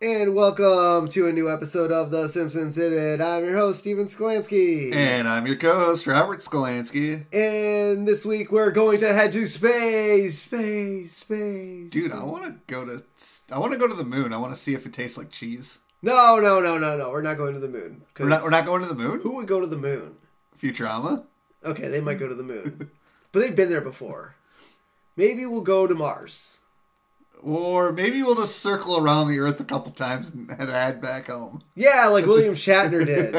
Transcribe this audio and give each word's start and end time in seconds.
And 0.00 0.34
welcome 0.34 1.08
to 1.08 1.26
a 1.26 1.32
new 1.32 1.50
episode 1.50 1.92
of 1.92 2.10
The 2.10 2.28
Simpsons 2.28 2.74
Did 2.76 2.92
It. 2.92 3.20
I'm 3.20 3.44
your 3.44 3.56
host, 3.56 3.80
Steven 3.80 4.06
Skolansky. 4.06 4.94
And 4.94 5.28
I'm 5.28 5.46
your 5.46 5.56
co-host, 5.56 6.06
Robert 6.06 6.38
Skolansky. 6.38 7.26
And 7.34 8.08
this 8.08 8.24
week 8.24 8.50
we're 8.50 8.70
going 8.70 8.98
to 9.00 9.12
head 9.12 9.32
to 9.32 9.46
space, 9.46 10.38
space, 10.38 11.16
space. 11.16 11.90
Dude, 11.90 12.12
I 12.12 12.24
want 12.24 12.44
to 12.44 12.54
go 12.66 12.84
to 12.86 13.02
I 13.52 13.58
want 13.58 13.72
to 13.72 13.78
go 13.78 13.88
to 13.88 13.94
the 13.94 14.04
moon. 14.04 14.32
I 14.32 14.38
want 14.38 14.54
to 14.54 14.58
see 14.58 14.74
if 14.74 14.86
it 14.86 14.92
tastes 14.92 15.18
like 15.18 15.30
cheese. 15.30 15.80
No, 16.02 16.38
no, 16.38 16.60
no, 16.60 16.78
no, 16.78 16.96
no. 16.96 17.10
We're 17.10 17.22
not 17.22 17.36
going 17.36 17.54
to 17.54 17.60
the 17.60 17.68
moon. 17.68 18.04
We're 18.18 18.28
not. 18.28 18.42
We're 18.42 18.50
not 18.50 18.64
going 18.64 18.82
to 18.82 18.88
the 18.88 18.94
moon. 18.94 19.20
Who 19.20 19.36
would 19.36 19.48
go 19.48 19.60
to 19.60 19.66
the 19.66 19.76
moon? 19.76 20.16
Futurama. 20.58 21.24
Okay, 21.64 21.88
they 21.88 22.00
might 22.00 22.18
go 22.18 22.28
to 22.28 22.34
the 22.34 22.42
moon, 22.44 22.90
but 23.32 23.40
they've 23.40 23.56
been 23.56 23.70
there 23.70 23.80
before. 23.80 24.36
Maybe 25.16 25.46
we'll 25.46 25.62
go 25.62 25.86
to 25.86 25.94
Mars. 25.94 26.58
Or 27.42 27.92
maybe 27.92 28.22
we'll 28.22 28.34
just 28.34 28.58
circle 28.58 28.98
around 28.98 29.28
the 29.28 29.38
Earth 29.38 29.60
a 29.60 29.64
couple 29.64 29.92
times 29.92 30.30
and 30.32 30.50
head 30.50 31.00
back 31.00 31.28
home. 31.28 31.62
Yeah, 31.74 32.08
like 32.08 32.26
William 32.26 32.54
Shatner 32.54 33.04
did. 33.06 33.34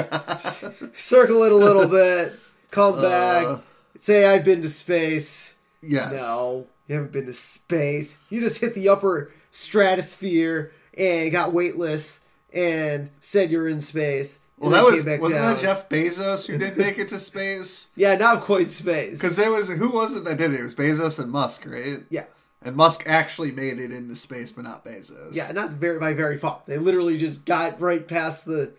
Circle 0.98 1.44
it 1.44 1.52
a 1.52 1.56
little 1.56 1.88
bit, 1.90 2.34
come 2.72 3.02
back, 3.02 3.46
Uh. 3.46 3.58
say 4.00 4.26
I've 4.26 4.46
been 4.46 4.62
to 4.62 4.70
space. 4.70 5.56
Yes. 5.82 6.12
No, 6.14 6.68
you 6.88 6.96
haven't 6.96 7.12
been 7.12 7.26
to 7.26 7.34
space. 7.34 8.18
You 8.30 8.40
just 8.40 8.62
hit 8.62 8.74
the 8.76 8.88
upper 8.90 9.32
stratosphere 9.52 10.72
and 10.98 11.32
got 11.32 11.54
weightless 11.54 12.20
and 12.54 13.10
said 13.20 13.50
you're 13.52 13.68
in 13.68 13.82
space. 13.82 14.40
Well, 14.60 14.72
that 14.72 14.84
was 14.84 15.06
wasn't 15.06 15.42
down. 15.42 15.54
that 15.54 15.62
Jeff 15.62 15.88
Bezos 15.88 16.48
who 16.48 16.58
didn't 16.58 16.78
make 16.80 16.98
it 16.98 17.10
to 17.10 17.20
space? 17.20 17.90
Yeah, 17.96 18.16
not 18.16 18.42
quite 18.44 18.72
space. 18.72 19.14
Because 19.14 19.36
there 19.36 19.52
was 19.52 19.70
who 19.70 19.90
was 19.92 20.16
it 20.16 20.24
that 20.24 20.38
did 20.38 20.52
it? 20.54 20.60
It 20.60 20.64
was 20.64 20.74
Bezos 20.76 21.20
and 21.20 21.32
Musk, 21.32 21.66
right? 21.68 22.04
yeah, 22.10 22.24
And 22.64 22.76
Musk 22.76 23.04
actually 23.06 23.52
made 23.52 23.78
it 23.80 23.92
into 23.92 24.16
space, 24.16 24.52
but 24.52 24.64
not 24.64 24.84
Bezos. 24.84 25.36
yeah, 25.36 25.52
not 25.52 25.72
very 25.72 26.00
by 26.00 26.14
very 26.14 26.38
far. 26.40 26.62
They 26.66 26.78
literally 26.80 27.18
just 27.18 27.46
got 27.46 27.80
right 27.80 28.08
past 28.08 28.46
the 28.46 28.74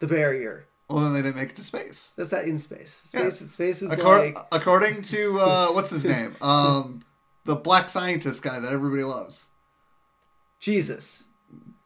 the 0.00 0.06
barrier. 0.08 0.66
Well, 0.88 1.04
then 1.04 1.12
they 1.14 1.22
didn't 1.22 1.36
make 1.36 1.50
it 1.50 1.56
to 1.56 1.62
space. 1.62 2.12
That's 2.16 2.32
not 2.32 2.44
in 2.44 2.58
space. 2.58 3.10
Yeah. 3.14 3.30
Space, 3.30 3.50
space 3.52 3.82
is 3.82 3.90
Accor- 3.92 4.34
like 4.34 4.38
according 4.52 5.02
to 5.02 5.38
uh, 5.40 5.68
what's 5.68 5.90
his 5.90 6.04
name, 6.04 6.34
um, 6.42 7.02
the 7.44 7.54
black 7.54 7.88
scientist 7.88 8.42
guy 8.42 8.58
that 8.58 8.72
everybody 8.72 9.04
loves. 9.04 9.48
Jesus. 10.60 11.24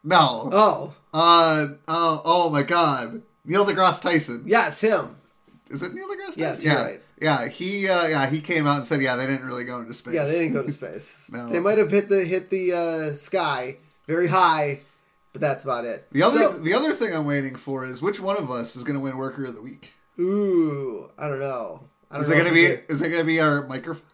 No. 0.04 0.50
Oh, 0.52 0.94
Uh, 1.12 1.66
uh, 1.86 2.18
oh 2.24 2.48
my 2.50 2.62
God, 2.62 3.22
Neil 3.48 3.66
deGrasse 3.66 4.00
Tyson. 4.00 4.44
yes, 4.46 4.80
him. 4.80 5.16
Is 5.70 5.82
it 5.82 5.92
Neil 5.94 6.06
deGrasse 6.06 6.26
Tyson? 6.36 6.40
Yes, 6.40 6.64
yeah, 6.64 6.82
right. 6.82 7.00
yeah. 7.20 7.48
He, 7.48 7.88
uh, 7.88 8.06
yeah, 8.06 8.26
he 8.30 8.40
came 8.40 8.66
out 8.66 8.76
and 8.76 8.86
said, 8.86 9.02
yeah, 9.02 9.16
they 9.16 9.26
didn't 9.26 9.44
really 9.46 9.64
go 9.64 9.80
into 9.80 9.92
space. 9.94 10.14
Yeah, 10.14 10.24
they 10.24 10.32
didn't 10.38 10.52
go 10.52 10.62
to 10.62 10.70
space. 10.80 11.28
No. 11.32 11.48
They 11.48 11.58
might 11.58 11.78
have 11.78 11.90
hit 11.90 12.08
the 12.08 12.24
hit 12.24 12.50
the 12.50 12.72
uh, 12.72 13.12
sky 13.14 13.78
very 14.06 14.28
high, 14.28 14.80
but 15.32 15.40
that's 15.40 15.64
about 15.64 15.84
it. 15.84 16.06
The 16.12 16.22
other, 16.22 16.44
So- 16.44 16.58
the 16.58 16.74
other 16.74 16.92
thing 16.94 17.14
I'm 17.14 17.26
waiting 17.26 17.56
for 17.56 17.84
is 17.84 18.00
which 18.00 18.20
one 18.20 18.36
of 18.36 18.50
us 18.50 18.76
is 18.76 18.84
going 18.84 18.94
to 18.94 19.00
win 19.02 19.16
Worker 19.18 19.44
of 19.46 19.54
the 19.56 19.62
Week. 19.62 19.92
ooh, 20.20 21.10
I 21.18 21.26
don't 21.28 21.40
know. 21.40 21.88
Is 22.14 22.28
it 22.30 22.32
going 22.34 22.44
to 22.44 22.48
if 22.50 22.54
be? 22.54 22.64
it- 22.64 22.86
Is 22.88 23.02
it 23.02 23.16
to 23.16 23.24
be 23.24 23.38
our 23.40 23.66
microphone? 23.66 24.04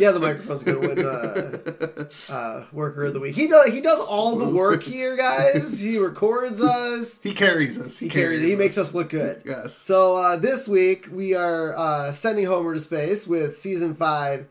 Yeah, 0.00 0.12
the 0.12 0.20
microphone's 0.20 0.62
gonna 0.62 0.80
win 0.80 1.04
uh, 1.04 2.08
uh, 2.32 2.64
worker 2.72 3.04
of 3.04 3.12
the 3.14 3.20
week. 3.20 3.34
He 3.34 3.46
does 3.46 3.68
he 3.70 3.80
does 3.80 4.00
all 4.00 4.36
the 4.36 4.48
work 4.48 4.82
here, 4.82 5.16
guys. 5.16 5.80
He 5.80 5.98
records 5.98 6.60
us. 6.62 7.18
he 7.22 7.34
carries 7.34 7.78
us. 7.78 7.98
He, 7.98 8.06
He 8.06 8.10
carries. 8.10 8.38
carries. 8.38 8.50
He 8.52 8.56
makes 8.56 8.78
us 8.78 8.94
look 8.94 9.10
good. 9.10 9.42
Yes. 9.44 9.74
So 9.74 10.16
uh, 10.16 10.36
this 10.36 10.66
week 10.68 11.08
we 11.12 11.34
are 11.34 11.76
uh, 11.76 12.12
sending 12.12 12.46
Homer 12.46 12.72
to 12.74 12.80
space 12.80 13.26
with 13.26 13.58
season 13.60 13.94
five, 13.94 14.46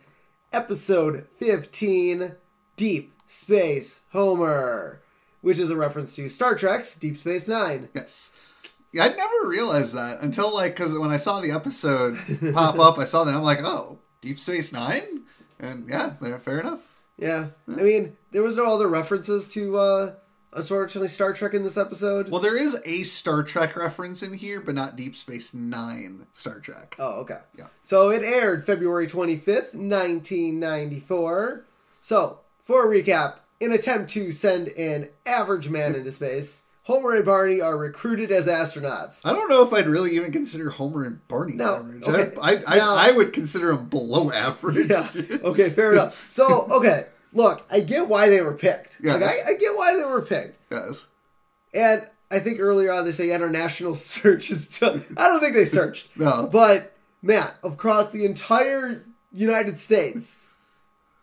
episode 0.54 1.28
fifteen, 1.38 2.34
Deep 2.76 3.14
Space 3.28 4.02
Homer, 4.12 5.02
which 5.42 5.58
is 5.60 5.70
a 5.72 5.76
reference 5.76 6.16
to 6.18 6.30
Star 6.30 6.56
Trek's 6.56 6.96
Deep 6.96 7.18
Space 7.18 7.48
Nine. 7.48 7.90
Yes. 7.96 8.32
Yeah, 8.92 9.04
I'd 9.04 9.18
never 9.18 9.48
realized 9.48 9.96
that 9.96 10.22
until 10.22 10.54
like 10.54 10.76
because 10.76 10.98
when 10.98 11.12
I 11.12 11.18
saw 11.18 11.40
the 11.40 11.52
episode 11.52 12.18
pop 12.54 12.80
up, 12.80 12.98
I 12.98 13.04
saw 13.04 13.24
that 13.24 13.34
I'm 13.36 13.44
like, 13.44 13.60
oh, 13.62 14.00
Deep 14.22 14.40
Space 14.40 14.74
Nine, 14.74 15.22
and 15.60 15.88
yeah, 15.90 16.14
yeah, 16.22 16.38
fair 16.38 16.60
enough. 16.60 17.02
Yeah, 17.18 17.48
I 17.68 17.82
mean 17.82 18.18
there 18.32 18.44
was 18.44 18.58
no 18.58 18.74
other 18.74 18.88
references 18.88 19.48
to 19.50 19.78
uh, 19.78 20.14
unfortunately 20.54 21.08
Star 21.08 21.34
Trek 21.34 21.54
in 21.54 21.64
this 21.64 21.78
episode. 21.78 22.30
Well, 22.30 22.42
there 22.42 22.58
is 22.58 22.82
a 22.86 23.04
Star 23.04 23.44
Trek 23.44 23.76
reference 23.76 24.24
in 24.24 24.34
here, 24.34 24.62
but 24.62 24.76
not 24.76 24.96
Deep 24.96 25.16
Space 25.16 25.54
Nine 25.54 26.26
Star 26.34 26.60
Trek. 26.60 26.96
Oh, 26.98 27.22
okay. 27.22 27.40
Yeah. 27.58 27.68
So 27.84 28.10
it 28.10 28.24
aired 28.24 28.66
February 28.66 29.08
25th, 29.08 29.74
1994. 29.76 31.66
So, 32.02 32.40
for 32.64 32.92
a 32.92 33.02
recap, 33.04 33.40
in 33.60 33.72
attempt 33.74 34.10
to 34.12 34.32
send 34.32 34.70
an 34.70 35.10
average 35.26 35.70
man 35.70 35.96
into 35.96 36.12
space, 36.12 36.62
Homer 36.90 37.14
and 37.14 37.26
Barney 37.26 37.62
are 37.62 37.78
recruited 37.78 38.32
as 38.32 38.48
astronauts. 38.48 39.24
I 39.24 39.32
don't 39.32 39.48
know 39.48 39.64
if 39.64 39.72
I'd 39.72 39.86
really 39.86 40.16
even 40.16 40.32
consider 40.32 40.72
Homer 40.72 41.06
and 41.06 41.26
Barney 41.28 41.54
No, 41.56 41.76
average. 41.76 42.04
okay, 42.04 42.34
I, 42.42 42.56
I, 42.68 42.76
now- 42.78 42.96
I, 42.96 43.10
I 43.10 43.12
would 43.12 43.32
consider 43.32 43.68
them 43.76 43.86
below 43.90 44.32
average. 44.32 44.90
Yeah. 44.90 45.08
Okay, 45.44 45.70
fair 45.70 45.94
enough. 45.94 46.28
So, 46.32 46.68
okay, 46.72 47.04
look, 47.32 47.64
I 47.72 47.82
get 47.82 48.08
why 48.08 48.30
they 48.30 48.42
were 48.42 48.56
picked. 48.56 49.04
Like, 49.04 49.22
I, 49.22 49.34
I 49.50 49.54
get 49.54 49.76
why 49.78 49.96
they 49.96 50.04
were 50.04 50.22
picked. 50.24 50.58
yes. 50.72 51.06
And 51.76 52.08
I 52.32 52.40
think 52.40 52.60
earlier 52.60 52.92
on 52.92 53.06
they 53.06 53.12
say 53.12 53.32
international 53.32 53.94
search 54.14 54.50
is 54.50 54.80
done. 54.80 55.06
I 55.16 55.28
don't 55.28 55.40
think 55.40 55.54
they 55.54 55.66
searched. 55.66 56.08
No. 56.16 56.50
But 56.52 56.96
man, 57.22 57.52
across 57.64 58.12
the 58.12 58.26
entire 58.26 59.06
United 59.32 59.78
States, 59.78 60.56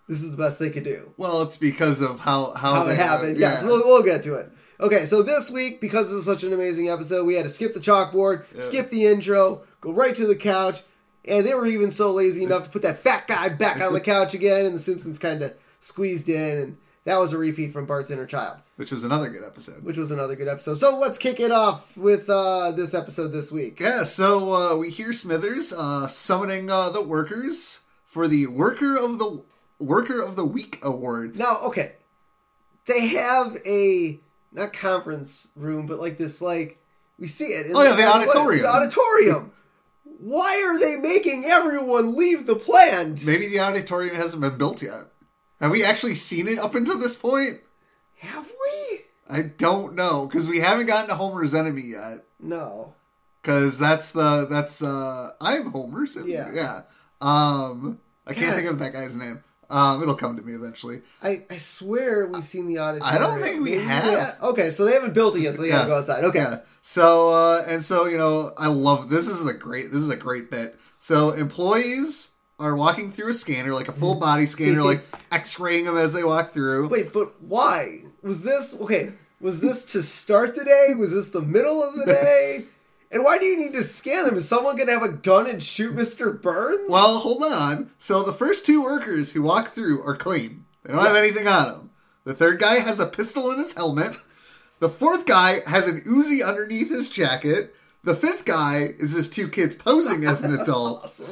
this 0.09 0.23
is 0.23 0.31
the 0.31 0.37
best 0.37 0.61
they 0.61 0.71
could 0.71 0.85
do. 0.85 1.13
Well, 1.17 1.43
it's 1.43 1.57
because 1.57 2.01
of 2.03 2.21
how 2.21 2.53
how, 2.55 2.75
How 2.75 2.85
they, 2.85 2.93
it 2.93 2.97
happened. 2.99 3.37
yeah. 3.39 3.51
Yes, 3.55 3.65
we'll, 3.65 3.85
we'll 3.85 4.05
get 4.05 4.23
to 4.23 4.35
it. 4.35 4.53
Okay, 4.79 5.07
so 5.07 5.23
this 5.23 5.51
week, 5.51 5.81
because 5.81 6.09
this 6.11 6.19
is 6.19 6.25
such 6.27 6.45
an 6.45 6.53
amazing 6.53 6.89
episode, 6.89 7.25
we 7.25 7.35
had 7.35 7.45
to 7.45 7.49
skip 7.49 7.73
the 7.75 7.81
chalkboard, 7.81 8.45
skip 8.61 8.91
the 8.91 9.07
intro, 9.07 9.63
go 9.81 9.91
right 9.93 10.15
to 10.15 10.27
the 10.27 10.37
couch, 10.37 10.83
and 11.25 11.47
they 11.47 11.55
were 11.55 11.67
even 11.67 11.91
so 11.91 12.13
lazy 12.13 12.45
enough 12.45 12.65
to 12.65 12.71
put 12.71 12.83
that 12.83 12.99
fat 12.99 13.27
guy 13.27 13.49
back 13.49 13.81
on 13.81 13.93
the 13.95 14.01
couch 14.13 14.35
again, 14.35 14.67
and 14.67 14.75
the 14.75 14.81
Simpsons 14.81 15.19
kind 15.19 15.43
of 15.43 15.55
squeezed 15.81 16.29
in, 16.29 16.59
and 16.59 16.77
that 17.05 17.17
was 17.19 17.33
a 17.33 17.39
repeat 17.39 17.73
from 17.73 17.87
Bart's 17.87 18.11
Inner 18.11 18.27
Child. 18.27 18.59
which 18.77 18.91
was 18.93 19.03
another 19.05 19.31
good 19.31 19.45
episode. 19.45 19.83
which 19.83 19.97
was 19.97 20.11
another 20.11 20.37
good 20.37 20.49
episode. 20.49 20.75
So 20.75 20.99
let's 20.99 21.17
kick 21.19 21.41
it 21.41 21.51
off 21.53 21.97
with 21.97 22.29
uh, 22.29 22.73
this 22.73 22.93
episode 22.93 23.29
this 23.29 23.51
week. 23.51 23.81
Yeah, 23.81 24.03
so 24.05 24.55
uh, 24.55 24.77
we 24.77 24.91
hear 24.91 25.13
Smithers 25.15 25.73
uh, 25.73 26.07
summoning 26.09 26.69
uh, 26.71 26.91
the 26.91 27.03
workers 27.03 27.81
for 28.05 28.29
the 28.29 28.47
Worker 28.49 28.97
of 28.97 29.19
the 29.19 29.43
Worker 29.79 30.21
of 30.21 30.37
the 30.37 30.45
Week 30.45 30.79
award. 30.83 31.37
Now, 31.37 31.59
okay, 31.65 31.93
they 32.87 33.07
have 33.09 33.57
a 33.67 34.21
not 34.57 34.73
conference 34.73 35.51
room, 35.55 35.87
but 35.87 36.01
like 36.01 36.17
this, 36.19 36.41
like 36.43 36.79
we 37.19 37.27
see 37.27 37.47
it. 37.47 37.71
Oh, 37.75 37.83
yeah, 37.83 37.95
the 37.95 38.03
what- 38.03 38.23
auditorium. 38.23 38.63
The 38.63 38.69
auditorium. 38.69 39.53
Why 40.19 40.65
are 40.67 40.81
they 40.81 40.97
making 40.97 41.45
everyone 41.45 42.17
leave 42.17 42.47
the 42.47 42.57
plant? 42.57 43.25
Maybe 43.27 43.49
the 43.49 43.61
auditorium 43.61 44.17
hasn't 44.17 44.41
been 44.41 44.57
built 44.57 44.83
yet. 44.83 45.05
Have 45.61 45.71
we 45.71 45.85
actually 45.85 46.15
seen 46.15 46.49
it 46.49 46.59
up 46.59 46.75
until 46.75 46.99
this 46.99 47.17
point? 47.17 47.61
Have 48.21 48.47
we? 48.47 49.01
I 49.29 49.43
don't 49.43 49.95
know 49.95 50.27
because 50.27 50.49
we 50.49 50.61
haven't 50.61 50.87
gotten 50.87 51.09
to 51.11 51.17
Homer's 51.17 51.55
enemy 51.55 51.83
yet. 51.83 52.25
No. 52.41 52.95
Because 53.43 53.79
that's 53.79 54.11
the 54.13 54.47
that's 54.49 54.83
uh 54.83 55.31
I'm 55.41 55.71
Homer 55.71 56.07
Simpson. 56.07 56.33
Yeah. 56.33 56.51
Yeah. 56.55 56.81
Um, 57.21 58.01
I 58.27 58.33
can't 58.35 58.47
God. 58.53 58.57
think 58.57 58.71
of 58.71 58.79
that 58.79 58.93
guy's 58.93 59.17
name. 59.17 59.43
Um, 59.69 60.03
it'll 60.03 60.15
come 60.15 60.37
to 60.37 60.43
me 60.43 60.53
eventually. 60.53 61.03
I, 61.23 61.45
I 61.51 61.57
swear 61.57 62.27
we've 62.27 62.45
seen 62.45 62.67
the 62.67 62.79
auditorium. 62.79 63.17
I 63.17 63.19
don't 63.19 63.41
think 63.41 63.63
we 63.63 63.73
have. 63.73 64.41
Okay, 64.43 64.71
so 64.71 64.85
they 64.85 64.93
haven't 64.93 65.15
built 65.15 65.37
it 65.37 65.41
yet, 65.41 65.55
so 65.55 65.63
they 65.63 65.69
gotta 65.69 65.89
go 65.89 65.97
outside. 65.97 66.25
Okay. 66.25 66.39
Yeah. 66.41 66.61
So 66.83 67.33
uh, 67.33 67.65
and 67.69 67.83
so 67.83 68.07
you 68.07 68.19
know 68.19 68.51
I 68.57 68.69
love 68.69 69.09
this 69.09 69.27
is 69.27 69.47
a 69.49 69.55
great 69.55 69.87
this 69.87 70.01
is 70.01 70.09
a 70.09 70.17
great 70.17 70.51
bit. 70.51 70.79
So 70.99 71.33
employees 71.33 72.33
are 72.59 72.77
walking 72.77 73.11
through 73.11 73.31
a 73.31 73.35
scanner 73.35 73.75
like 73.75 73.89
a 73.89 73.93
full 73.93 74.15
body 74.21 74.47
scanner 74.47 74.83
like 74.83 75.03
X-raying 75.33 75.85
them 75.85 75.97
as 75.97 76.13
they 76.13 76.25
walk 76.25 76.51
through. 76.51 76.89
Wait, 76.89 77.13
but 77.13 77.41
why? 77.43 78.03
Was 78.23 78.43
this 78.43 78.75
okay? 78.81 79.13
Was 79.41 79.61
this 79.61 79.85
to 79.87 80.03
start 80.03 80.55
the 80.55 80.65
day? 80.65 80.95
Was 80.97 81.13
this 81.13 81.29
the 81.29 81.43
middle 81.43 81.83
of 81.83 81.95
the 81.97 82.07
day? 82.07 82.65
And 83.17 83.25
why 83.25 83.39
do 83.39 83.47
you 83.47 83.57
need 83.57 83.73
to 83.73 83.83
scan 83.83 84.27
them? 84.27 84.37
Is 84.37 84.47
someone 84.47 84.77
gonna 84.77 84.93
have 84.93 85.03
a 85.03 85.09
gun 85.09 85.47
and 85.47 85.63
shoot 85.63 85.97
Mr. 85.97 86.39
Burns? 86.39 86.91
Well, 86.91 87.17
hold 87.21 87.43
on. 87.45 87.91
So 87.97 88.23
the 88.23 88.31
first 88.35 88.67
two 88.67 88.83
workers 88.83 89.33
who 89.33 89.41
walk 89.41 89.69
through 89.69 90.03
are 90.03 90.15
clean. 90.15 90.67
They 90.83 90.93
don't 90.93 91.03
have 91.03 91.17
anything 91.17 91.49
on 91.49 91.69
them. 91.69 91.91
The 92.25 92.35
third 92.35 92.61
guy 92.61 92.81
has 92.81 93.01
a 93.01 93.07
pistol 93.07 93.51
in 93.51 93.59
his 93.59 93.73
helmet. 93.73 94.19
The 94.81 94.91
fourth 94.91 95.25
guy 95.25 95.63
has 95.67 95.89
an 95.89 96.03
Uzi 96.07 96.47
underneath 96.47 96.91
his 96.91 97.09
jacket. 97.09 97.75
The 98.05 98.15
fifth 98.15 98.45
guy 98.45 98.95
is 98.99 99.15
just 99.15 99.33
two 99.33 99.49
kids 99.49 99.75
posing 99.77 100.27
as 100.27 100.45
an 100.45 100.53
adult. 100.61 101.05
Awesome. 101.05 101.25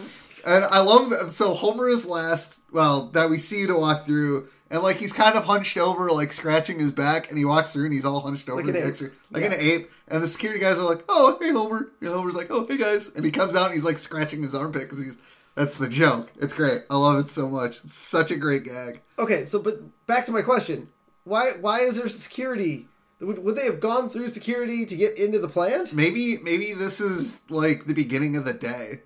And 0.46 0.64
I 0.64 0.80
love 0.80 1.10
that. 1.10 1.30
So 1.32 1.54
Homer 1.54 1.88
is 1.88 2.06
last, 2.06 2.60
well, 2.72 3.06
that 3.08 3.30
we 3.30 3.38
see 3.38 3.66
to 3.66 3.76
walk 3.78 4.04
through, 4.04 4.48
and 4.70 4.82
like 4.82 4.96
he's 4.96 5.12
kind 5.12 5.36
of 5.36 5.44
hunched 5.44 5.76
over, 5.76 6.10
like 6.10 6.32
scratching 6.32 6.78
his 6.78 6.92
back, 6.92 7.28
and 7.30 7.38
he 7.38 7.44
walks 7.44 7.72
through 7.72 7.84
and 7.84 7.92
he's 7.94 8.04
all 8.04 8.20
hunched 8.20 8.48
over, 8.48 8.60
Like 8.60 8.68
an 8.68 8.74
the 8.74 8.80
ape. 8.80 8.86
extra- 8.88 9.10
like 9.30 9.42
Yeah. 9.44 9.52
an 9.52 9.60
ape. 9.60 9.90
And 10.08 10.22
the 10.22 10.28
security 10.28 10.60
guys 10.60 10.76
are 10.78 10.84
like, 10.84 11.04
"Oh, 11.08 11.38
hey 11.40 11.50
Homer," 11.50 11.88
and 12.00 12.10
Homer's 12.10 12.34
like, 12.34 12.48
"Oh, 12.50 12.66
hey 12.66 12.76
guys," 12.76 13.10
and 13.14 13.24
he 13.24 13.30
comes 13.30 13.56
out 13.56 13.66
and 13.66 13.74
he's 13.74 13.84
like 13.84 13.98
scratching 13.98 14.42
his 14.42 14.54
armpit 14.54 14.82
because 14.82 14.98
he's 14.98 15.18
That's 15.56 15.78
the 15.78 15.88
joke. 15.88 16.32
It's 16.40 16.52
great. 16.52 16.82
I 16.90 16.96
love 16.96 17.18
it 17.20 17.30
so 17.30 17.48
much. 17.48 17.78
It's 17.84 17.94
such 17.94 18.32
a 18.32 18.36
great 18.36 18.64
gag. 18.64 19.00
Okay, 19.20 19.44
so 19.44 19.60
but 19.60 19.80
back 20.06 20.26
to 20.26 20.32
my 20.32 20.42
question: 20.42 20.88
Why 21.22 21.50
why 21.60 21.78
is 21.80 21.96
there 21.96 22.08
security? 22.08 22.88
Would, 23.20 23.38
would 23.44 23.54
they 23.56 23.64
have 23.66 23.78
gone 23.78 24.08
through 24.10 24.28
security 24.30 24.84
to 24.84 24.96
get 24.96 25.16
into 25.16 25.38
the 25.38 25.48
plant? 25.48 25.92
Maybe 25.94 26.38
maybe 26.42 26.72
this 26.74 27.00
is 27.00 27.40
like 27.48 27.86
the 27.86 27.94
beginning 27.94 28.34
of 28.36 28.44
the 28.44 28.52
day. 28.52 29.02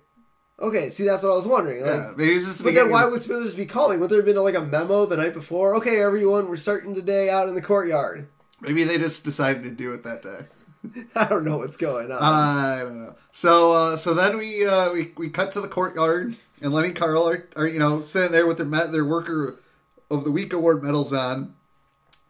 Okay, 0.61 0.89
see 0.89 1.05
that's 1.05 1.23
what 1.23 1.31
I 1.31 1.35
was 1.35 1.47
wondering. 1.47 1.81
Like, 1.81 1.91
Yeah, 1.91 2.11
maybe 2.17 2.33
this 2.33 2.47
is 2.47 2.57
the 2.57 2.65
but 2.65 2.73
then 2.73 2.91
why 2.91 3.05
would 3.05 3.21
Smithers 3.21 3.55
be 3.55 3.65
calling? 3.65 3.99
Would 3.99 4.09
there 4.09 4.17
have 4.19 4.25
been 4.25 4.35
like 4.35 4.55
a 4.55 4.61
memo 4.61 5.05
the 5.05 5.17
night 5.17 5.33
before? 5.33 5.75
Okay, 5.75 6.01
everyone, 6.01 6.49
we're 6.49 6.57
starting 6.57 6.93
the 6.93 7.01
day 7.01 7.29
out 7.29 7.47
in 7.47 7.55
the 7.55 7.61
courtyard. 7.61 8.27
maybe 8.59 8.83
they 8.83 8.97
just 8.97 9.23
decided 9.23 9.63
to 9.63 9.71
do 9.71 9.93
it 9.93 10.03
that 10.03 10.21
day. 10.21 11.03
I 11.15 11.27
don't 11.27 11.45
know 11.45 11.57
what's 11.57 11.77
going 11.77 12.11
on. 12.11 12.19
I 12.21 12.79
don't 12.81 13.01
know. 13.01 13.15
So 13.31 13.71
uh, 13.73 13.97
so 13.97 14.13
then 14.13 14.37
we 14.37 14.65
uh, 14.65 14.91
we 14.91 15.11
we 15.17 15.29
cut 15.29 15.51
to 15.53 15.61
the 15.61 15.67
courtyard, 15.67 16.35
and 16.61 16.73
Lenny 16.73 16.89
and 16.89 16.97
Carl 16.97 17.29
are, 17.29 17.47
are 17.55 17.67
you 17.67 17.79
know 17.79 18.01
sitting 18.01 18.31
there 18.31 18.47
with 18.47 18.57
their 18.57 18.87
their 18.87 19.05
worker 19.05 19.59
of 20.11 20.23
the 20.23 20.31
week 20.31 20.53
award 20.53 20.83
medals 20.83 21.13
on, 21.13 21.53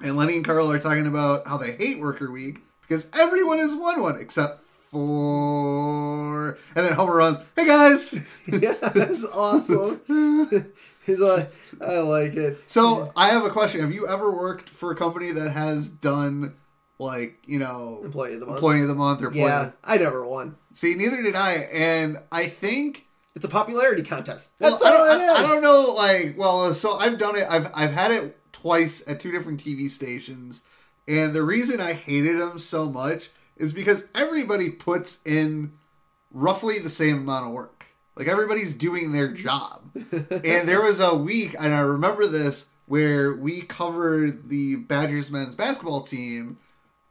and 0.01 0.17
Lenny 0.17 0.35
and 0.35 0.45
Carl 0.45 0.71
are 0.71 0.79
talking 0.79 1.07
about 1.07 1.47
how 1.47 1.57
they 1.57 1.71
hate 1.73 1.99
Worker 1.99 2.31
Week 2.31 2.59
because 2.81 3.07
everyone 3.17 3.59
has 3.59 3.75
won 3.75 4.01
one 4.01 4.19
except 4.19 4.61
for, 4.91 6.49
and 6.75 6.85
then 6.85 6.93
Homer 6.93 7.15
runs, 7.15 7.39
"Hey 7.55 7.65
guys!" 7.65 8.19
yeah, 8.47 8.73
that's 8.73 9.25
awesome. 9.25 10.01
He's 11.05 11.19
like, 11.19 11.51
I 11.81 11.99
like 11.99 12.35
it. 12.35 12.69
So 12.69 13.09
I 13.15 13.29
have 13.29 13.43
a 13.45 13.49
question: 13.49 13.81
Have 13.81 13.93
you 13.93 14.07
ever 14.07 14.31
worked 14.31 14.69
for 14.69 14.91
a 14.91 14.95
company 14.95 15.31
that 15.31 15.49
has 15.51 15.89
done 15.89 16.55
like 16.99 17.39
you 17.45 17.57
know 17.59 18.01
Employee 18.03 18.33
of 18.33 18.41
the 18.41 18.45
month. 18.45 18.57
employee 18.57 18.81
of 18.81 18.87
the 18.89 18.95
month 18.95 19.21
or 19.21 19.27
employee 19.27 19.43
Yeah, 19.45 19.71
I 19.83 19.97
never 19.97 20.25
won. 20.25 20.55
See, 20.73 20.95
neither 20.95 21.23
did 21.23 21.35
I, 21.35 21.65
and 21.73 22.17
I 22.31 22.45
think. 22.47 23.07
It's 23.35 23.45
a 23.45 23.49
popularity 23.49 24.03
contest. 24.03 24.51
Well, 24.59 24.71
That's 24.71 24.83
I 24.83 24.89
all 24.91 24.97
don't, 25.07 25.21
it 25.21 25.23
I, 25.23 25.33
I 25.33 25.43
is. 25.43 25.49
don't 25.49 25.61
know. 25.63 25.93
Like, 25.95 26.35
well, 26.37 26.73
so 26.73 26.97
I've 26.97 27.17
done 27.17 27.35
it. 27.37 27.45
I've 27.49 27.71
I've 27.73 27.93
had 27.93 28.11
it 28.11 28.37
twice 28.51 29.07
at 29.07 29.19
two 29.19 29.31
different 29.31 29.63
TV 29.63 29.89
stations, 29.89 30.63
and 31.07 31.33
the 31.33 31.43
reason 31.43 31.79
I 31.79 31.93
hated 31.93 32.39
them 32.39 32.57
so 32.59 32.89
much 32.89 33.29
is 33.59 33.73
because 33.73 34.07
everybody 34.15 34.71
puts 34.71 35.19
in 35.25 35.73
roughly 36.31 36.79
the 36.79 36.89
same 36.89 37.17
amount 37.17 37.45
of 37.45 37.51
work. 37.51 37.85
Like 38.15 38.27
everybody's 38.27 38.73
doing 38.73 39.11
their 39.11 39.31
job, 39.31 39.91
and 40.11 40.67
there 40.67 40.81
was 40.81 40.99
a 40.99 41.15
week, 41.15 41.55
and 41.57 41.73
I 41.73 41.79
remember 41.79 42.27
this 42.27 42.69
where 42.85 43.33
we 43.33 43.61
covered 43.61 44.49
the 44.49 44.75
Badgers 44.75 45.31
men's 45.31 45.55
basketball 45.55 46.01
team 46.01 46.57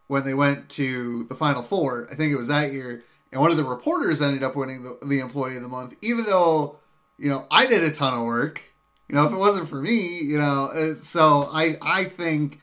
when 0.09 0.25
they 0.25 0.35
went 0.35 0.69
to 0.71 1.25
the 1.25 1.35
Final 1.35 1.63
Four. 1.63 2.09
I 2.11 2.15
think 2.15 2.33
it 2.33 2.37
was 2.37 2.49
that 2.49 2.73
year, 2.73 3.05
and 3.33 3.41
one 3.41 3.51
of 3.51 3.57
the 3.57 3.65
reporters 3.65 4.21
ended 4.21 4.43
up 4.43 4.55
winning 4.55 4.83
the, 4.83 4.99
the 5.03 5.21
Employee 5.21 5.57
of 5.57 5.63
the 5.63 5.69
Month, 5.69 5.97
even 6.03 6.25
though 6.25 6.77
you 7.17 7.31
know 7.31 7.47
I 7.51 7.65
did 7.65 7.85
a 7.85 7.91
ton 7.91 8.13
of 8.13 8.27
work. 8.27 8.63
You 9.09 9.15
know, 9.15 9.25
if 9.25 9.33
it 9.33 9.39
wasn't 9.39 9.71
for 9.71 9.81
me, 9.81 10.21
you 10.21 10.37
know, 10.37 10.71
uh, 10.75 10.95
so 10.95 11.49
I 11.51 11.77
I 11.81 12.05
think 12.05 12.61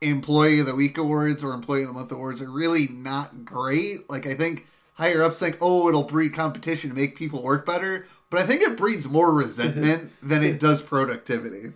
Employee 0.00 0.60
of 0.60 0.66
the 0.66 0.74
Week 0.74 0.98
awards 0.98 1.42
or 1.42 1.52
Employee 1.52 1.82
of 1.82 1.88
the 1.88 1.94
Month 1.94 2.12
awards 2.12 2.42
are 2.42 2.50
really 2.50 2.88
not 2.90 3.44
great. 3.44 4.08
Like 4.10 4.26
I 4.26 4.34
think 4.34 4.66
higher 4.94 5.22
ups 5.22 5.38
think, 5.38 5.58
oh, 5.60 5.88
it'll 5.88 6.02
breed 6.02 6.34
competition 6.34 6.90
to 6.90 6.96
make 6.96 7.16
people 7.16 7.42
work 7.42 7.64
better, 7.64 8.06
but 8.30 8.40
I 8.40 8.46
think 8.46 8.62
it 8.62 8.76
breeds 8.76 9.08
more 9.08 9.32
resentment 9.34 10.12
than 10.22 10.42
it 10.42 10.60
does 10.60 10.82
productivity. 10.82 11.72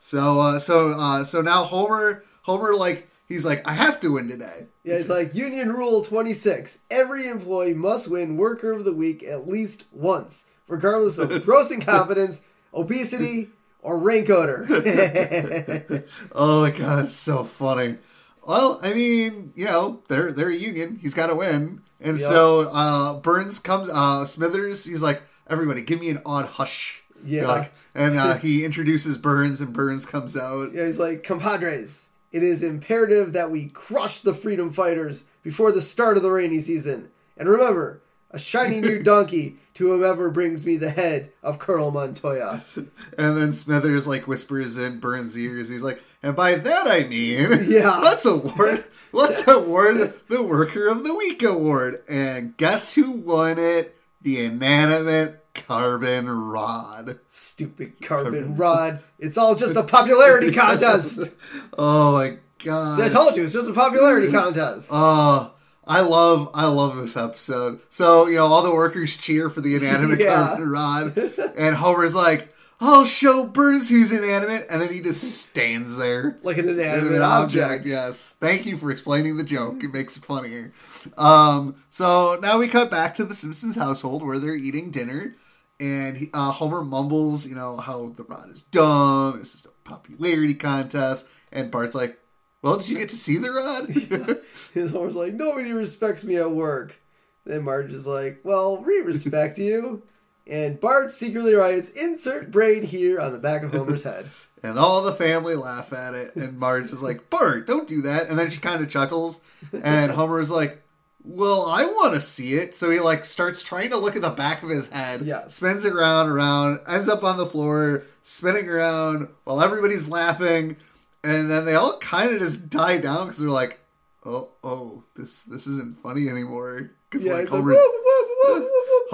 So 0.00 0.40
uh, 0.40 0.58
so 0.58 0.90
uh, 0.90 1.24
so 1.24 1.42
now 1.42 1.64
Homer 1.64 2.24
Homer 2.42 2.74
like 2.74 3.08
he's 3.28 3.44
like 3.44 3.66
I 3.68 3.72
have 3.72 4.00
to 4.00 4.14
win 4.14 4.28
today. 4.28 4.66
Yeah, 4.82 4.94
it's 4.94 5.08
like 5.08 5.34
Union 5.34 5.72
Rule 5.72 6.02
26. 6.02 6.78
Every 6.90 7.28
employee 7.28 7.74
must 7.74 8.08
win 8.08 8.36
Worker 8.36 8.72
of 8.72 8.84
the 8.84 8.94
Week 8.94 9.22
at 9.22 9.46
least 9.46 9.84
once, 9.92 10.44
regardless 10.66 11.18
of 11.18 11.44
gross 11.44 11.70
incompetence, 11.70 12.40
obesity, 12.74 13.50
or 13.82 13.98
rank 13.98 14.30
odor. 14.30 14.66
Oh 16.34 16.62
my 16.62 16.70
god, 16.70 17.04
it's 17.04 17.12
so 17.12 17.44
funny. 17.44 17.98
Well, 18.46 18.80
I 18.82 18.92
mean, 18.94 19.52
you 19.54 19.66
know, 19.66 20.02
they're 20.08 20.32
they're 20.32 20.48
a 20.48 20.54
union. 20.54 20.98
He's 21.00 21.14
got 21.14 21.28
to 21.28 21.34
win, 21.36 21.82
and 22.00 22.18
Yep. 22.18 22.28
so 22.28 22.68
uh, 22.72 23.20
Burns 23.20 23.58
comes. 23.58 23.88
Uh, 23.92 24.24
Smithers, 24.24 24.84
he's 24.84 25.02
like, 25.02 25.22
everybody, 25.48 25.82
give 25.82 26.00
me 26.00 26.10
an 26.10 26.20
odd 26.26 26.46
hush. 26.46 27.02
Yeah. 27.24 27.46
Like, 27.46 27.72
and 27.94 28.18
uh, 28.18 28.34
he 28.38 28.64
introduces 28.68 29.16
Burns, 29.18 29.60
and 29.60 29.72
Burns 29.72 30.06
comes 30.06 30.36
out. 30.36 30.72
yeah, 30.74 30.86
he's 30.86 30.98
like, 30.98 31.22
compadres, 31.22 32.08
it 32.32 32.42
is 32.42 32.62
imperative 32.64 33.32
that 33.34 33.50
we 33.52 33.68
crush 33.68 34.18
the 34.20 34.34
freedom 34.34 34.72
fighters 34.72 35.22
before 35.44 35.70
the 35.70 35.80
start 35.80 36.16
of 36.16 36.24
the 36.24 36.30
rainy 36.32 36.58
season. 36.58 37.10
And 37.36 37.48
remember, 37.48 38.02
a 38.32 38.38
shiny 38.38 38.80
new 38.80 39.02
donkey 39.02 39.58
to 39.74 39.88
whomever 39.88 40.30
brings 40.30 40.66
me 40.66 40.76
the 40.76 40.90
head 40.90 41.32
of 41.42 41.58
Colonel 41.58 41.90
Montoya. 41.90 42.62
And 43.18 43.36
then 43.36 43.52
Smithers 43.52 44.06
like 44.06 44.26
whispers 44.26 44.78
in 44.78 44.98
Burns' 44.98 45.38
ears. 45.38 45.68
He's 45.68 45.82
like, 45.82 46.02
and 46.22 46.34
by 46.34 46.54
that 46.54 46.86
I 46.86 47.06
mean, 47.08 47.66
Yeah. 47.68 47.98
let's 48.02 48.24
award, 48.24 48.84
let's 49.12 49.46
award 49.46 50.14
the 50.28 50.42
Worker 50.42 50.88
of 50.88 51.04
the 51.04 51.14
Week 51.14 51.42
award. 51.42 52.02
And 52.08 52.56
guess 52.56 52.94
who 52.94 53.12
won 53.12 53.58
it? 53.58 53.96
The 54.22 54.44
inanimate 54.44 55.42
carbon 55.54 56.28
rod. 56.28 57.18
Stupid 57.28 58.00
carbon 58.00 58.56
rod. 58.56 59.00
It's 59.18 59.36
all 59.36 59.54
just 59.54 59.76
a 59.76 59.82
popularity 59.82 60.52
contest. 60.52 61.34
Oh 61.76 62.12
my 62.12 62.36
god! 62.64 63.00
I 63.00 63.08
told 63.08 63.36
you, 63.36 63.44
it's 63.44 63.52
just 63.52 63.68
a 63.68 63.72
popularity 63.72 64.28
mm-hmm. 64.28 64.36
contest. 64.36 64.88
Oh, 64.92 65.52
I 65.86 66.00
love 66.00 66.50
I 66.54 66.66
love 66.66 66.96
this 66.96 67.16
episode. 67.16 67.80
So 67.88 68.26
you 68.28 68.36
know, 68.36 68.46
all 68.46 68.62
the 68.62 68.74
workers 68.74 69.16
cheer 69.16 69.50
for 69.50 69.60
the 69.60 69.74
inanimate 69.76 70.20
Yeah. 70.20 70.56
rod, 70.60 71.16
and 71.56 71.74
Homer's 71.74 72.14
like, 72.14 72.54
"I'll 72.80 73.04
show 73.04 73.46
Burns 73.46 73.90
who's 73.90 74.12
inanimate," 74.12 74.66
and 74.70 74.80
then 74.80 74.92
he 74.92 75.00
just 75.00 75.22
stands 75.48 75.96
there. 75.96 76.38
Like 76.42 76.58
an 76.58 76.68
inanimate 76.68 77.20
object. 77.22 77.84
Yes. 77.84 78.36
Thank 78.40 78.64
you 78.66 78.76
for 78.76 78.90
explaining 78.92 79.36
the 79.38 79.44
joke. 79.44 79.82
It 79.82 79.92
makes 79.92 80.16
it 80.16 80.24
funnier. 80.24 80.72
Um, 81.18 81.74
so 81.90 82.38
now 82.40 82.58
we 82.58 82.68
cut 82.68 82.90
back 82.90 83.14
to 83.16 83.24
the 83.24 83.34
Simpsons 83.34 83.76
household 83.76 84.24
where 84.24 84.38
they're 84.38 84.54
eating 84.54 84.92
dinner, 84.92 85.34
and 85.80 86.16
he, 86.16 86.30
uh, 86.32 86.52
Homer 86.52 86.84
mumbles, 86.84 87.44
you 87.46 87.56
know, 87.56 87.76
how 87.78 88.10
the 88.10 88.22
rod 88.22 88.50
is 88.50 88.62
dumb. 88.62 89.38
It's 89.40 89.50
just 89.52 89.66
a 89.66 89.70
popularity 89.82 90.54
contest, 90.54 91.26
and 91.50 91.72
Bart's 91.72 91.96
like, 91.96 92.18
"Well, 92.62 92.78
did 92.78 92.88
you 92.88 92.98
get 92.98 93.10
to 93.10 93.16
see 93.16 93.36
the 93.36 93.50
rod?" 93.50 93.90
His 94.74 94.90
Homer's 94.90 95.16
like, 95.16 95.34
nobody 95.34 95.72
respects 95.72 96.24
me 96.24 96.36
at 96.36 96.50
work. 96.50 97.00
Then 97.44 97.64
Marge 97.64 97.92
is 97.92 98.06
like, 98.06 98.40
well, 98.44 98.82
we 98.82 99.00
respect 99.00 99.58
you. 99.58 100.02
And 100.46 100.80
Bart 100.80 101.12
secretly 101.12 101.54
writes, 101.54 101.90
insert 101.90 102.50
brain 102.50 102.82
here 102.82 103.20
on 103.20 103.32
the 103.32 103.38
back 103.38 103.62
of 103.62 103.72
Homer's 103.72 104.04
head. 104.04 104.26
And 104.64 104.78
all 104.78 105.02
the 105.02 105.12
family 105.12 105.56
laugh 105.56 105.92
at 105.92 106.14
it. 106.14 106.36
And 106.36 106.56
Marge 106.56 106.92
is 106.92 107.02
like, 107.02 107.28
Bart, 107.28 107.66
don't 107.66 107.88
do 107.88 108.02
that. 108.02 108.28
And 108.28 108.38
then 108.38 108.48
she 108.48 108.60
kind 108.60 108.80
of 108.80 108.88
chuckles. 108.88 109.40
And 109.72 110.12
Homer's 110.12 110.52
like, 110.52 110.80
well, 111.24 111.66
I 111.66 111.84
want 111.84 112.14
to 112.14 112.20
see 112.20 112.54
it. 112.54 112.76
So 112.76 112.88
he 112.88 113.00
like 113.00 113.24
starts 113.24 113.64
trying 113.64 113.90
to 113.90 113.96
look 113.96 114.14
at 114.14 114.22
the 114.22 114.30
back 114.30 114.62
of 114.62 114.68
his 114.68 114.86
head. 114.86 115.22
Yes. 115.22 115.54
Spins 115.54 115.84
it 115.84 115.92
around, 115.92 116.28
around, 116.28 116.78
ends 116.88 117.08
up 117.08 117.24
on 117.24 117.38
the 117.38 117.46
floor, 117.46 118.04
spinning 118.22 118.68
around 118.68 119.26
while 119.42 119.60
everybody's 119.60 120.08
laughing. 120.08 120.76
And 121.24 121.50
then 121.50 121.64
they 121.64 121.74
all 121.74 121.98
kind 121.98 122.32
of 122.32 122.40
just 122.40 122.68
die 122.68 122.98
down 122.98 123.26
because 123.26 123.38
they're 123.38 123.48
like, 123.48 123.78
oh, 124.24 124.50
oh, 124.64 125.04
this 125.14 125.44
this 125.44 125.66
isn't 125.66 125.98
funny 125.98 126.28
anymore. 126.28 126.90
Because 127.08 127.26
Yeah, 127.26 127.34
like 127.34 127.50
like, 127.50 127.78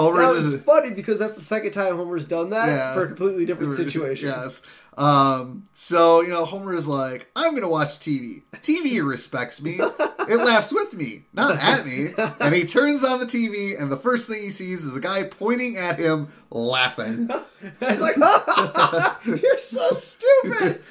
Homer's. 0.05 0.37
Is- 0.37 0.55
it's 0.55 0.65
funny 0.65 0.91
because 0.91 1.19
that's 1.19 1.35
the 1.37 1.43
second 1.43 1.73
time 1.73 1.97
Homer's 1.97 2.27
done 2.27 2.51
that 2.51 2.69
Yeah. 2.69 2.95
for 2.95 3.05
a 3.05 3.07
completely 3.09 3.45
different 3.47 3.75
situation. 3.77 4.29
Yes. 4.29 4.63
Um, 4.97 5.63
so, 5.75 6.23
you 6.23 6.29
know, 6.31 6.45
Homer 6.45 6.75
is 6.75 6.89
like, 6.89 7.31
I'm 7.37 7.51
going 7.51 7.63
to 7.63 7.69
watch 7.69 8.01
TV. 8.01 8.43
TV 8.55 9.07
respects 9.07 9.63
me. 9.63 9.79
It 9.79 10.37
laughs 10.45 10.73
with 10.73 10.95
me, 10.95 11.25
not 11.33 11.57
at 11.57 11.87
me. 11.87 12.09
And 12.41 12.53
he 12.53 12.65
turns 12.65 13.05
on 13.05 13.21
the 13.21 13.25
TV, 13.27 13.81
and 13.81 13.93
the 13.93 13.97
first 13.97 14.27
thing 14.29 14.43
he 14.43 14.51
sees 14.51 14.85
is 14.85 14.97
a 14.97 15.01
guy 15.01 15.23
pointing 15.23 15.77
at 15.77 16.01
him, 16.01 16.29
laughing. 16.51 17.29
He's 17.81 18.01
like, 18.01 18.17
you're 19.25 19.59
so 19.59 19.89
stupid. 19.93 20.83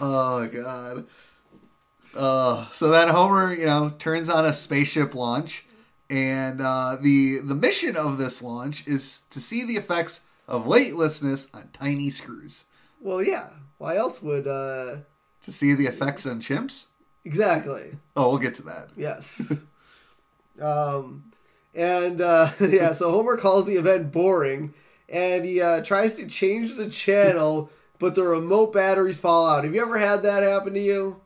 Oh, 0.00 0.46
God. 0.52 1.06
Uh, 2.14 2.66
so 2.70 2.88
then 2.90 3.08
Homer, 3.08 3.54
you 3.54 3.66
know, 3.66 3.90
turns 3.98 4.28
on 4.28 4.44
a 4.44 4.52
spaceship 4.52 5.14
launch. 5.14 5.64
And 6.10 6.60
uh, 6.60 6.96
the 7.00 7.38
the 7.42 7.54
mission 7.54 7.96
of 7.96 8.18
this 8.18 8.42
launch 8.42 8.86
is 8.86 9.22
to 9.30 9.40
see 9.40 9.64
the 9.64 9.74
effects 9.74 10.20
of 10.46 10.66
weightlessness 10.66 11.48
on 11.54 11.70
tiny 11.72 12.10
screws. 12.10 12.66
well, 13.00 13.22
yeah. 13.22 13.48
Why 13.78 13.96
else 13.96 14.22
would, 14.22 14.46
uh, 14.46 14.98
To 15.42 15.52
see 15.52 15.74
the 15.74 15.86
effects 15.86 16.26
on 16.26 16.40
chimps? 16.40 16.86
exactly. 17.24 17.96
Oh, 18.16 18.28
we'll 18.30 18.38
get 18.38 18.54
to 18.54 18.62
that. 18.64 18.88
Yes. 18.96 19.64
um, 20.60 21.24
and 21.74 22.20
uh, 22.20 22.50
yeah, 22.60 22.92
so 22.92 23.10
Homer 23.10 23.36
calls 23.36 23.66
the 23.66 23.74
event 23.76 24.12
boring, 24.12 24.74
and 25.08 25.44
he 25.44 25.60
uh, 25.60 25.82
tries 25.82 26.14
to 26.14 26.26
change 26.26 26.76
the 26.76 26.88
channel, 26.88 27.70
but 27.98 28.14
the 28.14 28.22
remote 28.22 28.72
batteries 28.72 29.20
fall 29.20 29.46
out. 29.48 29.64
Have 29.64 29.74
you 29.74 29.82
ever 29.82 29.98
had 29.98 30.22
that 30.22 30.42
happen 30.42 30.74
to 30.74 30.80
you? 30.80 31.20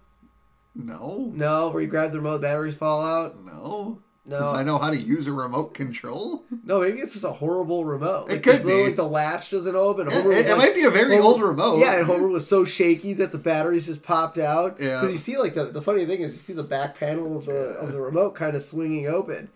No, 0.74 1.30
No, 1.34 1.70
where 1.70 1.82
you 1.82 1.88
grab 1.88 2.12
the 2.12 2.18
remote 2.18 2.40
batteries 2.42 2.76
fall 2.76 3.02
out. 3.04 3.44
no. 3.44 3.98
Because 4.28 4.52
No, 4.52 4.58
I 4.58 4.62
know 4.62 4.76
how 4.76 4.90
to 4.90 4.96
use 4.96 5.26
a 5.26 5.32
remote 5.32 5.72
control. 5.72 6.44
no, 6.64 6.80
maybe 6.80 6.98
it's 6.98 7.12
just 7.14 7.24
a 7.24 7.32
horrible 7.32 7.84
remote. 7.86 8.30
It 8.30 8.42
could 8.42 8.64
be. 8.66 8.84
Like 8.84 8.96
the 8.96 9.08
latch 9.08 9.50
doesn't 9.50 9.74
open. 9.74 10.06
It, 10.08 10.12
it 10.14 10.48
like- 10.50 10.56
might 10.58 10.74
be 10.74 10.84
a 10.84 10.90
very 10.90 11.16
Homer- 11.16 11.22
old 11.26 11.42
remote. 11.42 11.78
Yeah, 11.78 11.96
and 11.98 12.06
Homer 12.06 12.28
was 12.28 12.46
so 12.46 12.64
shaky 12.66 13.14
that 13.14 13.32
the 13.32 13.38
batteries 13.38 13.86
just 13.86 14.02
popped 14.02 14.36
out. 14.38 14.78
Yeah. 14.80 15.00
Because 15.00 15.12
you 15.12 15.16
see, 15.18 15.38
like 15.38 15.54
the, 15.54 15.66
the 15.66 15.80
funny 15.80 16.04
thing 16.04 16.20
is, 16.20 16.32
you 16.32 16.38
see 16.38 16.52
the 16.52 16.62
back 16.62 16.98
panel 16.98 17.36
of 17.38 17.46
the 17.46 17.76
of 17.80 17.92
the 17.92 18.00
remote 18.00 18.34
kind 18.34 18.54
of 18.54 18.62
swinging 18.62 19.06
open, 19.06 19.48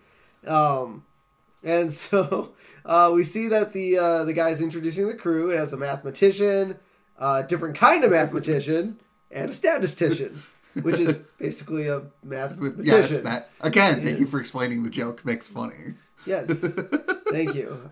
um, 0.47 1.05
and 1.63 1.93
so 2.05 2.53
uh, 2.85 3.11
we 3.15 3.25
see 3.25 3.49
that 3.49 3.73
the 3.75 3.99
uh, 3.99 4.25
the 4.25 4.33
guy's 4.33 4.61
introducing 4.61 5.07
the 5.07 5.15
crew. 5.15 5.51
It 5.51 5.59
has 5.59 5.73
a 5.73 5.77
mathematician, 5.77 6.79
a 7.19 7.43
different 7.47 7.77
kind 7.77 8.05
of 8.05 8.11
mathematician, 8.11 8.99
and 9.31 9.51
a 9.51 9.53
statistician, 9.53 10.43
which 10.81 10.99
is 11.01 11.23
basically 11.39 11.89
a 11.89 12.01
math 12.23 12.59
mathematician. 12.59 12.85
Yes, 12.85 13.21
that 13.21 13.51
again. 13.61 14.03
Thank 14.03 14.19
you 14.19 14.27
for 14.27 14.41
explaining 14.41 14.83
the 14.83 14.91
joke. 14.91 15.25
Makes 15.25 15.49
funny. 15.49 15.95
Yes. 16.27 16.61
Thank 17.31 17.55
you. 17.55 17.91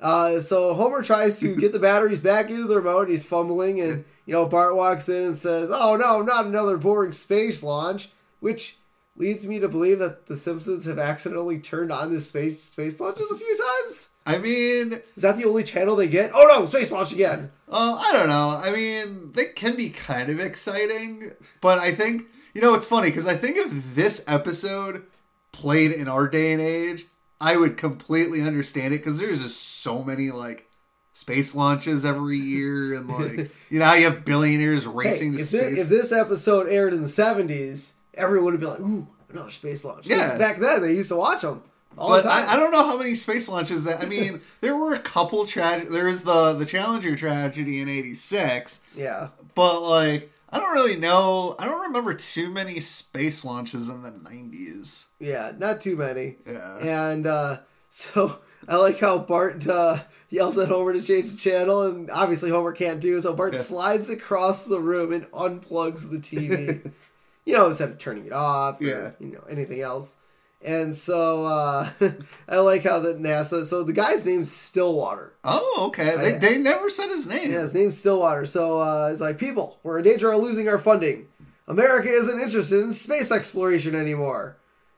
Uh, 0.00 0.40
so 0.40 0.74
Homer 0.74 1.02
tries 1.02 1.40
to 1.40 1.56
get 1.56 1.72
the 1.72 1.78
batteries 1.78 2.20
back 2.20 2.50
into 2.50 2.64
the 2.64 2.76
remote. 2.76 3.08
He's 3.08 3.24
fumbling, 3.24 3.80
and 3.80 4.04
you 4.26 4.32
know 4.32 4.46
Bart 4.46 4.76
walks 4.76 5.08
in 5.08 5.22
and 5.22 5.36
says, 5.36 5.70
"Oh 5.72 5.96
no, 5.96 6.22
not 6.22 6.46
another 6.46 6.76
boring 6.76 7.12
space 7.12 7.62
launch," 7.62 8.10
which 8.40 8.78
leads 9.16 9.46
me 9.46 9.58
to 9.60 9.68
believe 9.68 9.98
that 10.00 10.26
the 10.26 10.36
Simpsons 10.36 10.84
have 10.86 10.98
accidentally 10.98 11.58
turned 11.58 11.92
on 11.92 12.10
this 12.10 12.28
space 12.28 12.62
space 12.62 13.00
launches 13.00 13.30
a 13.30 13.36
few 13.36 13.56
times. 13.56 14.10
I 14.26 14.38
mean, 14.38 15.00
Is 15.16 15.22
that 15.22 15.36
the 15.36 15.44
only 15.44 15.64
channel 15.64 15.96
they 15.96 16.08
get? 16.08 16.30
Oh 16.34 16.46
no, 16.48 16.64
space 16.66 16.90
launch 16.90 17.12
again! 17.12 17.50
Uh, 17.68 18.00
I 18.02 18.12
don't 18.16 18.28
know. 18.28 18.60
I 18.62 18.72
mean, 18.72 19.32
they 19.32 19.46
can 19.46 19.76
be 19.76 19.90
kind 19.90 20.30
of 20.30 20.40
exciting, 20.40 21.32
but 21.60 21.78
I 21.78 21.92
think 21.92 22.22
you 22.54 22.60
know 22.62 22.74
it's 22.74 22.86
funny 22.88 23.08
because 23.08 23.26
I 23.26 23.34
think 23.34 23.58
if 23.58 23.94
this 23.94 24.24
episode 24.26 25.04
played 25.52 25.92
in 25.92 26.08
our 26.08 26.26
day 26.28 26.52
and 26.52 26.62
age, 26.62 27.04
I 27.40 27.56
would 27.56 27.76
completely 27.76 28.40
understand 28.42 28.94
it 28.94 28.98
because 28.98 29.18
there's 29.18 29.42
just 29.42 29.60
so 29.60 30.02
many 30.02 30.30
like 30.30 30.68
space 31.12 31.54
launches 31.54 32.04
every 32.06 32.38
year, 32.38 32.94
and 32.94 33.08
like 33.08 33.50
you 33.68 33.78
know 33.78 33.84
how 33.84 33.94
you 33.94 34.04
have 34.04 34.24
billionaires 34.24 34.84
Hey, 34.84 34.90
racing 34.90 35.34
to 35.34 35.40
if, 35.42 35.50
this, 35.50 35.66
space. 35.68 35.82
if 35.82 35.88
this 35.88 36.12
episode 36.12 36.66
aired 36.68 36.94
in 36.94 37.02
the 37.02 37.08
'70s, 37.08 37.92
everyone 38.14 38.52
would 38.52 38.60
be 38.60 38.66
like, 38.66 38.80
"Ooh, 38.80 39.06
another 39.28 39.50
space 39.50 39.84
launch." 39.84 40.06
Yeah. 40.06 40.38
Back 40.38 40.58
then, 40.60 40.80
they 40.80 40.94
used 40.94 41.10
to 41.10 41.16
watch 41.16 41.42
them 41.42 41.62
all 41.98 42.10
but 42.10 42.22
the 42.22 42.28
time. 42.28 42.48
I, 42.48 42.52
I 42.52 42.56
don't 42.56 42.70
know 42.72 42.86
how 42.86 42.98
many 42.98 43.14
space 43.14 43.48
launches 43.48 43.84
that. 43.84 44.00
I 44.02 44.06
mean, 44.06 44.40
there 44.60 44.76
were 44.76 44.94
a 44.94 44.98
couple 45.00 45.46
tragedy. 45.46 45.90
There 45.90 46.06
was 46.06 46.22
the 46.22 46.52
the 46.54 46.66
Challenger 46.66 47.16
tragedy 47.16 47.80
in 47.80 47.88
'86. 47.88 48.80
yeah. 48.96 49.28
But 49.54 49.80
like, 49.82 50.30
I 50.50 50.58
don't 50.60 50.72
really 50.74 50.96
know. 50.96 51.54
I 51.58 51.66
don't 51.66 51.82
remember 51.86 52.14
too 52.14 52.50
many 52.50 52.80
space 52.80 53.44
launches 53.44 53.88
in 53.88 54.02
the 54.02 54.10
'90s. 54.12 55.06
Yeah, 55.20 55.52
not 55.58 55.80
too 55.80 55.96
many. 55.96 56.36
Yeah. 56.46 56.78
And 57.10 57.26
uh, 57.26 57.58
so 57.90 58.38
I 58.68 58.76
like 58.76 58.98
how 59.00 59.18
Bart 59.18 59.66
uh, 59.66 59.98
yells 60.30 60.58
at 60.58 60.68
Homer 60.68 60.92
to 60.94 61.02
change 61.02 61.30
the 61.30 61.36
channel, 61.36 61.82
and 61.82 62.10
obviously 62.10 62.50
Homer 62.50 62.72
can't 62.72 63.00
do. 63.00 63.20
So 63.20 63.32
Bart 63.32 63.54
Yeah. 63.54 63.60
slides 63.60 64.10
across 64.10 64.64
the 64.66 64.80
room 64.80 65.12
and 65.12 65.30
unplugs 65.32 66.10
the 66.10 66.18
TV. 66.18 66.90
you 67.44 67.54
know, 67.54 67.68
instead 67.68 67.90
of 67.90 67.98
turning 67.98 68.26
it 68.26 68.32
off, 68.32 68.80
or, 68.80 68.84
Yeah. 68.84 69.10
you 69.20 69.28
know, 69.32 69.44
anything 69.48 69.80
else. 69.80 70.16
And 70.64 70.94
so 70.94 71.44
uh, 71.44 71.90
I 72.48 72.56
like 72.58 72.84
how 72.84 72.98
that 73.00 73.20
NASA. 73.20 73.66
So 73.66 73.82
the 73.82 73.92
guy's 73.92 74.24
name's 74.24 74.50
Stillwater. 74.50 75.34
Oh, 75.44 75.84
okay. 75.88 76.16
They, 76.16 76.34
I- 76.36 76.38
they 76.38 76.58
never 76.58 76.88
said 76.88 77.08
his 77.08 77.26
name. 77.26 77.50
Yeah, 77.52 77.60
his 77.60 77.74
name's 77.74 77.98
Stillwater. 77.98 78.46
So 78.46 78.80
uh, 78.80 79.10
it's 79.12 79.20
like, 79.20 79.36
people, 79.38 79.78
we're 79.82 79.98
in 79.98 80.04
danger 80.04 80.32
of 80.32 80.40
losing 80.42 80.68
our 80.68 80.78
funding. 80.78 81.26
America 81.68 82.08
isn't 82.08 82.40
interested 82.40 82.80
in 82.82 82.92
space 82.92 83.30
exploration 83.30 83.94
anymore. 83.94 84.56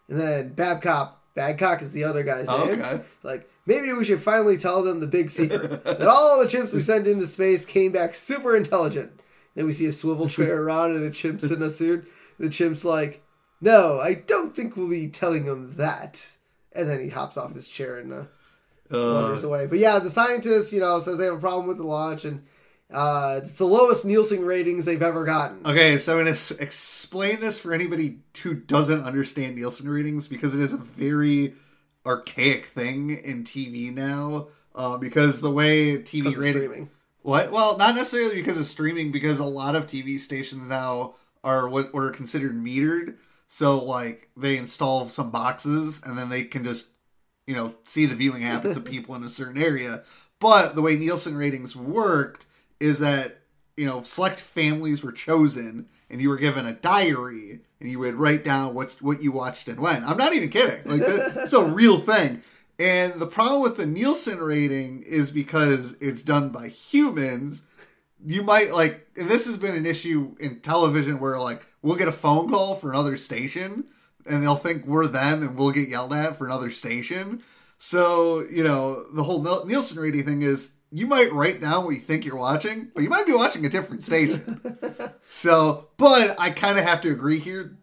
And 0.09 0.21
then 0.21 0.53
Babcock, 0.55 1.21
Babcock 1.35 1.83
is 1.83 1.93
the 1.93 2.05
other 2.05 2.23
guy's 2.23 2.47
Oh, 2.49 2.65
name. 2.67 2.81
okay. 2.81 3.03
Like, 3.25 3.51
maybe 3.67 3.93
we 3.93 4.05
should 4.05 4.23
finally 4.23 4.57
tell 4.57 4.83
them 4.83 5.01
the 5.01 5.07
big 5.09 5.31
secret 5.31 5.85
that 5.85 6.07
all 6.07 6.39
the 6.41 6.47
chimps 6.47 6.73
we 6.75 6.81
sent 6.81 7.07
into 7.09 7.27
space 7.27 7.65
came 7.65 7.91
back 7.93 8.15
super 8.15 8.57
intelligent. 8.57 9.21
Then 9.57 9.67
we 9.67 9.73
see 9.73 9.87
a 9.87 9.93
swivel 9.93 10.29
chair 10.29 10.63
around 10.65 10.93
and 10.95 11.05
a 11.05 11.11
chimp's 11.11 11.45
in 11.45 11.61
a 11.63 11.71
suit. 11.71 12.09
The 12.39 12.49
chimp's 12.51 12.85
like, 12.85 13.23
no, 13.61 13.99
I 14.01 14.15
don't 14.15 14.55
think 14.55 14.77
we'll 14.77 14.89
be 14.89 15.09
telling 15.09 15.45
him 15.45 15.75
that. 15.77 16.37
And 16.73 16.89
then 16.89 17.01
he 17.03 17.09
hops 17.09 17.37
off 17.37 17.55
his 17.55 17.69
chair 17.69 17.97
and 17.99 18.13
uh, 18.13 18.25
wanders 18.91 19.45
Uh, 19.45 19.49
away. 19.49 19.67
But 19.67 19.79
yeah, 19.79 19.99
the 19.99 20.11
scientist, 20.11 20.73
you 20.73 20.81
know, 20.81 21.01
says 21.01 21.19
they 21.19 21.25
have 21.25 21.35
a 21.35 21.41
problem 21.41 21.67
with 21.67 21.79
the 21.79 21.83
launch, 21.87 22.25
and 22.25 22.45
uh, 22.93 23.41
it's 23.43 23.55
the 23.55 23.65
lowest 23.65 24.05
Nielsen 24.05 24.45
ratings 24.45 24.85
they've 24.85 25.03
ever 25.03 25.25
gotten. 25.25 25.61
okay, 25.67 25.97
so 25.99 26.13
I'm 26.13 26.17
going 26.19 26.27
to 26.27 26.33
s- 26.33 26.51
explain 26.53 27.41
this 27.41 27.59
for 27.59 27.73
anybody 27.73 28.19
who 28.43 28.55
doesn't 28.55 29.01
understand 29.03 29.57
Nielsen 29.57 29.89
ratings 29.89 30.29
because 30.29 30.55
it 30.55 30.61
is 30.61 30.75
a 30.75 30.79
very 30.79 31.55
archaic 32.05 32.67
thing 32.67 33.11
in 33.11 33.43
TV 33.45 33.93
now. 33.93 34.49
Uh, 34.75 34.99
because 34.99 35.41
the 35.41 35.51
way 35.51 35.97
TV 35.97 36.37
rating, 36.37 36.53
streaming. 36.63 36.91
What? 37.23 37.51
Well, 37.51 37.79
not 37.79 37.95
necessarily 37.95 38.35
because 38.35 38.61
of 38.61 38.67
streaming, 38.67 39.11
because 39.11 39.39
a 39.39 39.45
lot 39.47 39.75
of 39.75 39.87
TV 39.87 40.19
stations 40.19 40.69
now 40.69 41.15
are 41.43 41.67
what 41.67 41.95
are 41.95 42.11
considered 42.11 42.53
metered. 42.55 43.15
So, 43.49 43.83
like, 43.83 44.29
they 44.37 44.57
install 44.57 45.09
some 45.09 45.31
boxes 45.31 46.03
and 46.05 46.19
then 46.19 46.29
they 46.29 46.43
can 46.43 46.65
just, 46.65 46.91
you 47.47 47.55
know, 47.55 47.75
see 47.85 48.07
the 48.07 48.15
viewing 48.15 48.43
habits 48.43 48.77
of 48.77 48.85
people 48.93 49.15
in 49.15 49.23
a 49.23 49.29
certain 49.29 49.63
area. 49.63 50.03
But 50.41 50.75
the 50.75 50.83
way 50.83 50.97
Nielsen 50.97 51.37
ratings 51.37 51.77
worked 51.77 52.47
is 52.81 52.99
that, 53.01 53.39
you 53.77 53.87
know, 53.87 54.03
select 54.03 54.41
families 54.41 55.03
were 55.03 55.13
chosen 55.13 55.87
and 56.11 56.21
you 56.21 56.29
were 56.29 56.37
given 56.37 56.67
a 56.67 56.73
diary 56.73 57.61
and 57.81 57.91
you 57.91 57.99
would 57.99 58.15
write 58.15 58.45
down 58.45 58.75
what 58.75 58.91
what 59.03 59.23
you 59.23 59.33
watched 59.33 59.69
and 59.69 59.81
when. 59.81 60.05
I'm 60.05 60.17
not 60.17 60.35
even 60.35 60.49
kidding. 60.49 60.91
Like, 60.91 61.01
that, 61.01 61.37
it's 61.43 61.53
a 61.53 61.65
real 61.73 61.99
thing. 61.99 62.43
And 62.79 63.15
the 63.15 63.27
problem 63.27 63.63
with 63.63 63.77
the 63.77 63.87
Nielsen 63.87 64.39
rating 64.39 65.03
is 65.03 65.31
because 65.31 65.97
it's 66.01 66.23
done 66.23 66.51
by 66.51 66.69
humans. 66.69 67.63
You 68.29 68.43
might 68.43 68.73
like, 68.73 69.07
and 69.17 69.29
this 69.29 69.47
has 69.47 69.57
been 69.57 69.77
an 69.77 69.87
issue 69.87 70.35
in 70.41 70.59
television 70.61 71.21
where 71.21 71.39
like 71.39 71.65
we'll 71.81 71.97
get 71.97 72.09
a 72.09 72.13
phone 72.13 72.51
call 72.51 72.75
for 72.75 72.91
another 72.91 73.17
station 73.17 73.85
and 74.29 74.43
they'll 74.43 74.57
think 74.57 74.85
we're 74.85 75.07
them 75.07 75.43
and 75.43 75.57
we'll 75.57 75.71
get 75.71 75.89
yelled 75.89 76.13
at 76.13 76.37
for 76.37 76.47
another 76.47 76.71
station. 76.71 77.41
So, 77.79 78.45
you 78.51 78.65
know, 78.65 79.05
the 79.13 79.23
whole 79.23 79.43
Nielsen 79.65 80.01
rating 80.01 80.25
thing 80.25 80.43
is 80.43 80.77
you 80.91 81.07
might 81.07 81.33
write 81.33 81.61
down 81.61 81.85
what 81.85 81.95
you 81.95 82.01
think 82.01 82.25
you're 82.25 82.37
watching, 82.37 82.91
but 82.95 83.05
you 83.05 83.09
might 83.09 83.27
be 83.27 83.33
watching 83.33 83.65
a 83.65 83.69
different 83.69 84.03
station. 84.03 84.61
so, 85.29 85.89
but 85.97 86.35
I 86.41 86.51
kind 86.51 86.79
of 86.79 86.85
have 86.85 87.01
to 87.03 87.13
agree 87.13 87.39
here. 87.39 87.77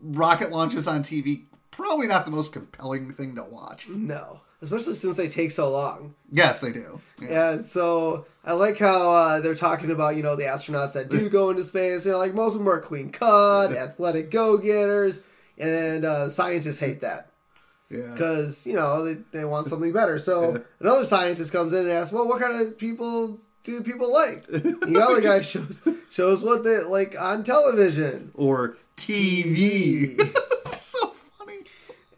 Rocket 0.00 0.50
launches 0.50 0.86
on 0.86 1.02
TV, 1.02 1.46
probably 1.70 2.06
not 2.06 2.24
the 2.24 2.30
most 2.32 2.52
compelling 2.52 3.12
thing 3.12 3.34
to 3.36 3.44
watch. 3.44 3.88
No, 3.88 4.42
especially 4.62 4.94
since 4.94 5.16
they 5.16 5.28
take 5.28 5.50
so 5.50 5.70
long. 5.70 6.14
Yes, 6.30 6.60
they 6.60 6.72
do. 6.72 7.00
Yeah. 7.20 7.50
And 7.52 7.64
so 7.64 8.24
I 8.44 8.52
like 8.54 8.78
how 8.78 9.10
uh, 9.12 9.40
they're 9.40 9.54
talking 9.54 9.90
about 9.90 10.16
you 10.16 10.22
know 10.22 10.36
the 10.36 10.44
astronauts 10.44 10.94
that 10.94 11.10
do 11.10 11.28
go 11.28 11.50
into 11.50 11.64
space. 11.64 12.06
You 12.06 12.12
know, 12.12 12.18
like 12.18 12.32
most 12.34 12.54
of 12.54 12.60
them 12.60 12.68
are 12.68 12.80
clean 12.80 13.10
cut, 13.12 13.72
athletic 13.72 14.30
go 14.30 14.56
getters, 14.56 15.20
and 15.58 16.04
uh, 16.04 16.30
scientists 16.30 16.78
hate 16.78 17.00
that. 17.02 17.28
Yeah. 17.90 18.10
because 18.14 18.66
you 18.66 18.72
know 18.72 19.04
they, 19.04 19.14
they 19.32 19.44
want 19.44 19.66
something 19.66 19.92
better. 19.92 20.18
So 20.18 20.56
another 20.80 21.04
scientist 21.04 21.52
comes 21.52 21.74
in 21.74 21.80
and 21.80 21.90
asks, 21.90 22.10
"Well, 22.12 22.26
what 22.26 22.40
kind 22.40 22.66
of 22.66 22.78
people 22.78 23.38
do 23.64 23.82
people 23.82 24.10
like?" 24.10 24.46
the 24.46 24.98
other 25.02 25.20
guy 25.20 25.40
shows 25.42 25.82
shows 26.10 26.42
what 26.42 26.64
they 26.64 26.78
like 26.84 27.20
on 27.20 27.42
television, 27.44 28.30
Or 28.34 28.78
TV. 28.96 30.18
so. 30.66 31.11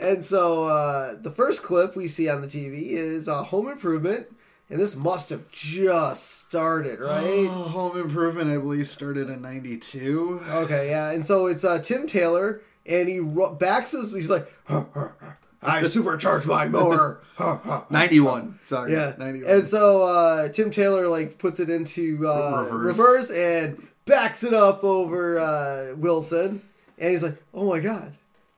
And 0.04 0.24
so 0.24 0.64
uh, 0.68 1.14
the 1.20 1.30
first 1.30 1.62
clip 1.62 1.96
we 1.96 2.06
see 2.06 2.28
on 2.28 2.40
the 2.42 2.46
TV 2.48 2.88
is 2.92 3.28
uh, 3.28 3.42
Home 3.44 3.68
Improvement, 3.68 4.26
and 4.70 4.78
this 4.80 4.94
must 4.96 5.30
have 5.30 5.50
just 5.50 6.40
started, 6.46 7.00
right? 7.00 7.46
Oh, 7.50 7.68
Home 7.70 7.96
Improvement, 8.00 8.50
I 8.50 8.56
believe, 8.58 8.86
started 8.88 9.28
in 9.28 9.42
92. 9.42 10.40
okay, 10.48 10.90
yeah, 10.90 11.10
and 11.12 11.24
so 11.26 11.46
it's 11.46 11.64
uh, 11.64 11.80
Tim 11.80 12.06
Taylor, 12.06 12.60
and 12.86 13.08
he 13.08 13.20
ro- 13.20 13.54
backs 13.54 13.94
us. 13.94 14.12
He's 14.12 14.30
like, 14.30 14.46
"I 15.62 15.82
supercharged 15.84 16.46
my 16.46 16.68
mower." 16.68 17.20
91. 17.90 18.60
Sorry. 18.62 18.92
Yeah, 18.92 19.14
91. 19.18 19.50
and 19.50 19.66
so 19.66 20.02
uh, 20.02 20.48
Tim 20.48 20.70
Taylor 20.70 21.08
like 21.08 21.38
puts 21.38 21.60
it 21.60 21.70
into 21.70 22.26
uh, 22.28 22.66
Reverse. 22.70 22.98
reverse. 22.98 23.30
and 23.30 23.88
backs 24.06 24.44
it 24.44 24.52
up 24.54 24.84
over 24.84 25.38
uh, 25.38 25.94
Wilson, 25.96 26.62
and 26.98 27.10
he's 27.10 27.22
like, 27.22 27.42
"Oh 27.54 27.68
my 27.68 27.80
god, 27.80 28.14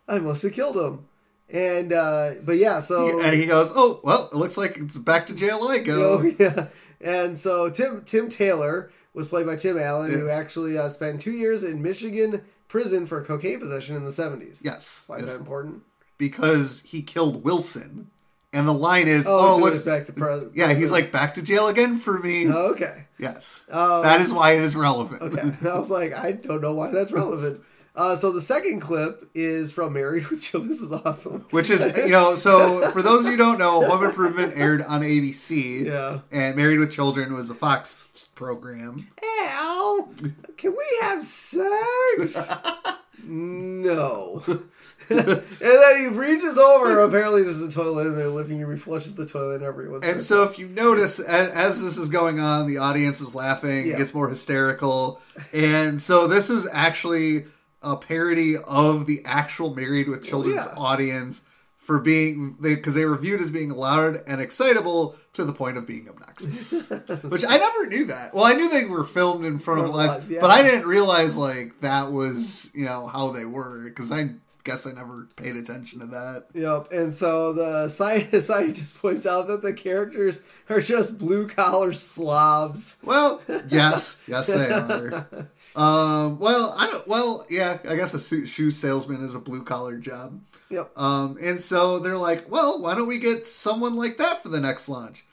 I 0.09 0.19
must 0.19 0.43
have 0.43 0.53
killed 0.53 0.77
him." 0.77 1.07
And 1.53 1.93
uh, 1.93 2.33
but 2.43 2.57
yeah, 2.57 2.81
so 2.81 3.21
and 3.23 3.35
he 3.35 3.47
goes, 3.47 3.71
oh, 3.75 4.01
well, 4.03 4.29
it 4.33 4.35
looks 4.37 4.57
like 4.57 4.77
it's 4.77 4.99
back 4.99 5.27
to 5.29 5.35
jail 5.35 5.61
I 5.69 5.79
go. 5.79 6.19
oh 6.23 6.35
yeah, 6.39 6.69
and 7.01 7.39
so 7.39 7.71
Tim 7.71 8.03
Tim 8.05 8.29
Taylor 8.29 8.91
was 9.15 9.29
played 9.29 9.47
by 9.47 9.57
Tim 9.57 9.79
Allen, 9.79 10.11
who 10.11 10.29
actually 10.29 10.77
uh, 10.77 10.89
spent 10.89 11.23
two 11.23 11.33
years 11.33 11.63
in 11.63 11.83
Michigan 11.83 12.43
prison 12.69 13.07
for 13.07 13.23
cocaine 13.25 13.61
possession 13.61 13.95
in 13.95 14.05
the 14.05 14.13
seventies. 14.13 14.61
Yes. 14.65 15.05
why 15.07 15.19
is 15.19 15.33
that 15.33 15.39
important? 15.41 15.83
Because 16.19 16.83
he 16.85 17.03
killed 17.03 17.45
Wilson. 17.45 18.11
And 18.53 18.67
the 18.67 18.73
line 18.73 19.07
is, 19.07 19.27
Oh, 19.27 19.37
oh, 19.39 19.59
so 19.59 19.65
looks 19.65 19.83
back 19.83 20.07
to 20.07 20.13
pre- 20.15 20.49
Yeah, 20.55 20.73
he's 20.73 20.91
like, 20.91 21.13
back 21.13 21.35
to 21.35 21.43
jail 21.43 21.69
again 21.69 21.99
for 21.99 22.19
me. 22.19 22.47
Oh, 22.49 22.69
okay. 22.73 23.05
Yes. 23.19 23.63
Um, 23.69 24.03
that 24.03 24.21
is 24.21 24.33
why 24.33 24.53
it 24.53 24.63
is 24.63 24.75
relevant. 24.75 25.21
Okay. 25.21 25.69
I 25.69 25.79
was 25.79 25.91
like, 25.91 26.15
I 26.15 26.33
don't 26.33 26.63
know 26.63 26.73
why 26.73 26.91
that's 26.91 27.13
relevant. 27.13 27.61
Uh, 27.97 28.15
so 28.15 28.31
the 28.31 28.43
second 28.43 28.81
clip 28.81 29.29
is 29.35 29.73
from 29.73 29.95
Married 29.95 30.27
with 30.27 30.43
Children. 30.43 30.67
This 30.77 30.83
is 30.83 30.93
awesome. 30.93 31.47
Which 31.51 31.71
is, 31.71 31.97
you 31.97 32.09
know, 32.09 32.35
so 32.37 32.91
for 32.91 33.01
those 33.01 33.21
of 33.21 33.27
you 33.27 33.31
who 33.33 33.37
don't 33.37 33.59
know, 33.59 33.89
Home 33.89 34.05
Improvement 34.05 34.53
aired 34.57 34.83
on 34.83 35.01
ABC. 35.01 35.87
Yeah. 35.87 36.21
And 36.33 36.57
Married 36.57 36.79
with 36.79 36.93
Children 36.93 37.33
was 37.35 37.51
a 37.51 37.55
Fox 37.55 38.07
program. 38.35 39.09
Al, 39.41 40.13
can 40.57 40.73
we 40.73 40.99
have 41.03 41.23
sex? 41.23 42.53
no. 43.25 44.43
and 45.09 45.19
then 45.19 45.99
he 45.99 46.07
reaches 46.09 46.59
over. 46.59 47.01
Apparently, 47.01 47.43
there's 47.45 47.61
a 47.61 47.71
toilet 47.71 48.09
in 48.09 48.17
there. 48.17 48.29
Living 48.29 48.61
room. 48.61 48.73
He 48.73 48.77
flushes 48.77 49.15
the 49.15 49.25
toilet, 49.25 49.57
and 49.57 49.65
everyone's. 49.65 50.05
And 50.05 50.21
so, 50.21 50.43
if 50.43 50.59
you 50.59 50.67
notice, 50.67 51.21
as, 51.21 51.49
as 51.51 51.83
this 51.83 51.97
is 51.97 52.09
going 52.09 52.41
on, 52.41 52.67
the 52.67 52.79
audience 52.79 53.21
is 53.21 53.35
laughing. 53.35 53.87
Yeah. 53.87 53.95
It 53.95 53.99
gets 53.99 54.13
more 54.13 54.29
hysterical. 54.29 55.21
And 55.53 56.03
so, 56.03 56.27
this 56.27 56.49
was 56.49 56.69
actually 56.73 57.47
a 57.83 57.97
parody 57.97 58.57
of 58.67 59.07
the 59.07 59.21
actual 59.25 59.75
Married 59.75 60.09
with 60.09 60.21
oh, 60.21 60.23
Children's 60.23 60.65
yeah. 60.67 60.75
audience 60.77 61.43
for 61.79 62.01
being 62.01 62.57
they 62.61 62.75
because 62.75 62.97
they 62.97 63.05
were 63.05 63.17
viewed 63.17 63.41
as 63.41 63.51
being 63.51 63.71
loud 63.71 64.17
and 64.27 64.41
excitable 64.41 65.15
to 65.35 65.45
the 65.45 65.53
point 65.53 65.77
of 65.77 65.87
being 65.87 66.09
obnoxious. 66.09 66.91
Which 67.23 67.45
I 67.49 67.59
never 67.59 67.87
knew 67.87 68.07
that. 68.07 68.35
Well, 68.35 68.45
I 68.45 68.55
knew 68.55 68.69
they 68.69 68.87
were 68.87 69.05
filmed 69.05 69.45
in 69.45 69.61
front 69.61 69.83
of 69.83 69.91
lives, 69.91 70.17
live, 70.17 70.31
yeah. 70.31 70.41
but 70.41 70.51
I 70.51 70.63
didn't 70.63 70.87
realize 70.87 71.37
like 71.37 71.81
that 71.81 72.11
was 72.11 72.73
you 72.75 72.85
know 72.85 73.07
how 73.07 73.31
they 73.31 73.45
were 73.45 73.85
because 73.85 74.11
I 74.11 74.31
guess 74.67 74.85
I 74.85 74.91
never 74.91 75.29
paid 75.37 75.57
attention 75.57 76.01
to 76.01 76.07
that. 76.07 76.47
Yep. 76.53 76.93
And 76.93 77.15
so 77.15 77.53
the 77.53 77.85
sci- 77.85 78.41
scientist 78.41 78.99
points 78.99 79.25
out 79.25 79.47
that 79.47 79.63
the 79.63 79.73
characters 79.73 80.43
are 80.69 80.81
just 80.81 81.19
blue 81.19 81.47
collar 81.47 81.93
slobs. 81.93 82.99
Well, 83.03 83.41
yes, 83.69 84.21
yes 84.27 84.49
they 84.49 84.73
are. 84.73 85.49
Um, 85.77 86.39
well, 86.39 86.75
I 86.79 86.87
don't. 86.87 87.07
Well, 87.07 87.47
yeah, 87.51 87.79
I 87.89 87.97
guess 87.97 88.15
a 88.15 88.19
su- 88.19 88.47
shoe 88.47 88.71
salesman 88.71 89.23
is 89.23 89.35
a 89.35 89.41
blue 89.41 89.63
collar 89.63 89.99
job. 89.99 90.41
Yep. 90.71 90.99
Um, 90.99 91.37
and 91.41 91.61
so 91.61 91.99
they're 91.99 92.17
like, 92.17 92.51
well, 92.51 92.81
why 92.81 92.95
don't 92.95 93.07
we 93.07 93.19
get 93.19 93.47
someone 93.47 93.95
like 93.95 94.17
that 94.17 94.43
for 94.43 94.49
the 94.49 94.61
next 94.61 94.89
launch? 94.89 95.25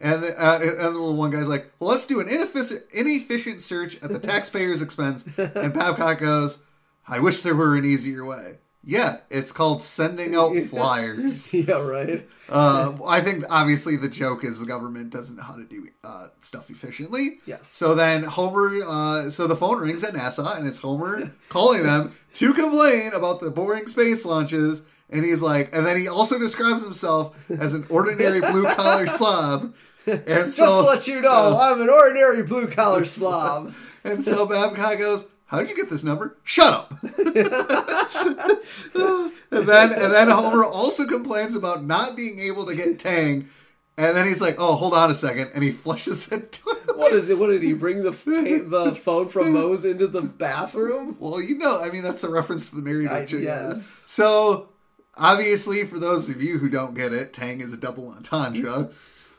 And 0.00 0.22
the, 0.22 0.28
uh, 0.38 0.86
and 0.86 0.94
the 0.94 1.12
one 1.12 1.30
guy's 1.30 1.48
like, 1.48 1.72
well, 1.80 1.90
let's 1.90 2.06
do 2.06 2.20
an 2.20 2.28
inefficient, 2.28 2.84
inefficient 2.92 3.60
search 3.60 3.96
at 4.02 4.12
the 4.12 4.18
taxpayer's 4.20 4.80
expense. 4.80 5.26
And 5.36 5.74
Babcock 5.74 6.20
goes, 6.20 6.60
I 7.06 7.18
wish 7.18 7.42
there 7.42 7.56
were 7.56 7.76
an 7.76 7.84
easier 7.84 8.24
way. 8.24 8.58
Yeah, 8.90 9.18
it's 9.28 9.52
called 9.52 9.82
sending 9.82 10.34
out 10.34 10.56
flyers. 10.70 11.52
Yeah. 11.54 11.82
Right. 11.82 12.26
Uh, 12.48 12.96
I 13.06 13.20
think 13.20 13.44
obviously 13.50 13.96
the 13.98 14.08
joke 14.08 14.44
is 14.44 14.60
the 14.60 14.66
government 14.66 15.10
doesn't 15.10 15.36
know 15.36 15.42
how 15.42 15.56
to 15.56 15.64
do 15.64 15.86
uh, 16.02 16.28
stuff 16.40 16.70
efficiently. 16.70 17.40
Yes. 17.44 17.68
So 17.68 17.94
then 17.94 18.22
Homer, 18.22 18.70
uh, 18.86 19.28
so 19.28 19.46
the 19.46 19.56
phone 19.56 19.78
rings 19.78 20.02
at 20.04 20.14
NASA 20.14 20.56
and 20.56 20.66
it's 20.66 20.78
Homer 20.78 21.30
calling 21.50 21.82
them 21.82 22.14
to 22.34 22.54
complain 22.54 23.10
about 23.14 23.40
the 23.40 23.50
boring 23.50 23.88
space 23.88 24.24
launches. 24.24 24.86
And 25.10 25.22
he's 25.22 25.42
like, 25.42 25.74
and 25.76 25.84
then 25.84 25.98
he 25.98 26.08
also 26.08 26.38
describes 26.38 26.82
himself 26.82 27.50
as 27.50 27.74
an 27.74 27.84
ordinary 27.90 28.40
blue 28.40 28.64
collar 28.74 29.06
slob. 29.06 29.74
And 30.06 30.24
Just 30.26 30.56
so, 30.56 30.80
to 30.82 30.88
let 30.88 31.06
you 31.06 31.20
know, 31.20 31.58
I'm 31.60 31.82
an 31.82 31.90
ordinary 31.90 32.42
blue 32.42 32.68
collar 32.68 33.04
slob. 33.04 33.74
and 34.04 34.24
so 34.24 34.46
Babcock 34.46 34.98
goes, 34.98 35.26
"How'd 35.48 35.68
you 35.68 35.76
get 35.76 35.90
this 35.90 36.04
number? 36.04 36.36
Shut 36.44 36.72
up." 36.72 36.94
and 39.50 39.66
then 39.66 39.92
and 39.92 40.12
then 40.12 40.28
Homer 40.28 40.64
also 40.64 41.06
complains 41.06 41.56
about 41.56 41.84
not 41.84 42.16
being 42.16 42.38
able 42.38 42.66
to 42.66 42.74
get 42.74 42.98
Tang. 42.98 43.48
And 43.96 44.16
then 44.16 44.26
he's 44.28 44.40
like, 44.40 44.54
"Oh, 44.58 44.76
hold 44.76 44.94
on 44.94 45.10
a 45.10 45.14
second. 45.14 45.50
and 45.54 45.64
he 45.64 45.72
flushes 45.72 46.30
it. 46.30 46.52
toilet. 46.52 46.96
What 46.96 47.12
is 47.12 47.28
it? 47.28 47.38
What 47.38 47.48
did 47.48 47.62
he 47.62 47.72
bring 47.72 48.02
the 48.04 48.10
the 48.12 48.94
phone 48.94 49.28
from 49.28 49.52
Moe's 49.54 49.84
into 49.84 50.06
the 50.06 50.22
bathroom? 50.22 51.16
Well, 51.18 51.40
you 51.42 51.58
know, 51.58 51.82
I 51.82 51.90
mean, 51.90 52.04
that's 52.04 52.22
a 52.22 52.30
reference 52.30 52.70
to 52.70 52.76
the 52.76 52.82
married 52.82 53.08
I- 53.08 53.26
yes. 53.28 54.04
So, 54.06 54.68
obviously, 55.16 55.84
for 55.84 55.98
those 55.98 56.28
of 56.30 56.40
you 56.40 56.58
who 56.58 56.68
don't 56.68 56.94
get 56.94 57.12
it, 57.12 57.32
Tang 57.32 57.60
is 57.60 57.72
a 57.72 57.76
double 57.76 58.10
entendre. 58.10 58.90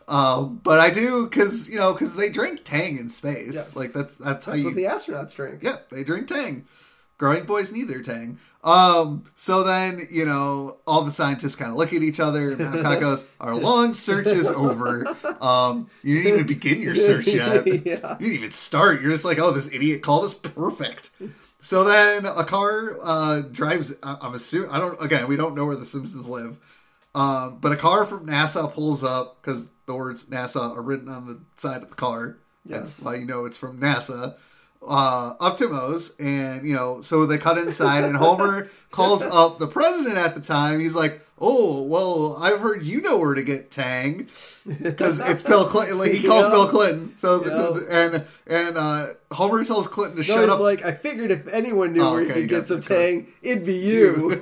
Um, 0.09 0.59
but 0.63 0.79
I 0.79 0.89
do 0.89 1.25
because 1.27 1.69
you 1.69 1.77
know 1.77 1.93
because 1.93 2.15
they 2.15 2.29
drink 2.29 2.63
Tang 2.63 2.97
in 2.97 3.09
space. 3.09 3.53
Yes. 3.53 3.75
Like 3.75 3.91
that's 3.91 4.15
that's 4.15 4.45
how 4.45 4.51
That's 4.53 4.63
you 4.63 4.69
what 4.69 4.75
the 4.75 4.83
astronauts 4.85 5.35
drink. 5.35 5.61
Yeah, 5.63 5.75
they 5.91 6.03
drink 6.03 6.27
Tang. 6.27 6.65
Growing 7.17 7.43
boys 7.45 7.71
need 7.71 7.89
their 7.89 8.01
Tang. 8.01 8.39
Um, 8.63 9.25
so 9.35 9.63
then, 9.63 9.99
you 10.09 10.23
know, 10.25 10.77
all 10.87 11.01
the 11.03 11.11
scientists 11.11 11.55
kind 11.55 11.69
of 11.69 11.75
look 11.77 11.93
at 11.93 12.01
each 12.01 12.19
other, 12.21 12.51
and 12.51 12.57
Babcock 12.57 12.99
goes, 13.01 13.25
Our 13.41 13.55
long 13.55 13.93
search 13.93 14.27
is 14.27 14.47
over. 14.47 15.05
Um, 15.41 15.89
you 16.01 16.15
didn't 16.23 16.33
even 16.33 16.47
begin 16.47 16.81
your 16.81 16.95
search 16.95 17.27
yet. 17.33 17.67
Yeah. 17.67 18.13
You 18.19 18.27
didn't 18.27 18.33
even 18.35 18.51
start. 18.51 19.01
You're 19.01 19.11
just 19.11 19.25
like, 19.25 19.37
Oh, 19.37 19.51
this 19.51 19.73
idiot 19.75 20.01
called 20.01 20.23
us 20.25 20.33
perfect. 20.33 21.09
So 21.61 21.83
then 21.83 22.25
a 22.25 22.45
car 22.45 22.95
uh, 23.03 23.41
drives, 23.51 23.95
I- 24.01 24.17
I'm 24.21 24.33
assuming, 24.33 24.69
I 24.71 24.79
don't, 24.79 25.01
again, 25.03 25.27
we 25.27 25.35
don't 25.35 25.55
know 25.55 25.65
where 25.65 25.75
the 25.75 25.83
Simpsons 25.85 26.29
live. 26.29 26.57
Um, 27.15 27.57
but 27.59 27.73
a 27.73 27.75
car 27.75 28.05
from 28.05 28.27
NASA 28.27 28.71
pulls 28.73 29.03
up 29.03 29.41
because 29.41 29.67
the 29.89 29.95
words 29.95 30.25
NASA 30.25 30.75
are 30.77 30.81
written 30.83 31.09
on 31.09 31.25
the 31.25 31.41
side 31.55 31.81
of 31.81 31.89
the 31.89 31.95
car. 31.95 32.37
That's 32.65 32.99
Yes. 32.99 33.03
why 33.05 33.15
you 33.15 33.25
know 33.25 33.45
it's 33.45 33.57
from 33.57 33.79
NASA. 33.79 34.35
Uh, 34.87 35.33
up 35.41 35.57
to 35.57 35.67
Moe's, 35.67 36.15
and 36.19 36.65
you 36.65 36.73
know, 36.73 37.01
so 37.01 37.25
they 37.25 37.37
cut 37.37 37.57
inside, 37.57 38.05
and 38.05 38.15
Homer 38.15 38.69
calls 38.91 39.23
up 39.23 39.57
the 39.57 39.67
president 39.67 40.17
at 40.17 40.35
the 40.35 40.41
time. 40.41 40.79
He's 40.79 40.95
like, 40.95 41.19
"Oh, 41.41 41.83
well, 41.83 42.37
I've 42.41 42.61
heard 42.61 42.83
you 42.83 43.01
know 43.01 43.17
where 43.17 43.33
to 43.33 43.43
get 43.43 43.71
Tang, 43.71 44.27
because 44.65 45.19
it's 45.19 45.43
Bill 45.43 45.65
Clinton. 45.65 45.97
Like, 45.97 46.11
he 46.11 46.25
calls 46.25 46.43
Yeah. 46.45 46.49
Bill 46.51 46.67
Clinton. 46.69 47.11
So, 47.17 47.39
the, 47.39 47.49
Yeah. 47.49 47.57
the- 47.57 47.87
and 47.91 48.67
and 48.67 48.77
uh, 48.77 49.07
Homer 49.33 49.65
tells 49.65 49.87
Clinton 49.89 50.23
to 50.23 50.29
No, 50.31 50.35
shut 50.41 50.49
up. 50.49 50.59
like 50.61 50.85
I 50.85 50.93
figured 50.93 51.31
if 51.31 51.45
anyone 51.49 51.91
knew 51.91 52.01
Oh, 52.01 52.13
where 52.13 52.21
you 52.23 52.29
okay, 52.29 52.41
could 52.41 52.49
get 52.49 52.67
some 52.69 52.79
tang, 52.79 53.27
it'd 53.41 53.65
be 53.65 53.75
you. 53.75 54.41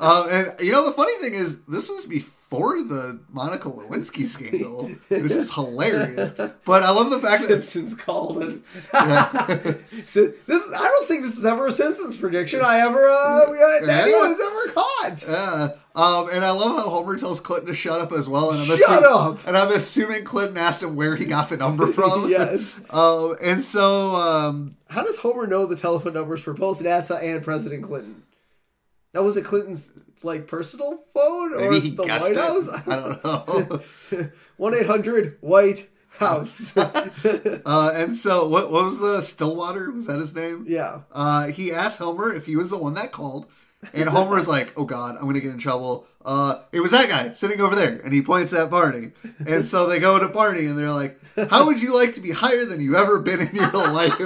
Um, 0.00 0.26
and 0.32 0.52
you 0.60 0.72
know, 0.72 0.84
the 0.84 0.92
funny 0.96 1.16
thing 1.20 1.34
is, 1.34 1.60
this 1.66 1.88
was 1.90 2.06
before 2.06 2.32
the 2.50 3.20
Monica 3.30 3.68
Lewinsky 3.68 4.26
scandal, 4.26 4.88
which 5.08 5.32
is 5.32 5.54
hilarious. 5.54 6.32
But 6.32 6.82
I 6.82 6.90
love 6.90 7.10
the 7.10 7.18
fact 7.20 7.46
that 7.48 7.64
Simpsons 7.64 7.94
called 7.94 8.42
it. 8.42 8.58
So 10.06 10.32
this, 10.46 10.62
I 10.74 10.78
don't 10.78 11.06
think 11.08 11.22
this 11.22 11.36
is 11.36 11.44
ever 11.44 11.66
a 11.66 11.72
Simpsons 11.72 12.16
prediction 12.16 12.60
I 12.62 12.80
ever 12.80 13.08
uh, 13.08 13.42
uh, 13.46 13.52
Yeah. 13.52 14.02
anyone's 14.02 14.40
ever 14.40 14.72
caught. 14.72 15.24
Yeah. 15.28 15.68
Um, 15.94 16.28
and 16.32 16.44
I 16.44 16.50
love 16.50 16.76
how 16.76 16.88
Homer 16.88 17.16
tells 17.16 17.40
Clinton 17.40 17.68
to 17.68 17.74
shut 17.74 18.00
up 18.00 18.12
as 18.12 18.28
well. 18.28 18.50
And 18.52 18.60
I'm 18.60 18.66
Shut 18.66 18.78
assuming, 18.80 19.04
up! 19.04 19.46
And 19.46 19.56
I'm 19.56 19.70
assuming 19.72 20.24
Clinton 20.24 20.56
asked 20.56 20.82
him 20.82 20.96
where 20.96 21.16
he 21.16 21.26
got 21.26 21.48
the 21.50 21.56
number 21.56 21.86
from. 21.92 22.30
yes. 22.30 22.80
Um, 22.90 23.36
and 23.42 23.60
so, 23.60 24.14
um, 24.14 24.76
How 24.88 25.02
does 25.02 25.18
Homer 25.18 25.46
know 25.46 25.66
the 25.66 25.76
telephone 25.76 26.14
numbers 26.14 26.40
for 26.40 26.54
both 26.54 26.80
NASA 26.80 27.22
and 27.22 27.42
President 27.42 27.82
Clinton? 27.82 28.22
Now 29.14 29.22
was 29.22 29.36
it 29.36 29.44
Clinton's 29.44 29.92
like 30.22 30.46
personal 30.46 31.04
phone 31.14 31.54
or 31.54 31.58
maybe 31.58 31.80
he 31.80 31.90
the 31.90 32.02
White 32.04 32.32
it. 32.32 32.36
House? 32.36 32.68
I 32.86 32.96
don't 32.96 33.24
know. 33.24 34.30
One 34.56 34.74
eight 34.74 34.86
hundred 34.86 35.38
White 35.40 35.88
House. 36.10 36.76
uh, 36.76 37.92
and 37.94 38.14
so, 38.14 38.48
what, 38.48 38.70
what 38.72 38.84
was 38.84 39.00
the 39.00 39.20
Stillwater? 39.20 39.90
Was 39.92 40.06
that 40.06 40.18
his 40.18 40.34
name? 40.34 40.64
yeah. 40.68 41.00
Uh, 41.12 41.46
he 41.48 41.72
asked 41.72 41.98
Homer 42.00 42.34
if 42.34 42.46
he 42.46 42.56
was 42.56 42.70
the 42.70 42.78
one 42.78 42.94
that 42.94 43.12
called. 43.12 43.46
And 43.94 44.08
Homer's 44.08 44.48
like, 44.56 44.72
oh 44.76 44.84
God, 44.84 45.16
I'm 45.16 45.22
going 45.22 45.34
to 45.34 45.40
get 45.40 45.52
in 45.52 45.58
trouble. 45.58 46.06
Uh, 46.24 46.62
it 46.72 46.80
was 46.80 46.90
that 46.90 47.08
guy 47.08 47.30
sitting 47.30 47.60
over 47.60 47.76
there. 47.76 48.00
And 48.00 48.12
he 48.12 48.22
points 48.22 48.52
at 48.52 48.70
Barney. 48.70 49.12
And 49.46 49.64
so 49.64 49.86
they 49.86 50.00
go 50.00 50.18
to 50.18 50.28
Barney 50.28 50.66
and 50.66 50.76
they're 50.76 50.90
like, 50.90 51.18
how 51.48 51.66
would 51.66 51.80
you 51.80 51.94
like 51.94 52.14
to 52.14 52.20
be 52.20 52.32
higher 52.32 52.64
than 52.64 52.80
you've 52.80 52.96
ever 52.96 53.20
been 53.20 53.40
in 53.40 53.54
your 53.54 53.70
life? 53.70 54.18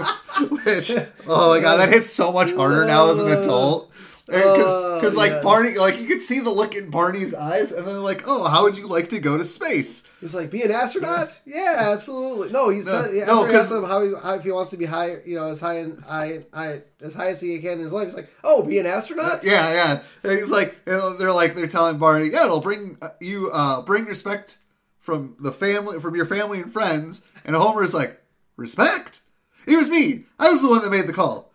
Which, 0.64 0.92
oh 1.28 1.50
my 1.54 1.60
God, 1.60 1.76
that 1.76 1.90
hits 1.90 2.10
so 2.10 2.32
much 2.32 2.52
harder 2.52 2.86
now 2.86 3.10
as 3.10 3.20
an 3.20 3.28
adult. 3.28 3.92
Because, 4.26 5.14
Oh, 5.16 5.18
like, 5.18 5.32
yes. 5.32 5.42
Barney, 5.42 5.78
like, 5.78 6.00
you 6.00 6.06
could 6.06 6.22
see 6.22 6.38
the 6.38 6.50
look 6.50 6.76
in 6.76 6.90
Barney's 6.90 7.34
eyes. 7.34 7.72
And 7.72 7.86
then, 7.86 8.02
like, 8.02 8.22
oh, 8.26 8.48
how 8.48 8.62
would 8.62 8.78
you 8.78 8.86
like 8.86 9.08
to 9.08 9.18
go 9.18 9.36
to 9.36 9.44
space? 9.44 10.04
He's 10.20 10.34
like, 10.34 10.50
be 10.50 10.62
an 10.62 10.70
astronaut? 10.70 11.40
Yeah, 11.46 11.74
absolutely. 11.92 12.50
No, 12.52 12.68
he's 12.68 12.86
No, 12.86 13.02
no, 13.02 13.44
no, 13.44 13.44
him 13.44 13.84
how, 13.84 14.02
he, 14.02 14.14
how 14.22 14.34
if 14.34 14.44
he 14.44 14.52
wants 14.52 14.70
to 14.70 14.76
be 14.76 14.84
high, 14.84 15.16
you 15.26 15.34
know, 15.34 15.48
as 15.48 15.60
high 15.60 15.78
and 15.78 16.00
high, 16.04 16.44
high 16.52 16.82
as 17.00 17.14
high 17.14 17.28
as 17.28 17.40
he 17.40 17.58
can 17.58 17.72
in 17.72 17.78
his 17.80 17.92
life. 17.92 18.06
He's 18.06 18.14
like, 18.14 18.30
oh, 18.44 18.62
be 18.62 18.78
an 18.78 18.86
astronaut? 18.86 19.44
Yeah, 19.44 19.72
yeah. 19.72 20.02
And 20.22 20.38
he's 20.38 20.50
like, 20.50 20.76
and 20.86 21.18
they're 21.18 21.32
like, 21.32 21.54
they're 21.54 21.66
telling 21.66 21.98
Barney, 21.98 22.28
yeah, 22.32 22.44
it'll 22.44 22.60
bring 22.60 22.96
uh, 23.02 23.08
you, 23.20 23.50
uh, 23.52 23.82
bring 23.82 24.04
respect 24.04 24.58
from 25.00 25.36
the 25.40 25.52
family, 25.52 26.00
from 26.00 26.14
your 26.14 26.26
family 26.26 26.60
and 26.60 26.72
friends. 26.72 27.26
And 27.44 27.56
Homer's 27.56 27.92
like, 27.92 28.22
respect? 28.56 29.20
It 29.66 29.76
was 29.76 29.90
me. 29.90 30.24
I 30.38 30.50
was 30.50 30.62
the 30.62 30.68
one 30.68 30.82
that 30.82 30.90
made 30.90 31.06
the 31.06 31.12
call. 31.12 31.51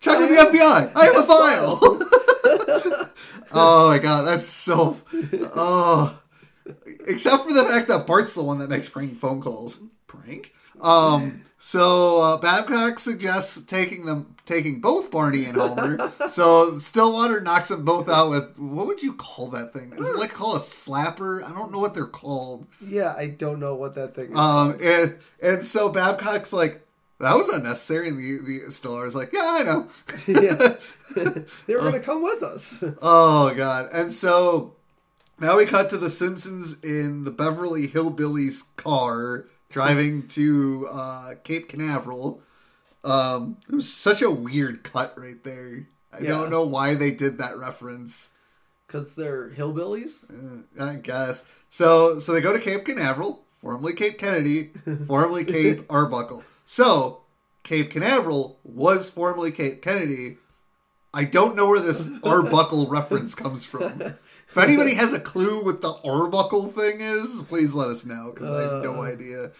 Check 0.00 0.18
with 0.18 0.28
the 0.28 0.36
FBI. 0.36 0.92
I 0.94 1.04
have 1.04 1.16
a 1.16 1.22
file. 1.22 1.78
oh 3.52 3.88
my 3.88 3.98
god, 3.98 4.22
that's 4.22 4.46
so. 4.46 4.96
Oh, 5.54 6.20
except 7.06 7.44
for 7.44 7.52
the 7.52 7.64
fact 7.64 7.88
that 7.88 8.06
Bart's 8.06 8.34
the 8.34 8.42
one 8.42 8.58
that 8.58 8.70
makes 8.70 8.88
prank 8.88 9.16
phone 9.16 9.40
calls. 9.40 9.80
Prank. 10.06 10.52
Um. 10.80 11.42
So 11.60 12.22
uh, 12.22 12.36
Babcock 12.36 13.00
suggests 13.00 13.60
taking 13.64 14.04
them, 14.06 14.36
taking 14.46 14.80
both 14.80 15.10
Barney 15.10 15.44
and 15.46 15.56
Homer. 15.56 16.12
so 16.28 16.78
Stillwater 16.78 17.40
knocks 17.40 17.68
them 17.68 17.84
both 17.84 18.08
out 18.08 18.30
with 18.30 18.56
what 18.58 18.86
would 18.86 19.02
you 19.02 19.12
call 19.12 19.48
that 19.48 19.72
thing? 19.72 19.92
Is 19.98 20.08
it 20.08 20.16
like 20.16 20.32
called 20.32 20.56
a 20.56 20.60
slapper? 20.60 21.42
I 21.42 21.52
don't 21.52 21.72
know 21.72 21.80
what 21.80 21.94
they're 21.94 22.06
called. 22.06 22.68
Yeah, 22.80 23.12
I 23.18 23.26
don't 23.26 23.58
know 23.58 23.74
what 23.74 23.96
that 23.96 24.14
thing 24.14 24.30
is. 24.30 24.38
Um, 24.38 24.78
and 24.80 25.18
and 25.42 25.62
so 25.64 25.88
Babcock's 25.88 26.52
like, 26.52 26.80
that 27.20 27.34
was 27.34 27.48
unnecessary. 27.48 28.08
And 28.08 28.18
the 28.18 28.38
the 28.66 28.70
Stellar 28.72 29.06
is 29.06 29.14
like, 29.14 29.32
yeah, 29.32 29.40
I 29.44 29.62
know. 29.62 29.88
yeah. 30.28 30.76
they 31.66 31.74
were 31.74 31.80
going 31.80 31.92
to 31.94 32.00
come 32.00 32.22
with 32.22 32.42
us. 32.42 32.82
Oh 33.02 33.54
god! 33.54 33.88
And 33.92 34.12
so 34.12 34.74
now 35.40 35.56
we 35.56 35.66
cut 35.66 35.90
to 35.90 35.98
the 35.98 36.10
Simpsons 36.10 36.82
in 36.82 37.24
the 37.24 37.30
Beverly 37.30 37.86
Hillbillies 37.86 38.64
car 38.76 39.46
driving 39.70 40.26
to 40.28 40.86
uh, 40.92 41.30
Cape 41.44 41.68
Canaveral. 41.68 42.40
Um, 43.04 43.58
it 43.68 43.74
was 43.76 43.92
such 43.92 44.22
a 44.22 44.30
weird 44.30 44.82
cut 44.82 45.14
right 45.16 45.42
there. 45.44 45.86
I 46.12 46.20
Yeah. 46.20 46.28
don't 46.30 46.50
know 46.50 46.64
why 46.64 46.94
they 46.94 47.10
did 47.12 47.38
that 47.38 47.56
reference. 47.58 48.30
Because 48.86 49.14
they're 49.14 49.50
hillbillies? 49.50 50.24
Uh, 50.30 50.62
I 50.82 50.96
guess 50.96 51.44
so. 51.68 52.18
So 52.18 52.32
they 52.32 52.40
go 52.40 52.52
to 52.54 52.58
Cape 52.58 52.84
Canaveral, 52.86 53.44
formerly 53.52 53.92
Cape 53.92 54.18
Kennedy, 54.18 54.70
formerly 55.06 55.44
Cape 55.44 55.84
Arbuckle. 55.90 56.42
So 56.70 57.22
Cape 57.62 57.88
Canaveral 57.90 58.58
was 58.62 59.08
formerly 59.08 59.50
Cape 59.50 59.80
Kennedy. 59.80 60.36
I 61.14 61.24
don't 61.24 61.56
know 61.56 61.66
where 61.66 61.80
this 61.80 62.06
Arbuckle 62.22 62.88
reference 62.88 63.34
comes 63.34 63.64
from. 63.64 64.02
If 64.02 64.58
anybody 64.58 64.94
has 64.94 65.14
a 65.14 65.18
clue 65.18 65.64
what 65.64 65.80
the 65.80 65.94
Arbuckle 66.04 66.66
thing 66.66 67.00
is, 67.00 67.42
please 67.48 67.74
let 67.74 67.88
us 67.88 68.04
know 68.04 68.32
because 68.34 68.50
I 68.50 68.60
have 68.60 68.84
no 68.84 69.00
idea. 69.00 69.52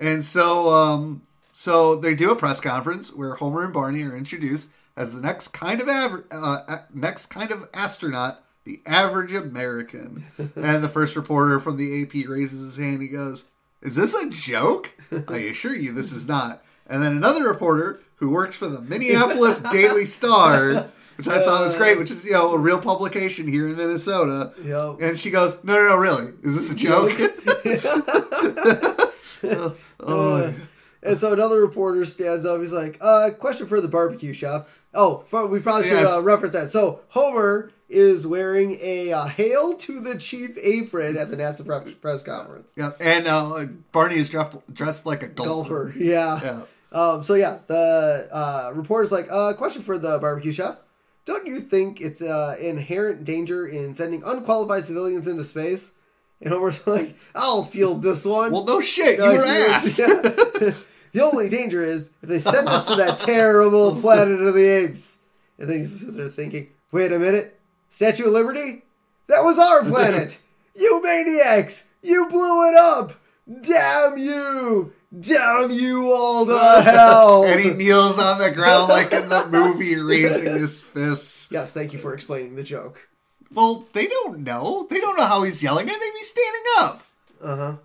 And 0.00 0.24
so, 0.24 0.72
um, 0.72 1.22
so 1.52 1.94
they 1.94 2.16
do 2.16 2.32
a 2.32 2.36
press 2.36 2.60
conference 2.60 3.14
where 3.14 3.36
Homer 3.36 3.62
and 3.62 3.72
Barney 3.72 4.02
are 4.02 4.16
introduced 4.16 4.70
as 4.96 5.14
the 5.14 5.22
next 5.22 5.48
kind 5.48 5.80
of 5.80 5.88
aver- 5.88 6.26
uh, 6.32 6.78
next 6.92 7.26
kind 7.26 7.52
of 7.52 7.68
astronaut, 7.74 8.42
the 8.64 8.80
average 8.86 9.32
American. 9.32 10.26
and 10.56 10.82
the 10.82 10.88
first 10.88 11.14
reporter 11.14 11.60
from 11.60 11.76
the 11.76 12.02
AP 12.02 12.28
raises 12.28 12.62
his 12.62 12.76
hand. 12.76 13.02
He 13.02 13.08
goes, 13.08 13.44
"Is 13.82 13.96
this 13.96 14.14
a 14.14 14.30
joke? 14.30 14.94
I 15.28 15.38
assure 15.38 15.74
you, 15.74 15.92
this 15.92 16.12
is 16.12 16.28
not." 16.28 16.62
And 16.86 17.02
then 17.02 17.12
another 17.12 17.48
reporter 17.48 18.00
who 18.16 18.30
works 18.30 18.56
for 18.56 18.68
the 18.68 18.80
Minneapolis 18.80 19.60
Daily 19.72 20.04
Star, 20.04 20.88
which 21.16 21.28
I 21.28 21.44
thought 21.44 21.64
was 21.64 21.74
great, 21.74 21.98
which 21.98 22.10
is 22.10 22.24
you 22.24 22.32
know 22.32 22.54
a 22.54 22.58
real 22.58 22.80
publication 22.80 23.48
here 23.48 23.68
in 23.68 23.76
Minnesota. 23.76 24.52
Yep. 24.62 25.00
And 25.00 25.18
she 25.18 25.30
goes, 25.30 25.62
"No, 25.64 25.74
no, 25.74 25.88
no, 25.90 25.96
really? 25.96 26.32
Is 26.42 26.54
this 26.54 26.70
a 26.70 26.74
joke?" 26.74 27.12
oh, 30.00 30.54
And 31.02 31.18
so 31.18 31.32
another 31.32 31.60
reporter 31.60 32.04
stands 32.04 32.44
up. 32.44 32.60
He's 32.60 32.72
like, 32.72 32.98
uh, 33.00 33.30
question 33.38 33.66
for 33.66 33.80
the 33.80 33.88
barbecue 33.88 34.32
chef. 34.32 34.84
Oh, 34.96 35.24
we 35.48 35.60
probably 35.60 35.84
should 35.84 35.92
Yes. 36.00 36.08
uh, 36.16 36.22
reference 36.22 36.54
that. 36.54 36.70
So 36.70 37.00
Homer 37.08 37.70
is 37.88 38.26
wearing 38.26 38.78
a 38.82 39.12
uh, 39.12 39.26
Hail 39.26 39.74
to 39.76 40.00
the 40.00 40.18
Chief 40.18 40.56
apron 40.60 41.16
at 41.16 41.30
the 41.30 41.36
NASA 41.36 41.64
press, 41.64 41.88
press 42.00 42.22
conference. 42.24 42.72
yeah. 42.76 42.90
And 43.00 43.28
uh, 43.28 43.66
Barney 43.92 44.16
is 44.16 44.28
dressed 44.28 44.58
dressed 44.72 45.06
like 45.06 45.22
a 45.22 45.28
golfer. 45.28 45.84
Golfer. 45.90 45.94
Yeah. 45.98 46.40
Yeah. 46.42 46.62
Um, 46.92 47.22
so 47.22 47.34
yeah, 47.34 47.58
the 47.66 48.28
uh, 48.32 48.72
reporter's 48.74 49.12
like, 49.12 49.28
uh, 49.30 49.52
question 49.52 49.82
for 49.82 49.98
the 49.98 50.18
barbecue 50.18 50.50
chef. 50.52 50.78
Don't 51.26 51.46
you 51.46 51.60
think 51.60 52.00
it's 52.00 52.22
uh, 52.22 52.56
inherent 52.60 53.24
danger 53.24 53.66
in 53.66 53.92
sending 53.94 54.22
unqualified 54.24 54.84
civilians 54.84 55.26
into 55.26 55.44
space? 55.44 55.92
And 56.40 56.52
Homer's 56.54 56.86
like, 56.88 57.16
I'll 57.34 57.64
field 57.64 58.02
this 58.02 58.24
one. 58.24 58.50
Well, 58.52 58.64
no 58.64 58.80
shit. 58.80 59.18
You 59.18 59.24
Like, 59.26 59.36
were 59.38 59.44
asked. 59.46 59.98
yeah. 59.98 60.72
the 61.12 61.24
only 61.24 61.48
danger 61.48 61.82
is 61.82 62.10
if 62.22 62.28
they 62.28 62.40
send 62.40 62.68
us 62.68 62.86
to 62.88 62.96
that 62.96 63.18
terrible 63.18 63.94
planet 64.00 64.40
of 64.40 64.54
the 64.54 64.66
apes. 64.66 65.20
And 65.58 65.70
then 65.70 65.86
there 66.16 66.28
thinking, 66.28 66.68
wait 66.92 67.12
a 67.12 67.18
minute, 67.18 67.58
Statue 67.88 68.26
of 68.26 68.32
Liberty? 68.32 68.82
That 69.28 69.42
was 69.42 69.58
our 69.58 69.82
planet! 69.84 70.38
you 70.74 71.02
maniacs! 71.02 71.88
You 72.02 72.28
blew 72.28 72.68
it 72.68 72.76
up! 72.76 73.14
Damn 73.62 74.18
you! 74.18 74.92
Damn 75.18 75.70
you 75.70 76.12
all 76.12 76.44
to 76.46 76.82
hell! 76.82 77.44
and 77.46 77.60
he 77.60 77.70
kneels 77.70 78.18
on 78.18 78.38
the 78.38 78.50
ground 78.50 78.88
like 78.88 79.12
in 79.12 79.28
the 79.28 79.46
movie, 79.46 79.96
raising 79.96 80.52
his 80.52 80.80
fists. 80.80 81.48
yes, 81.50 81.72
thank 81.72 81.92
you 81.92 81.98
for 81.98 82.12
explaining 82.12 82.56
the 82.56 82.62
joke. 82.62 83.08
Well, 83.52 83.86
they 83.92 84.06
don't 84.08 84.40
know. 84.40 84.86
They 84.90 85.00
don't 85.00 85.16
know 85.16 85.24
how 85.24 85.44
he's 85.44 85.62
yelling 85.62 85.88
at 85.88 86.00
me. 86.00 86.10
He's 86.16 86.28
standing 86.28 86.62
up. 86.80 87.02
Uh 87.40 87.56
huh. 87.56 87.76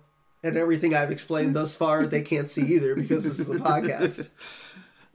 And 0.42 0.56
everything 0.56 0.94
I've 0.94 1.10
explained 1.12 1.54
thus 1.54 1.76
far, 1.76 2.04
they 2.06 2.22
can't 2.22 2.48
see 2.48 2.62
either 2.74 2.94
because 2.96 3.24
this 3.24 3.38
is 3.38 3.48
a 3.50 3.54
podcast. 3.56 4.28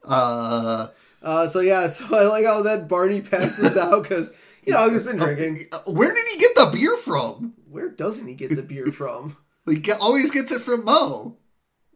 Uh, 0.03 0.87
Uh, 1.21 1.47
so 1.47 1.59
yeah, 1.59 1.87
so 1.87 2.05
I 2.17 2.23
like 2.29 2.45
how 2.45 2.61
that 2.61 2.87
Barney 2.87 3.19
passes 3.21 3.75
out 3.83 4.03
because 4.03 4.31
you 4.65 4.71
know 4.71 4.89
he's 4.89 5.03
been 5.03 5.17
drinking. 5.17 5.65
where 5.85 6.13
did 6.13 6.25
he 6.29 6.39
get 6.39 6.55
the 6.55 6.69
beer 6.71 6.95
from? 6.95 7.55
Where 7.69 7.89
doesn't 7.89 8.25
he 8.27 8.33
get 8.35 8.55
the 8.55 8.63
beer 8.63 8.91
from? 8.91 9.35
He 9.65 9.75
get, 9.79 9.99
always 9.99 10.31
gets 10.31 10.53
it 10.53 10.61
from 10.61 10.85
Moe. 10.85 11.35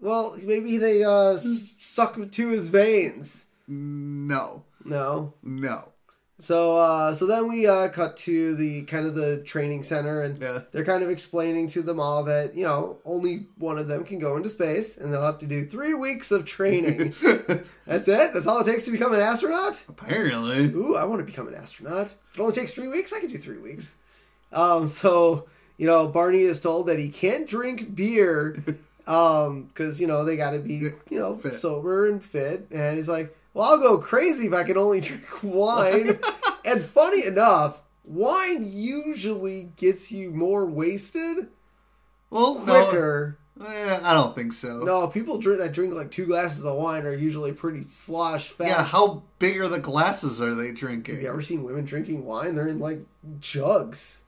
Well, 0.02 0.36
maybe 0.44 0.78
they 0.78 1.06
uh, 1.06 1.38
suck 1.38 2.20
to 2.32 2.48
his 2.50 2.68
veins. 2.68 3.46
No, 3.66 4.66
No. 4.84 5.36
no. 5.42 5.91
So 6.42 6.76
uh, 6.76 7.14
so 7.14 7.26
then 7.28 7.48
we 7.48 7.68
uh, 7.68 7.90
cut 7.90 8.18
to 8.18 8.56
the 8.56 8.82
kind 8.84 9.06
of 9.06 9.16
the 9.16 9.42
training 9.44 9.84
center, 9.84 10.22
and 10.24 10.38
Yeah. 10.42 10.62
they're 10.72 10.84
kind 10.84 11.04
of 11.04 11.10
explaining 11.10 11.68
to 11.70 11.82
them 11.82 12.00
all 12.00 12.24
that 12.24 12.56
you 12.56 12.64
know 12.64 12.98
only 13.06 13.46
one 13.58 13.78
of 13.78 13.88
them 13.88 14.04
can 14.04 14.18
go 14.20 14.36
into 14.38 14.50
space, 14.50 14.98
and 14.98 15.14
they'll 15.14 15.22
have 15.26 15.40
to 15.40 15.46
do 15.46 15.66
three 15.66 15.94
weeks 15.94 16.32
of 16.32 16.46
training. 16.46 17.14
That's 17.86 18.08
it. 18.08 18.34
That's 18.34 18.48
all 18.48 18.60
it 18.60 18.66
takes 18.66 18.86
to 18.86 18.92
become 18.92 19.14
an 19.14 19.22
astronaut. 19.22 19.86
Apparently. 19.88 20.66
Ooh, 20.74 20.96
I 20.96 21.04
want 21.06 21.20
to 21.20 21.26
become 21.26 21.48
an 21.48 21.54
astronaut. 21.56 22.16
It 22.34 22.40
only 22.40 22.54
takes 22.54 22.74
three 22.74 22.88
weeks. 22.88 23.14
I 23.14 23.20
can 23.20 23.30
do 23.30 23.38
three 23.38 23.60
weeks. 23.60 23.96
Um, 24.52 24.88
so 24.88 25.48
you 25.78 25.88
know, 25.88 26.08
Barney 26.08 26.42
is 26.42 26.60
told 26.60 26.88
that 26.88 27.00
he 27.00 27.10
can't 27.10 27.48
drink 27.48 27.96
beer, 27.96 28.64
um, 29.08 29.64
because 29.64 30.02
you 30.02 30.08
know 30.08 30.26
they 30.26 30.38
got 30.38 30.52
to 30.52 30.60
be 30.60 30.90
you 31.10 31.20
know 31.20 31.36
Fit. 31.36 31.54
sober 31.54 32.08
and 32.10 32.24
fit. 32.24 32.68
And 32.72 32.98
he's 32.98 33.08
like, 33.10 33.36
"Well, 33.54 33.66
I'll 33.70 33.80
go 33.80 33.98
crazy 33.98 34.48
if 34.48 34.54
I 34.54 34.64
can 34.64 34.78
only 34.78 35.02
drink 35.02 35.44
wine." 35.44 36.20
and 36.66 36.82
funny 36.82 37.26
enough, 37.26 37.80
wine 38.04 38.64
usually 38.72 39.72
gets 39.78 40.12
you 40.12 40.32
more 40.32 40.66
wasted 40.66 41.48
Well, 42.30 42.56
no. 42.60 42.64
quicker. 42.86 43.38
Eh, 43.64 44.00
I 44.02 44.14
don't 44.14 44.34
think 44.36 44.54
so. 44.54 44.80
No, 44.80 45.08
people 45.08 45.38
drink 45.38 45.60
that 45.60 45.72
drink 45.74 45.94
like 45.94 46.10
two 46.10 46.26
glasses 46.26 46.66
of 46.66 46.78
wine 46.78 47.06
are 47.06 47.14
usually 47.14 47.52
pretty 47.52 47.84
slosh 47.84 48.48
fast. 48.50 48.70
Yeah, 48.70 48.84
how 48.84 49.22
big 49.38 49.60
are 49.60 49.68
the 49.68 49.78
glasses 49.80 50.42
are 50.42 50.56
they 50.56 50.72
drinking? 50.72 51.16
Have 51.16 51.24
you 51.24 51.30
ever 51.30 51.42
seen 51.42 51.64
women 51.64 51.86
drinking 51.86 52.26
wine? 52.26 52.56
They're 52.56 52.68
in 52.68 52.80
like 52.80 53.02
jugs. 53.40 54.24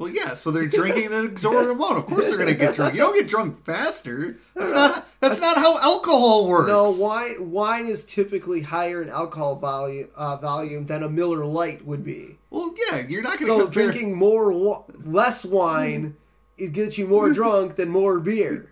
Well, 0.00 0.08
yeah, 0.08 0.32
so 0.32 0.50
they're 0.50 0.66
drinking 0.66 1.12
an 1.12 1.26
exorbitant 1.26 1.72
amount. 1.72 1.98
Of 1.98 2.06
course, 2.06 2.26
they're 2.26 2.38
going 2.38 2.48
to 2.48 2.54
get 2.54 2.74
drunk. 2.74 2.94
You 2.94 3.00
don't 3.00 3.14
get 3.14 3.28
drunk 3.28 3.62
faster. 3.66 4.36
That's 4.56 4.72
not. 4.72 5.06
That's 5.20 5.42
not 5.42 5.58
how 5.58 5.78
alcohol 5.78 6.48
works. 6.48 6.68
No, 6.68 6.90
wine 6.92 7.50
wine 7.50 7.86
is 7.86 8.02
typically 8.02 8.62
higher 8.62 9.02
in 9.02 9.10
alcohol 9.10 9.56
volume 9.56 10.08
uh, 10.16 10.36
volume 10.38 10.86
than 10.86 11.02
a 11.02 11.08
Miller 11.10 11.44
Lite 11.44 11.84
would 11.84 12.02
be. 12.02 12.38
Well, 12.48 12.74
yeah, 12.90 13.02
you're 13.06 13.20
not 13.20 13.38
going 13.38 13.52
to 13.52 13.58
So 13.58 13.62
compare. 13.64 13.90
drinking 13.92 14.14
more 14.16 14.54
less 15.04 15.44
wine 15.44 16.16
it 16.56 16.72
gets 16.72 16.96
you 16.96 17.06
more 17.06 17.30
drunk 17.34 17.76
than 17.76 17.90
more 17.90 18.20
beer 18.20 18.69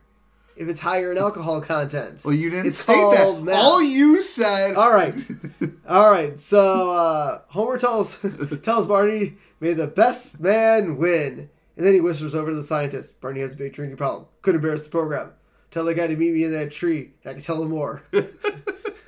if 0.58 0.68
it's 0.68 0.80
higher 0.80 1.12
in 1.12 1.18
alcohol 1.18 1.60
content. 1.62 2.20
Well, 2.24 2.34
you 2.34 2.50
didn't 2.50 2.66
It's 2.66 2.78
say 2.78 2.92
that. 2.94 3.42
math. 3.42 3.64
All 3.64 3.82
you 3.82 4.22
said. 4.22 4.74
All 4.74 4.92
right, 4.92 5.14
all 5.88 6.10
right. 6.10 6.38
So 6.40 6.90
uh, 6.90 7.40
Homer 7.48 7.78
tells 7.78 8.18
tells 8.62 8.86
Barney, 8.86 9.34
"May 9.60 9.72
the 9.72 9.86
best 9.86 10.40
man 10.40 10.96
win." 10.96 11.48
And 11.76 11.86
then 11.86 11.94
he 11.94 12.00
whispers 12.00 12.34
over 12.34 12.50
to 12.50 12.56
the 12.56 12.64
scientist. 12.64 13.20
Barney 13.20 13.40
has 13.40 13.54
a 13.54 13.56
big 13.56 13.72
drinking 13.72 13.98
problem. 13.98 14.26
Could 14.42 14.56
embarrass 14.56 14.82
the 14.82 14.90
program. 14.90 15.30
Tell 15.70 15.84
the 15.84 15.94
guy 15.94 16.08
to 16.08 16.16
meet 16.16 16.32
me 16.34 16.42
in 16.42 16.50
that 16.52 16.72
tree. 16.72 17.12
I 17.24 17.34
can 17.34 17.42
tell 17.42 17.62
him 17.62 17.70
more. 17.70 18.02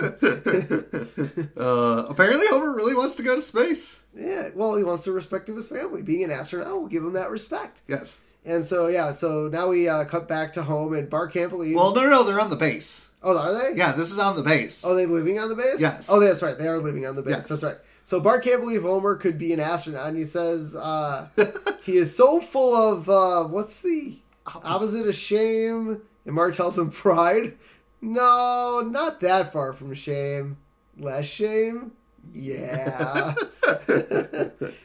Uh, 0.01 2.07
apparently, 2.09 2.47
Homer 2.49 2.75
really 2.75 2.95
wants 2.95 3.17
to 3.17 3.23
go 3.23 3.35
to 3.35 3.41
space. 3.43 4.03
yeah, 4.17 4.49
well, 4.55 4.75
he 4.77 4.83
wants 4.85 5.05
the 5.05 5.13
respect 5.13 5.49
of 5.51 5.57
his 5.57 5.69
family. 5.69 6.01
Being 6.03 6.25
an 6.25 6.31
astronaut 6.31 6.81
will 6.81 6.89
give 6.89 7.05
him 7.05 7.13
that 7.13 7.31
respect. 7.31 7.83
Yes. 7.87 8.23
And 8.45 8.65
so, 8.65 8.87
yeah, 8.89 9.13
so 9.13 9.49
now 9.49 9.69
we 9.69 9.89
uh, 9.89 10.05
cut 10.05 10.27
back 10.27 10.53
to 10.55 10.63
home, 10.63 10.95
and 10.95 11.11
Bart 11.11 11.33
can't 11.33 11.51
believe. 11.51 11.77
Well, 11.77 11.95
no, 11.95 12.09
no, 12.09 12.23
they're 12.23 12.41
on 12.41 12.51
the 12.51 12.57
base. 12.57 13.11
oh, 13.23 13.37
are 13.37 13.53
they? 13.53 13.77
Yeah, 13.77 13.93
this 13.93 14.11
is 14.11 14.19
on 14.19 14.37
the 14.37 14.43
base. 14.43 14.85
Oh, 14.85 14.95
they 14.95 15.07
living 15.07 15.39
on 15.39 15.49
the 15.49 15.55
base? 15.55 15.81
Yes. 15.81 16.09
Oh, 16.11 16.21
that's 16.21 16.43
right. 16.43 16.57
They 16.57 16.69
are 16.69 16.79
living 16.79 17.07
on 17.07 17.17
the 17.17 17.23
base. 17.23 17.33
Yes. 17.33 17.49
That's 17.49 17.63
right. 17.63 17.77
So 18.05 18.19
Bart 18.19 18.43
can't 18.43 18.61
believe 18.61 18.83
Homer 18.83 19.15
could 19.15 19.39
be 19.39 19.53
an 19.53 19.61
astronaut, 19.61 20.09
and 20.09 20.17
he 20.17 20.25
says 20.25 20.75
uh, 20.75 21.29
he 21.83 21.97
is 21.97 22.17
so 22.17 22.41
full 22.41 22.75
of 22.75 23.09
uh, 23.09 23.45
what's 23.45 23.83
the 23.83 24.19
opposite 24.65 25.07
of 25.07 25.15
shame? 25.15 26.01
And 26.25 26.35
Bart 26.35 26.55
tells 26.55 26.79
him 26.79 26.91
pride. 26.91 27.57
No, 28.01 28.81
not 28.81 29.21
that 29.21 29.53
far 29.53 29.75
from 29.75 29.93
shame. 29.95 30.57
Less 30.99 31.27
shame. 31.27 31.93
Yeah. 32.33 33.35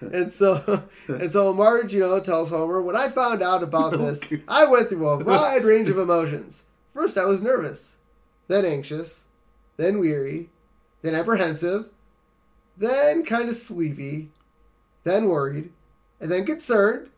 and 0.01 0.31
so 0.31 0.83
and 1.07 1.31
so 1.31 1.53
Marge, 1.53 1.93
you 1.93 1.99
know, 2.01 2.19
tells 2.19 2.49
Homer, 2.49 2.81
when 2.81 2.95
I 2.95 3.09
found 3.09 3.41
out 3.41 3.63
about 3.63 3.93
oh, 3.95 3.97
this, 3.97 4.21
I 4.47 4.65
went 4.65 4.89
through 4.89 5.07
a 5.07 5.23
wide 5.23 5.63
range 5.63 5.89
of 5.89 5.97
emotions. 5.97 6.63
First 6.93 7.17
I 7.17 7.25
was 7.25 7.41
nervous, 7.41 7.97
then 8.47 8.65
anxious, 8.65 9.25
then 9.77 9.99
weary, 9.99 10.49
then 11.01 11.15
apprehensive, 11.15 11.89
then 12.77 13.23
kind 13.23 13.49
of 13.49 13.55
sleepy, 13.55 14.29
then 15.03 15.27
worried, 15.27 15.71
and 16.19 16.31
then 16.31 16.45
concerned. 16.45 17.09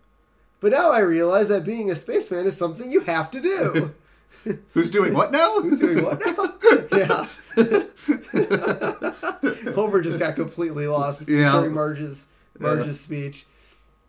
But 0.60 0.72
now 0.72 0.92
I 0.92 1.00
realize 1.00 1.50
that 1.50 1.66
being 1.66 1.92
a 1.92 1.96
spaceman 1.96 2.48
is 2.48 2.58
something 2.58 2.92
you 2.92 3.02
have 3.02 3.30
to 3.32 3.42
do. 3.42 3.94
Who's 4.74 4.90
doing 4.90 5.14
what 5.14 5.32
now? 5.32 5.62
Who's 5.62 5.80
doing 5.80 6.04
what 6.04 6.22
now? 6.26 6.54
yeah. 6.98 7.28
Homer 9.74 10.02
just 10.02 10.20
got 10.20 10.36
completely 10.36 10.88
lost 10.88 11.24
yeah. 11.28 11.52
during 11.54 11.74
Marge's 11.74 12.26
Marge's 12.60 12.86
yeah. 12.86 12.94
speech. 12.94 13.46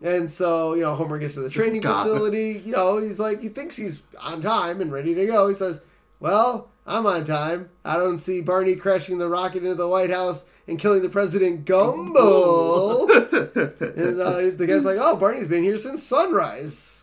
And 0.03 0.31
so, 0.31 0.75
you 0.75 0.83
know, 0.83 0.95
Homer 0.95 1.19
gets 1.19 1.35
to 1.35 1.41
the 1.41 1.51
training 1.51 1.81
God. 1.81 2.03
facility, 2.03 2.63
you 2.65 2.73
know, 2.73 2.99
he's 2.99 3.19
like 3.19 3.41
he 3.41 3.49
thinks 3.49 3.77
he's 3.77 4.03
on 4.21 4.41
time 4.41 4.81
and 4.81 4.93
ready 4.93 5.15
to 5.15 5.27
go. 5.27 5.49
He 5.49 5.55
says, 5.55 5.81
Well, 6.21 6.71
I'm 6.87 7.07
on 7.07 7.25
time. 7.25 7.71
I 7.85 7.97
don't 7.97 8.19
see 8.19 8.41
Barney 8.41 8.77
crashing 8.77 9.19
the 9.19 9.29
rocket 9.29 9.65
into 9.65 9.75
the 9.75 9.89
White 9.89 10.11
House 10.11 10.47
and 10.67 10.79
killing 10.79 11.03
the 11.03 11.09
president 11.09 11.65
Gumbo. 11.65 13.07
and 13.09 14.21
uh, 14.21 14.57
the 14.57 14.67
guy's 14.69 14.85
like, 14.85 14.99
Oh, 15.01 15.17
Barney's 15.17 15.49
been 15.49 15.65
here 15.65 15.77
since 15.77 16.05
sunrise. 16.05 16.98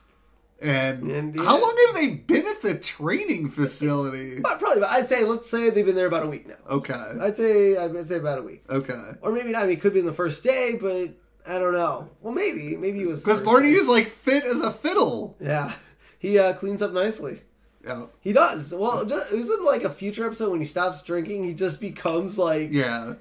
And, 0.62 1.12
And, 1.12 1.38
how 1.40 1.60
long 1.62 1.78
have 1.88 1.96
they 1.96 2.10
been 2.12 2.48
at 2.48 2.62
the 2.62 2.76
training 2.76 3.50
facility? 3.50 4.40
But 4.42 4.60
probably, 4.60 4.84
I'd 4.84 5.10
say, 5.10 5.24
let's 5.26 5.50
say 5.50 5.70
they've 5.70 5.86
been 5.86 5.96
there 5.96 6.08
about 6.08 6.24
a 6.24 6.28
week 6.28 6.48
now. 6.48 6.56
Okay. 6.70 6.94
I'd 7.22 7.36
say, 7.36 7.78
I'd 7.78 8.08
say 8.08 8.18
about 8.18 8.40
a 8.40 8.44
week. 8.44 8.64
Okay. 8.70 9.12
Or 9.22 9.32
maybe 9.32 9.52
not. 9.52 9.64
I 9.64 9.68
mean, 9.68 9.78
it 9.78 9.82
could 9.82 9.94
be 9.94 10.00
in 10.00 10.06
the 10.06 10.14
first 10.14 10.44
day, 10.44 10.78
but 10.80 11.10
I 11.48 11.60
don't 11.60 11.74
know. 11.74 12.10
Well, 12.22 12.34
maybe. 12.34 12.78
Maybe 12.78 13.02
it 13.02 13.08
was. 13.08 13.24
Because 13.24 13.42
Barney 13.42 13.72
day. 13.72 13.78
is 13.78 13.88
like 13.90 14.08
fit 14.08 14.44
as 14.46 14.62
a 14.62 14.72
fiddle. 14.72 15.36
Yeah. 15.40 15.74
He 16.18 16.40
uh, 16.40 16.54
cleans 16.54 16.82
up 16.82 16.92
nicely. 16.94 17.42
Yeah. 17.86 18.06
He 18.22 18.34
does. 18.34 18.74
Well, 18.74 19.06
just, 19.06 19.32
isn't 19.32 19.64
like 19.64 19.84
a 19.84 19.90
future 19.92 20.26
episode 20.26 20.50
when 20.52 20.60
he 20.62 20.66
stops 20.66 21.04
drinking, 21.04 21.44
he 21.44 21.54
just 21.54 21.80
becomes 21.82 22.40
like 22.40 22.70
Yeah. 22.72 23.14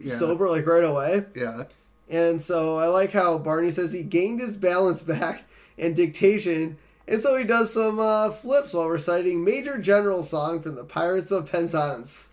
Yeah. 0.00 0.14
sober 0.14 0.48
like 0.48 0.66
right 0.66 0.84
away. 0.84 1.26
Yeah. 1.36 1.64
And 2.08 2.40
so 2.40 2.78
I 2.78 2.86
like 2.86 3.12
how 3.12 3.38
Barney 3.38 3.70
says 3.70 3.92
he 3.92 4.02
gained 4.02 4.40
his 4.40 4.56
balance 4.56 5.02
back 5.02 5.44
and 5.78 5.94
dictation. 5.96 6.76
And 7.06 7.20
so 7.20 7.36
he 7.36 7.44
does 7.44 7.72
some 7.72 7.98
uh, 7.98 8.30
flips 8.30 8.74
while 8.74 8.88
reciting 8.88 9.42
Major 9.44 9.78
General 9.78 10.22
song 10.22 10.60
from 10.60 10.74
the 10.74 10.84
Pirates 10.84 11.30
of 11.30 11.50
Penzance. 11.50 12.28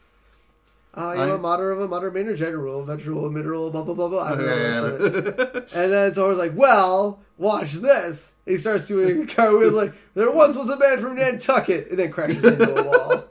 Uh, 0.93 1.13
you 1.15 1.21
I- 1.23 1.25
know, 1.27 1.34
of 1.36 1.79
a 1.81 1.88
mater 1.89 2.10
major 2.12 2.36
general, 2.36 2.86
veteral, 2.86 3.29
mineral, 3.29 3.69
blah, 3.69 3.84
blah, 3.84 3.93
blah, 3.93 4.08
blah. 4.08 4.23
I 4.23 4.29
don't 4.29 4.38
know 4.39 4.45
the 4.45 4.62
rest 4.62 4.84
of 4.86 5.45
it. 5.55 5.69
Yeah. 5.73 5.81
And 5.84 5.91
then 5.91 6.13
so 6.13 6.25
I 6.25 6.29
was 6.29 6.38
like, 6.38 6.53
well, 6.55 7.19
watch 7.38 7.73
this. 7.73 8.31
He 8.45 8.55
starts 8.58 8.88
doing 8.88 9.23
a 9.23 9.25
cartwheel 9.27 9.71
like, 9.73 9.93
there 10.13 10.31
once 10.31 10.55
was 10.55 10.69
a 10.69 10.77
man 10.79 10.99
from 10.99 11.15
Nantucket, 11.17 11.89
and 11.89 11.99
then 11.99 12.12
crashes 12.12 12.43
into 12.45 12.75
a 12.75 12.84
wall. 12.84 13.23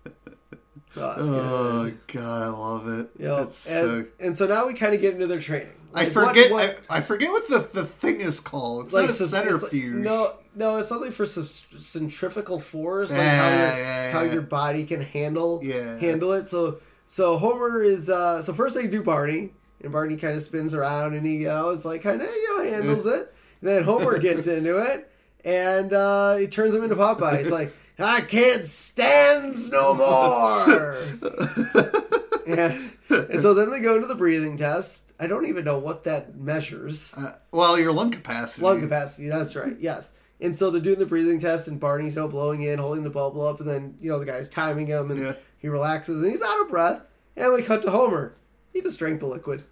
Oh, 0.97 1.13
that's 1.17 1.29
good. 1.29 1.39
oh 1.39 1.91
god, 2.07 2.41
I 2.43 2.47
love 2.47 2.87
it. 2.87 3.09
It's 3.19 3.71
and, 3.71 3.85
so. 3.85 4.05
and 4.19 4.37
so 4.37 4.47
now 4.47 4.67
we 4.67 4.73
kind 4.73 4.93
of 4.95 5.01
get 5.01 5.13
into 5.13 5.27
their 5.27 5.39
training. 5.39 5.69
I 5.93 6.03
Like, 6.05 6.15
what- 6.15 6.27
forget. 6.29 6.51
what- 6.51 6.83
I, 6.89 6.97
I 6.97 7.01
forget 7.01 7.31
what 7.31 7.47
the, 7.49 7.69
the 7.71 7.85
thing 7.85 8.19
is 8.21 8.39
called. 8.39 8.85
It's 8.85 8.93
not 8.93 9.05
a 9.05 9.09
centrifuge. 9.13 9.93
like- 9.93 10.03
no, 10.03 10.31
no, 10.55 10.77
it's 10.77 10.89
something 10.89 11.11
for 11.11 11.25
centrifugal 11.25 12.59
force, 12.59 13.11
like 13.11 13.19
Yeah, 13.19 13.37
how, 13.37 13.49
your, 13.49 13.77
yeah, 13.85 14.11
how 14.11 14.21
yeah. 14.21 14.33
your 14.33 14.41
body 14.41 14.85
can 14.85 15.01
handle 15.01 15.59
Yeah. 15.63 15.97
handle 15.99 16.33
it. 16.33 16.49
So 16.49 16.79
so 17.07 17.37
Homer 17.37 17.81
is 17.83 18.09
uh 18.09 18.41
so 18.41 18.53
first 18.53 18.75
they 18.75 18.87
do 18.87 19.03
Barney, 19.03 19.51
and 19.81 19.91
Barney 19.91 20.17
kind 20.17 20.35
of 20.35 20.41
spins 20.43 20.73
around, 20.73 21.13
and 21.13 21.25
he 21.25 21.37
you 21.37 21.47
know 21.47 21.69
is 21.69 21.85
like 21.85 22.01
kind 22.01 22.21
of 22.21 22.27
you 22.27 22.57
know 22.57 22.63
handles 22.69 23.05
it. 23.05 23.33
And 23.61 23.69
then 23.69 23.83
Homer 23.83 24.17
gets 24.19 24.47
into 24.47 24.77
it, 24.77 25.09
and 25.43 25.93
uh, 25.93 26.35
he 26.35 26.47
turns 26.47 26.73
him 26.73 26.83
into 26.83 26.95
Popeye. 26.95 27.39
He's 27.39 27.51
like, 27.51 27.73
I 27.99 28.21
can't 28.21 28.65
stands 28.65 29.71
no 29.71 29.93
more. 29.93 30.95
and, 32.47 32.91
and 33.09 33.39
so 33.41 33.53
then 33.53 33.71
they 33.71 33.79
go 33.79 33.95
into 33.95 34.07
the 34.07 34.15
breathing 34.15 34.57
test. 34.57 35.13
I 35.19 35.27
don't 35.27 35.45
even 35.45 35.63
know 35.63 35.79
what 35.79 36.03
that 36.03 36.35
measures. 36.35 37.13
Uh, 37.17 37.37
well, 37.51 37.79
your 37.79 37.93
lung 37.93 38.11
capacity. 38.11 38.65
Lung 38.65 38.81
capacity, 38.81 39.29
that's 39.29 39.55
right, 39.55 39.77
yes. 39.79 40.11
And 40.41 40.57
so 40.57 40.69
they're 40.69 40.81
doing 40.81 40.99
the 40.99 41.05
breathing 41.05 41.39
test, 41.39 41.69
and 41.69 41.79
Barney's 41.79 42.15
you 42.15 42.21
know, 42.23 42.27
blowing 42.27 42.61
in, 42.61 42.79
holding 42.79 43.03
the 43.03 43.09
bubble 43.09 43.47
up, 43.47 43.61
and 43.61 43.69
then, 43.69 43.97
you 44.01 44.09
know, 44.11 44.19
the 44.19 44.25
guy's 44.25 44.49
timing 44.49 44.87
him, 44.87 45.09
and 45.11 45.19
Yeah. 45.19 45.33
he 45.57 45.69
relaxes, 45.69 46.21
and 46.21 46.29
he's 46.29 46.41
out 46.41 46.61
of 46.61 46.67
breath. 46.67 47.03
And 47.37 47.53
we 47.53 47.61
cut 47.63 47.81
to 47.83 47.91
Homer. 47.91 48.35
He 48.73 48.81
just 48.81 48.99
drank 48.99 49.21
the 49.21 49.27
liquid. 49.27 49.63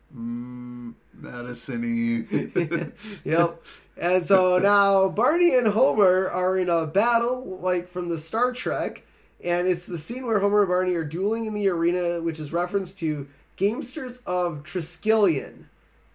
Medicine 1.24 2.28
Yep. 3.24 3.64
and 3.98 4.26
so 4.26 4.58
now 4.60 5.10
Barney 5.10 5.56
and 5.56 5.68
Homer 5.68 6.30
are 6.30 6.58
in 6.58 6.70
a 6.70 6.86
battle, 6.86 7.60
like 7.62 7.88
from 7.88 8.10
the 8.10 8.18
Star 8.18 8.52
Trek, 8.52 9.04
and 9.44 9.68
it's 9.68 9.86
the 9.86 9.98
scene 9.98 10.26
where 10.26 10.40
Homer 10.40 10.62
and 10.62 10.70
Barney 10.70 10.96
are 10.96 11.04
dueling 11.06 11.46
in 11.46 11.54
the 11.54 11.68
arena, 11.70 12.22
which 12.22 12.40
is 12.40 12.52
reference 12.54 12.94
to 12.96 13.28
Gamesters 13.58 14.20
of 14.26 14.64
Triskelion. 14.64 15.66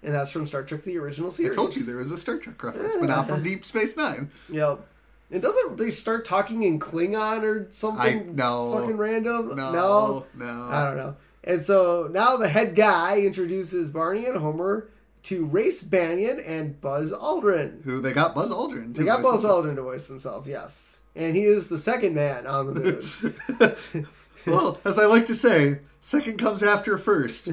And 0.02 0.14
that's 0.14 0.30
from 0.30 0.46
Star 0.46 0.62
Trek, 0.62 0.82
the 0.82 0.96
original 0.98 1.30
series. 1.30 1.52
I 1.52 1.56
told 1.60 1.74
you 1.74 1.82
there 1.84 1.96
was 1.96 2.12
a 2.12 2.16
Star 2.16 2.36
Trek 2.38 2.62
reference, 2.62 2.94
but 2.96 3.06
not 3.08 3.26
from 3.26 3.42
Deep 3.42 3.64
Space 3.64 3.96
Nine. 3.96 4.30
Yep. 4.50 4.86
And 5.30 5.42
doesn't 5.42 5.76
they 5.76 5.90
start 5.90 6.24
talking 6.24 6.62
in 6.62 6.78
Klingon 6.78 7.42
or 7.42 7.66
something 7.70 8.00
I- 8.20 8.32
no. 8.32 8.78
fucking 8.78 8.96
random? 8.96 9.48
No, 9.56 10.24
no. 10.34 10.46
I 10.70 10.84
don't 10.84 10.96
know. 10.96 11.16
And 11.44 11.60
so 11.60 12.08
now 12.10 12.36
the 12.36 12.48
head 12.48 12.74
guy 12.74 13.20
introduces 13.20 13.90
Barney 13.90 14.24
and 14.26 14.38
Homer 14.38 14.88
to 15.24 15.44
Race 15.46 15.82
Banyon 15.82 16.42
and 16.46 16.80
Buzz 16.80 17.12
Aldrin. 17.12 17.84
Who 17.84 18.00
they 18.00 18.12
got 18.12 18.34
Buzz 18.34 18.50
Aldrin. 18.50 18.94
to 18.94 19.00
They 19.00 19.06
got 19.06 19.22
Buzz 19.22 19.42
himself. 19.42 19.64
Aldrin 19.64 19.76
to 19.76 19.82
voice 19.82 20.08
himself, 20.08 20.46
yes. 20.46 21.00
And 21.16 21.36
he 21.36 21.44
is 21.44 21.68
the 21.68 21.78
second 21.78 22.14
man 22.14 22.46
on 22.46 22.74
the 22.74 23.82
moon. 23.92 24.06
Well, 24.46 24.80
as 24.84 24.98
I 24.98 25.06
like 25.06 25.26
to 25.26 25.34
say, 25.34 25.80
second 26.00 26.38
comes 26.38 26.62
after 26.62 26.96
first. 26.98 27.50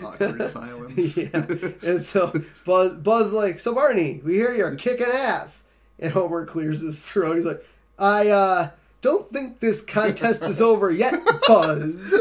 Awkward 0.04 0.48
silence. 0.48 1.18
yeah. 1.18 1.46
And 1.84 2.02
so 2.02 2.34
Buzz, 2.66 2.98
Buzz 2.98 3.34
like, 3.34 3.60
so 3.60 3.74
Barney, 3.74 4.22
we 4.24 4.36
hear 4.36 4.54
you're 4.54 4.76
kicking 4.76 5.08
ass. 5.08 5.64
And 6.00 6.14
Homer 6.14 6.46
clears 6.46 6.82
his 6.82 7.02
throat. 7.02 7.38
He's 7.38 7.46
like, 7.46 7.66
I 7.98 8.28
uh, 8.28 8.70
don't 9.02 9.30
think 9.30 9.60
this 9.60 9.82
contest 9.82 10.44
is 10.44 10.62
over 10.62 10.92
yet, 10.92 11.16
Buzz. 11.48 12.14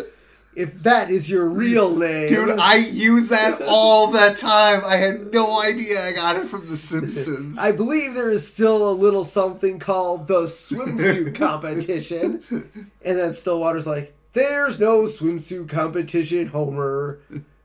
If 0.57 0.83
that 0.85 1.11
is 1.11 1.29
your 1.29 1.47
real 1.47 1.95
name. 1.95 2.29
Dude, 2.29 2.59
I 2.59 2.77
use 2.77 3.29
that 3.29 3.61
all 3.69 4.11
the 4.11 4.35
time. 4.35 4.83
I 4.87 4.97
had 4.97 5.31
no 5.31 5.61
idea 5.63 6.03
I 6.03 6.13
got 6.13 6.37
it 6.37 6.47
from 6.47 6.67
The 6.67 6.79
Simpsons. 6.79 7.59
I 7.59 7.73
believe 7.73 8.15
there 8.15 8.31
is 8.31 8.47
still 8.47 8.91
a 8.91 8.93
little 8.93 9.25
something 9.25 9.79
called 9.79 10.29
the 10.29 10.45
swimsuit 10.45 11.35
competition. 11.37 12.43
And 12.51 13.19
then 13.19 13.35
Stillwater's 13.35 13.87
like, 13.87 14.15
There's 14.33 14.81
no 14.81 15.03
swimsuit 15.03 15.69
competition, 15.69 16.49
Homer. 16.49 17.19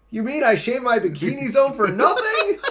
You 0.10 0.23
mean 0.23 0.43
I 0.43 0.56
shaved 0.56 0.84
my 0.84 0.99
bikini 0.99 1.47
zone 1.47 1.71
for 1.71 1.88
nothing? 1.88 2.60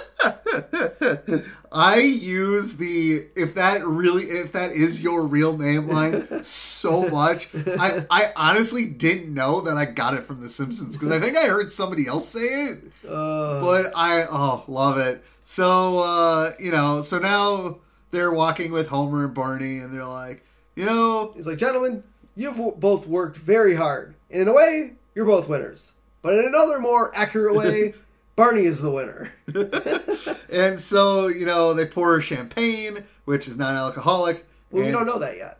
I 1.72 2.00
use 2.00 2.76
the 2.76 3.20
if 3.36 3.54
that 3.54 3.84
really 3.84 4.24
if 4.24 4.52
that 4.52 4.70
is 4.72 5.02
your 5.02 5.26
real 5.26 5.56
name 5.56 5.88
line 5.88 6.44
so 6.44 7.08
much. 7.08 7.48
I 7.54 8.06
I 8.10 8.24
honestly 8.36 8.86
didn't 8.86 9.32
know 9.32 9.60
that 9.62 9.76
I 9.76 9.84
got 9.86 10.14
it 10.14 10.22
from 10.24 10.40
The 10.40 10.48
Simpsons 10.48 10.96
because 10.96 11.10
I 11.12 11.18
think 11.18 11.36
I 11.36 11.46
heard 11.46 11.72
somebody 11.72 12.06
else 12.06 12.28
say 12.28 12.40
it. 12.40 12.78
Uh, 13.08 13.60
But 13.60 13.86
I 13.96 14.24
oh 14.30 14.64
love 14.68 14.98
it. 14.98 15.24
So 15.44 16.00
uh, 16.00 16.50
you 16.58 16.70
know, 16.70 17.02
so 17.02 17.18
now 17.18 17.78
they're 18.10 18.32
walking 18.32 18.72
with 18.72 18.88
Homer 18.88 19.24
and 19.24 19.34
Barney, 19.34 19.78
and 19.78 19.92
they're 19.92 20.04
like, 20.04 20.44
you 20.76 20.84
know, 20.84 21.32
he's 21.36 21.46
like, 21.46 21.58
Gentlemen, 21.58 22.02
you've 22.34 22.56
w- 22.56 22.76
both 22.76 23.06
worked 23.06 23.36
very 23.36 23.76
hard. 23.76 24.14
And 24.30 24.42
in 24.42 24.48
a 24.48 24.52
way, 24.52 24.94
you're 25.14 25.24
both 25.26 25.48
winners. 25.48 25.92
But 26.22 26.34
in 26.38 26.44
another 26.46 26.78
more 26.80 27.10
accurate 27.16 27.54
way, 27.54 27.94
Barney 28.40 28.64
is 28.64 28.80
the 28.80 28.90
winner. 28.90 29.30
and 30.50 30.80
so 30.80 31.28
you 31.28 31.44
know 31.44 31.74
they 31.74 31.84
pour 31.84 32.18
champagne, 32.22 33.04
which 33.26 33.46
is 33.46 33.58
non-alcoholic. 33.58 34.46
Well, 34.70 34.86
we 34.86 34.90
don't 34.90 35.04
know 35.04 35.18
that 35.18 35.36
yet. 35.36 35.58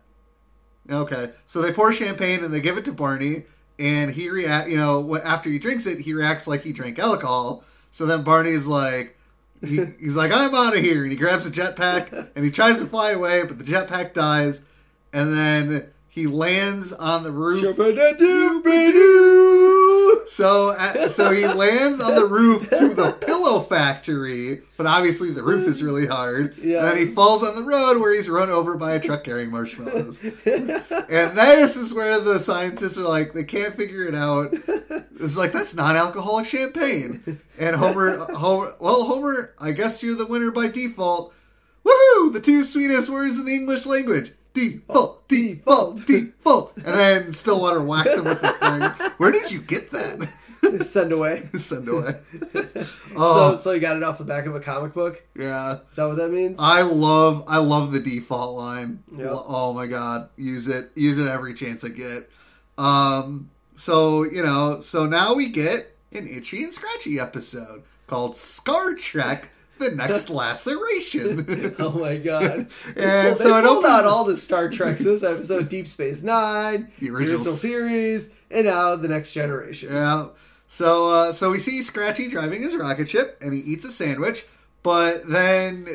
Okay, 0.90 1.30
so 1.44 1.60
they 1.60 1.72
pour 1.72 1.92
champagne 1.92 2.42
and 2.42 2.54
they 2.54 2.62
give 2.62 2.78
it 2.78 2.86
to 2.86 2.92
Barney, 2.92 3.44
and 3.78 4.10
he 4.10 4.30
react. 4.30 4.70
You 4.70 4.78
know, 4.78 5.16
after 5.16 5.50
he 5.50 5.58
drinks 5.58 5.86
it, 5.86 5.98
he 5.98 6.14
reacts 6.14 6.46
like 6.46 6.62
he 6.62 6.72
drank 6.72 6.98
alcohol. 6.98 7.64
So 7.90 8.06
then 8.06 8.22
Barney's 8.22 8.66
like, 8.66 9.18
he, 9.60 9.84
he's 10.00 10.16
like, 10.16 10.32
"I'm 10.32 10.54
out 10.54 10.74
of 10.74 10.80
here," 10.80 11.02
and 11.02 11.12
he 11.12 11.18
grabs 11.18 11.44
a 11.44 11.50
jetpack 11.50 12.30
and 12.34 12.46
he 12.46 12.50
tries 12.50 12.80
to 12.80 12.86
fly 12.86 13.10
away, 13.10 13.42
but 13.42 13.58
the 13.58 13.64
jetpack 13.64 14.14
dies, 14.14 14.64
and 15.12 15.36
then 15.36 15.90
he 16.10 16.26
lands 16.26 16.92
on 16.92 17.22
the 17.22 17.30
roof. 17.30 17.60
So, 20.26 20.74
uh, 20.76 21.08
so 21.08 21.30
he 21.30 21.46
lands 21.46 22.00
on 22.00 22.16
the 22.16 22.26
roof 22.26 22.68
to 22.70 22.88
the 22.88 23.12
pillow 23.12 23.60
factory, 23.60 24.60
but 24.76 24.86
obviously 24.86 25.30
the 25.30 25.42
roof 25.42 25.68
is 25.68 25.82
really 25.82 26.06
hard. 26.08 26.56
Yes. 26.58 26.82
And 26.82 26.90
then 26.90 26.96
he 27.06 27.12
falls 27.12 27.44
on 27.44 27.54
the 27.54 27.62
road 27.62 27.98
where 28.00 28.14
he's 28.14 28.28
run 28.28 28.50
over 28.50 28.76
by 28.76 28.92
a 28.92 29.00
truck 29.00 29.22
carrying 29.22 29.50
marshmallows. 29.50 30.20
and 30.22 30.34
this 31.36 31.76
is 31.76 31.94
where 31.94 32.20
the 32.20 32.40
scientists 32.40 32.98
are 32.98 33.08
like, 33.08 33.32
they 33.32 33.44
can't 33.44 33.74
figure 33.74 34.04
it 34.04 34.14
out. 34.14 34.52
It's 35.20 35.36
like 35.36 35.52
that's 35.52 35.74
non-alcoholic 35.74 36.46
champagne. 36.46 37.40
And 37.58 37.76
Homer, 37.76 38.16
Homer, 38.34 38.72
well, 38.80 39.04
Homer, 39.04 39.54
I 39.60 39.72
guess 39.72 40.02
you're 40.02 40.16
the 40.16 40.26
winner 40.26 40.50
by 40.50 40.68
default. 40.68 41.34
Woohoo! 41.84 42.32
The 42.32 42.40
two 42.40 42.64
sweetest 42.64 43.08
words 43.10 43.38
in 43.38 43.44
the 43.44 43.54
English 43.54 43.86
language. 43.86 44.32
Default, 44.52 45.28
default, 45.28 46.06
default. 46.06 46.76
And 46.76 46.84
then 46.86 47.32
Stillwater 47.32 47.82
whacks 47.82 48.14
him 48.16 48.24
with 48.24 48.40
the 48.40 48.48
thing. 48.52 49.10
Where 49.18 49.30
did 49.32 49.50
you 49.52 49.60
get 49.60 49.90
that? 49.92 50.28
Send 50.84 51.12
away. 51.12 51.48
Send 51.56 51.88
away. 51.88 52.12
So, 52.82 52.94
Oh, 53.16 53.56
so 53.56 53.72
you 53.72 53.80
got 53.80 53.96
it 53.96 54.02
off 54.02 54.18
the 54.18 54.24
back 54.24 54.46
of 54.46 54.54
a 54.54 54.60
comic 54.60 54.92
book? 54.92 55.22
yeah. 55.34 55.78
Is 55.90 55.96
that 55.96 56.06
what 56.06 56.16
that 56.16 56.30
means? 56.30 56.58
I 56.60 56.82
love 56.82 57.44
I 57.48 57.58
love 57.58 57.92
the 57.92 58.00
default 58.00 58.56
line. 58.56 59.02
Yep. 59.16 59.30
Oh 59.32 59.72
my 59.72 59.86
god, 59.86 60.28
use 60.36 60.68
it 60.68 60.90
use 60.94 61.18
it 61.18 61.26
every 61.28 61.54
chance 61.54 61.82
I 61.84 61.88
get. 61.88 62.28
Um 62.78 63.50
so 63.74 64.24
you 64.24 64.42
know, 64.42 64.80
so 64.80 65.06
now 65.06 65.34
we 65.34 65.48
get 65.48 65.96
an 66.12 66.26
itchy 66.28 66.62
and 66.62 66.72
scratchy 66.72 67.18
episode 67.18 67.82
called 68.06 68.36
Scar 68.36 68.94
Trek: 68.94 69.48
The 69.80 69.90
Next 69.96 70.30
Laceration. 70.30 71.74
Oh 71.78 71.90
my 71.90 72.16
god! 72.18 72.68
And 72.96 72.96
Well, 72.96 73.36
so 73.36 73.56
it 73.58 73.64
opens- 73.64 73.86
out 73.86 74.04
all 74.04 74.24
the 74.24 74.36
Star 74.36 74.68
Treks 74.68 75.02
this 75.02 75.22
episode: 75.22 75.68
Deep 75.68 75.88
Space 75.88 76.22
Nine, 76.22 76.90
The 76.98 77.06
the 77.08 77.14
original 77.14 77.44
series, 77.44 78.30
and 78.50 78.66
now 78.66 78.96
the 78.96 79.08
Next 79.08 79.32
Generation. 79.32 79.88
Yeah. 79.92 80.28
So 80.66 81.10
uh, 81.10 81.32
so 81.32 81.50
we 81.50 81.58
see 81.58 81.82
Scratchy 81.82 82.28
driving 82.28 82.62
his 82.62 82.76
rocket 82.76 83.08
ship 83.08 83.38
and 83.40 83.52
he 83.52 83.60
eats 83.60 83.84
a 83.84 83.90
sandwich, 83.90 84.44
but 84.82 85.26
then 85.26 85.86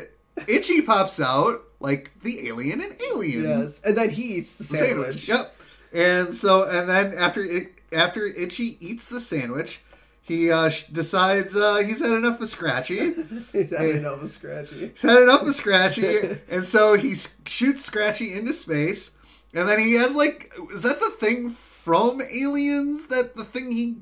Itchy 0.48 0.82
pops 0.82 1.20
out 1.20 1.62
like 1.80 2.10
the 2.22 2.48
alien 2.48 2.80
in 2.80 2.94
Alien. 3.12 3.44
Yes, 3.44 3.80
and 3.84 3.96
then 3.96 4.10
he 4.10 4.36
eats 4.36 4.54
the 4.54 4.64
The 4.64 4.76
sandwich. 4.76 5.28
Yep. 5.28 5.54
And 5.94 6.34
so 6.34 6.68
and 6.68 6.88
then 6.88 7.14
after 7.18 7.42
it, 7.42 7.80
after 7.92 8.26
Itchy 8.26 8.76
eats 8.80 9.08
the 9.08 9.20
sandwich, 9.20 9.80
he 10.26 10.50
uh, 10.50 10.68
decides 10.90 11.54
uh, 11.54 11.76
he's 11.86 12.00
had 12.00 12.10
enough 12.10 12.40
of 12.40 12.48
Scratchy. 12.48 12.96
He's 13.52 13.70
had 13.70 13.90
enough 13.90 14.16
Nova 14.16 14.28
Scratchy. 14.28 14.88
He's 14.88 15.02
had 15.02 15.22
enough 15.22 15.42
of 15.42 15.54
Scratchy, 15.54 16.38
and 16.50 16.64
so 16.64 16.94
he 16.94 17.14
shoots 17.46 17.84
Scratchy 17.84 18.34
into 18.34 18.52
space, 18.52 19.12
and 19.54 19.68
then 19.68 19.78
he 19.78 19.94
has 19.94 20.16
like, 20.16 20.52
is 20.74 20.82
that 20.82 20.98
the 20.98 21.10
thing 21.10 21.50
from 21.50 22.20
Aliens? 22.20 23.06
That 23.06 23.36
the 23.36 23.44
thing 23.44 23.70
he 23.70 23.98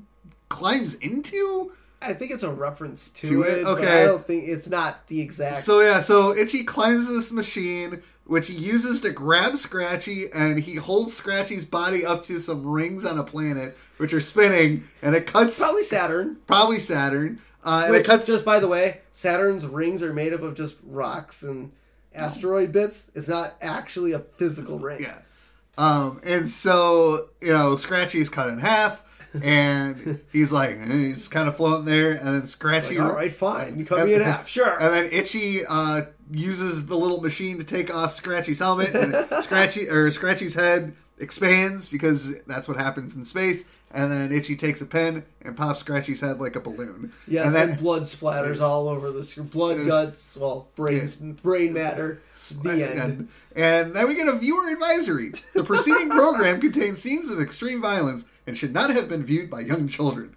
climbs 0.49 0.95
into? 0.95 1.71
I 2.01 2.13
think 2.13 2.31
it's 2.31 2.43
a 2.43 2.51
reference 2.51 3.09
to, 3.11 3.27
To 3.27 3.41
it? 3.43 3.65
Okay. 3.65 4.03
I 4.03 4.05
don't 4.05 4.25
think 4.25 4.47
it's 4.47 4.67
not 4.67 5.07
the 5.07 5.21
exact. 5.21 5.57
So 5.57 5.81
yeah, 5.81 5.99
so 5.99 6.35
Itchy 6.35 6.63
climbs 6.63 7.07
this 7.07 7.31
machine, 7.31 8.01
which 8.25 8.47
he 8.47 8.53
uses 8.53 9.01
to 9.01 9.11
grab 9.11 9.55
Scratchy, 9.57 10.25
and 10.33 10.59
he 10.59 10.75
holds 10.75 11.13
Scratchy's 11.13 11.65
body 11.65 12.05
up 12.05 12.23
to 12.23 12.39
some 12.39 12.65
rings 12.65 13.05
on 13.05 13.17
a 13.17 13.23
planet, 13.23 13.77
which 13.97 14.13
are 14.13 14.19
spinning, 14.19 14.83
and 15.01 15.15
it 15.15 15.27
cuts 15.27 15.59
Probably 15.59 15.83
Saturn. 15.83 16.37
probably 16.47 16.79
Saturn, 16.79 17.39
uh, 17.63 17.81
and 17.85 17.91
Which, 17.91 18.01
it 18.01 18.05
cuts 18.07 18.27
just 18.27 18.43
by 18.45 18.59
the 18.59 18.67
way, 18.67 19.01
Saturn's 19.13 19.65
rings 19.65 20.01
are 20.03 20.13
made 20.13 20.33
up 20.33 20.41
of 20.41 20.55
just 20.55 20.75
rocks 20.83 21.43
and 21.43 21.71
asteroid 22.13 22.71
bits. 22.71 23.11
It's 23.15 23.27
not 23.27 23.55
actually 23.61 24.11
a 24.13 24.19
physical 24.19 24.79
ring. 24.79 25.01
Yeah. 25.01 25.19
Um, 25.77 26.21
and 26.23 26.49
so, 26.49 27.29
you 27.41 27.51
know, 27.51 27.75
Scratchy 27.75 28.19
is 28.19 28.29
cut 28.29 28.47
in 28.49 28.59
half, 28.59 29.03
and 29.43 30.21
he's 30.31 30.53
like, 30.53 30.71
eh, 30.71 30.85
he's 30.85 31.27
kind 31.27 31.47
of 31.49 31.57
floating 31.57 31.85
there, 31.85 32.11
and 32.11 32.27
then 32.27 32.45
Scratchy. 32.45 32.97
like, 32.97 33.09
all 33.09 33.15
right, 33.15 33.31
fine. 33.31 33.77
You 33.77 33.85
cut 33.85 34.05
me 34.05 34.13
in 34.13 34.21
half. 34.23 34.47
Sure. 34.47 34.79
And 34.79 34.93
then 34.93 35.09
Itchy 35.11 35.59
uh, 35.69 36.03
uses 36.31 36.87
the 36.87 36.95
little 36.95 37.21
machine 37.21 37.57
to 37.57 37.63
take 37.63 37.93
off 37.93 38.13
Scratchy's 38.13 38.59
helmet, 38.59 38.95
and 38.95 39.13
Scratchy 39.43 39.87
or 39.89 40.09
Scratchy's 40.11 40.53
head 40.53 40.95
expands 41.17 41.87
because 41.89 42.41
that's 42.43 42.67
what 42.67 42.77
happens 42.77 43.15
in 43.15 43.25
space. 43.25 43.69
And 43.91 44.11
then 44.11 44.31
Itchy 44.33 44.57
takes 44.57 44.81
a 44.81 44.85
pen 44.85 45.23
and 45.41 45.55
pops 45.55 45.79
Scratchy's 45.79 46.19
head 46.19 46.41
like 46.41 46.57
a 46.57 46.59
balloon. 46.59 47.13
Yeah, 47.27 47.47
and 47.47 47.55
and, 47.55 47.71
then 47.71 47.77
blood 47.77 48.01
splatters 48.01 48.59
all 48.59 48.89
over 48.89 49.11
the 49.11 49.23
screen. 49.23 49.47
Blood, 49.47 49.85
guts, 49.85 50.37
well, 50.37 50.67
brains, 50.75 51.15
brain 51.15 51.71
matter. 51.71 52.21
The 52.61 52.71
end. 52.71 52.99
And, 52.99 53.29
and 53.55 53.95
then 53.95 54.07
we 54.07 54.15
get 54.15 54.27
a 54.27 54.33
viewer 54.33 54.69
advisory. 54.69 55.31
The 55.53 55.63
preceding 55.63 56.09
program 56.09 56.59
contains 56.59 57.01
scenes 57.01 57.29
of 57.29 57.39
extreme 57.39 57.81
violence 57.81 58.25
and 58.45 58.57
should 58.57 58.73
not 58.73 58.89
have 58.89 59.07
been 59.07 59.23
viewed 59.23 59.49
by 59.49 59.61
young 59.61 59.87
children. 59.87 60.35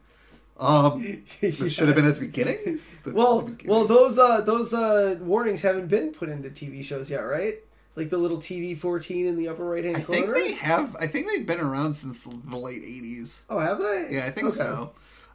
Um, 0.59 1.23
this 1.40 1.73
should 1.73 1.87
have 1.88 1.97
been 1.97 2.07
at 2.07 2.14
the 2.16 2.21
beginning. 2.27 2.81
The- 3.05 3.12
Well, 3.14 3.40
the 3.40 3.53
beginning. 3.53 3.75
well, 3.77 3.85
those 3.87 4.18
uh, 4.18 4.40
those 4.42 4.75
uh, 4.75 5.18
warnings 5.21 5.62
haven't 5.62 5.88
been 5.88 6.11
put 6.12 6.29
into 6.29 6.51
TV 6.51 6.85
shows 6.85 7.11
yet, 7.11 7.21
right? 7.21 7.55
Like 7.97 8.11
the 8.11 8.18
little 8.18 8.38
TV 8.38 8.77
fourteen 8.77 9.27
in 9.27 9.37
the 9.37 9.49
upper 9.49 9.64
right 9.64 9.85
hand 9.85 10.05
corner. 10.05 10.21
I 10.21 10.25
think 10.25 10.35
they 10.35 10.53
have. 10.55 10.97
I 11.01 11.07
think 11.07 11.27
they've 11.29 11.47
been 11.47 11.61
around 11.61 11.94
since 11.94 12.23
the, 12.23 12.57
late 12.57 12.83
'80s. 12.83 13.40
Oh, 13.51 13.59
have 13.59 13.79
they? 13.79 14.09
Yeah, 14.11 14.27
I 14.27 14.31
think 14.31 14.49
Okay. 14.49 14.57
so. 14.57 14.92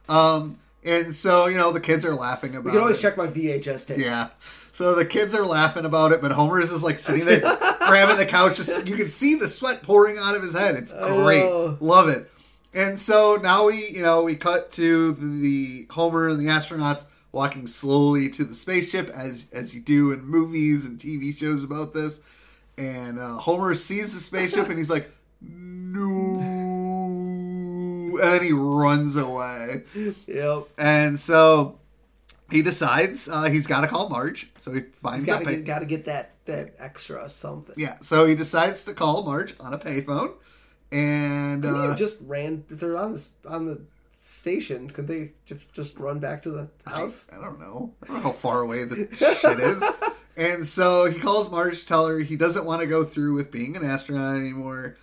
Um, 0.08 0.58
and 0.84 1.14
so 1.14 1.46
you 1.46 1.56
know 1.56 1.72
the 1.72 1.80
kids 1.80 2.04
are 2.06 2.14
laughing 2.14 2.54
about. 2.54 2.66
You 2.66 2.70
can 2.72 2.80
always 2.80 2.98
it. 2.98 3.02
check 3.02 3.16
my 3.16 3.26
VHS 3.26 3.86
tapes. 3.86 4.00
Yeah. 4.02 4.28
So 4.72 4.94
the 4.94 5.04
kids 5.04 5.34
are 5.34 5.44
laughing 5.46 5.84
about 5.84 6.12
it, 6.12 6.20
but 6.20 6.32
Homer 6.32 6.60
is 6.60 6.70
just 6.70 6.82
like 6.82 6.98
sitting 6.98 7.24
there 7.24 7.40
grabbing 7.40 8.16
the 8.16 8.26
couch. 8.26 8.56
Just 8.56 8.86
you 8.86 8.96
can 8.96 9.08
see 9.08 9.36
the 9.36 9.46
sweat 9.48 9.82
pouring 9.82 10.18
out 10.18 10.34
of 10.34 10.42
his 10.42 10.52
head. 10.54 10.74
It's 10.74 10.92
great, 10.92 11.44
love 11.80 12.08
it. 12.08 12.30
And 12.74 12.98
so 12.98 13.38
now 13.42 13.66
we, 13.66 13.88
you 13.88 14.02
know, 14.02 14.22
we 14.24 14.34
cut 14.36 14.72
to 14.72 15.12
the 15.12 15.86
Homer 15.90 16.28
and 16.28 16.40
the 16.40 16.46
astronauts 16.50 17.04
walking 17.32 17.66
slowly 17.66 18.28
to 18.30 18.44
the 18.44 18.54
spaceship, 18.54 19.08
as 19.10 19.46
as 19.52 19.74
you 19.74 19.80
do 19.80 20.12
in 20.12 20.24
movies 20.24 20.84
and 20.86 20.98
TV 20.98 21.36
shows 21.36 21.62
about 21.64 21.94
this. 21.94 22.20
And 22.76 23.18
uh, 23.20 23.36
Homer 23.38 23.74
sees 23.74 24.12
the 24.14 24.20
spaceship 24.20 24.68
and 24.68 24.76
he's 24.78 24.90
like, 24.90 25.08
"No," 25.40 26.40
and 28.12 28.18
then 28.18 28.42
he 28.42 28.52
runs 28.52 29.16
away. 29.16 29.82
Yep. 30.26 30.64
And 30.78 31.18
so 31.20 31.78
he 32.50 32.62
decides 32.62 33.28
uh, 33.28 33.44
he's 33.44 33.66
got 33.66 33.82
to 33.82 33.86
call 33.86 34.08
Marge. 34.08 34.50
So 34.58 34.72
he 34.72 34.80
finds 34.80 35.24
Got 35.24 35.42
a 35.42 35.44
pay- 35.44 35.62
got 35.62 35.78
to 35.80 35.86
get 35.86 36.04
that 36.06 36.32
that 36.46 36.74
extra 36.78 37.28
something. 37.30 37.74
yeah. 37.78 37.94
So 38.00 38.26
he 38.26 38.34
decides 38.34 38.84
to 38.86 38.94
call 38.94 39.22
Marge 39.24 39.54
on 39.60 39.72
a 39.72 39.78
payphone, 39.78 40.32
and 40.94 41.64
uh, 41.64 41.94
just 41.96 42.16
ran 42.20 42.64
if 42.70 42.80
they're 42.80 42.96
on 42.96 43.14
the 43.14 43.28
on 43.48 43.66
the 43.66 43.82
station. 44.18 44.88
Could 44.90 45.06
they 45.06 45.32
just 45.44 45.72
just 45.72 45.98
run 45.98 46.18
back 46.18 46.42
to 46.42 46.50
the 46.50 46.68
house? 46.86 47.26
I 47.32 47.40
don't 47.40 47.60
know. 47.60 47.92
I 48.02 48.06
don't 48.06 48.16
know 48.16 48.22
how 48.22 48.32
far 48.32 48.60
away 48.60 48.84
the 48.84 49.08
shit 49.14 49.60
is. 49.60 49.84
And 50.36 50.66
so 50.66 51.04
he 51.08 51.20
calls 51.20 51.48
Marge 51.48 51.80
to 51.80 51.86
tell 51.86 52.08
her 52.08 52.18
he 52.18 52.34
doesn't 52.34 52.64
want 52.64 52.82
to 52.82 52.88
go 52.88 53.04
through 53.04 53.34
with 53.34 53.52
being 53.52 53.76
an 53.76 53.84
astronaut 53.84 54.34
anymore. 54.34 54.96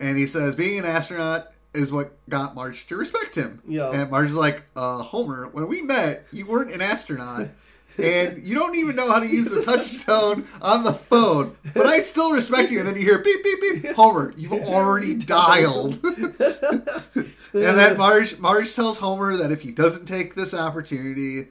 And 0.00 0.18
he 0.18 0.26
says 0.26 0.56
being 0.56 0.80
an 0.80 0.84
astronaut 0.84 1.52
is 1.72 1.92
what 1.92 2.14
got 2.28 2.56
Marge 2.56 2.86
to 2.88 2.96
respect 2.96 3.36
him. 3.36 3.62
Yeah. 3.66 3.92
And 3.92 4.10
Marge 4.10 4.30
is 4.30 4.34
like, 4.34 4.64
uh, 4.74 4.98
Homer, 4.98 5.48
when 5.52 5.68
we 5.68 5.82
met, 5.82 6.24
you 6.32 6.46
weren't 6.46 6.72
an 6.72 6.82
astronaut. 6.82 7.48
And 7.98 8.42
you 8.42 8.54
don't 8.54 8.76
even 8.76 8.96
know 8.96 9.10
how 9.10 9.18
to 9.18 9.26
use 9.26 9.50
the 9.50 9.62
touch 9.66 10.04
tone 10.04 10.46
on 10.60 10.82
the 10.82 10.92
phone, 10.92 11.56
but 11.74 11.86
I 11.86 11.98
still 11.98 12.32
respect 12.32 12.70
you. 12.70 12.78
And 12.78 12.88
then 12.88 12.96
you 12.96 13.02
hear 13.02 13.18
beep 13.18 13.42
beep 13.42 13.82
beep. 13.82 13.94
Homer, 13.94 14.32
you've 14.36 14.52
already 14.52 15.14
dialed. 15.18 16.02
and 16.04 17.34
then 17.52 17.96
Marge 17.98 18.38
Marge 18.38 18.74
tells 18.74 18.98
Homer 18.98 19.36
that 19.36 19.52
if 19.52 19.62
he 19.62 19.70
doesn't 19.72 20.06
take 20.06 20.34
this 20.34 20.54
opportunity, 20.54 21.48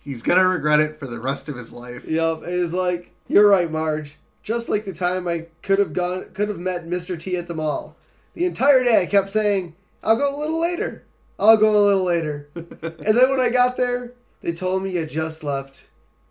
he's 0.00 0.22
gonna 0.22 0.46
regret 0.46 0.80
it 0.80 0.98
for 0.98 1.06
the 1.06 1.18
rest 1.18 1.48
of 1.48 1.56
his 1.56 1.72
life. 1.72 2.04
Yep. 2.06 2.42
It 2.42 2.48
is 2.48 2.72
like 2.72 3.12
you're 3.28 3.48
right, 3.48 3.70
Marge. 3.70 4.16
Just 4.42 4.68
like 4.68 4.84
the 4.84 4.92
time 4.92 5.26
I 5.26 5.46
could 5.62 5.80
have 5.80 5.92
gone, 5.92 6.26
could 6.32 6.48
have 6.48 6.58
met 6.60 6.86
Mr. 6.86 7.18
T 7.18 7.36
at 7.36 7.48
the 7.48 7.54
mall. 7.54 7.96
The 8.34 8.44
entire 8.44 8.84
day 8.84 9.02
I 9.02 9.06
kept 9.06 9.30
saying, 9.30 9.74
"I'll 10.04 10.16
go 10.16 10.34
a 10.34 10.38
little 10.38 10.60
later. 10.60 11.04
I'll 11.38 11.56
go 11.56 11.76
a 11.76 11.84
little 11.84 12.04
later." 12.04 12.48
and 12.54 13.16
then 13.18 13.28
when 13.28 13.40
I 13.40 13.48
got 13.48 13.76
there, 13.76 14.12
they 14.46 14.52
told 14.52 14.84
me 14.84 14.90
you 14.90 15.04
just 15.04 15.42
left. 15.42 15.88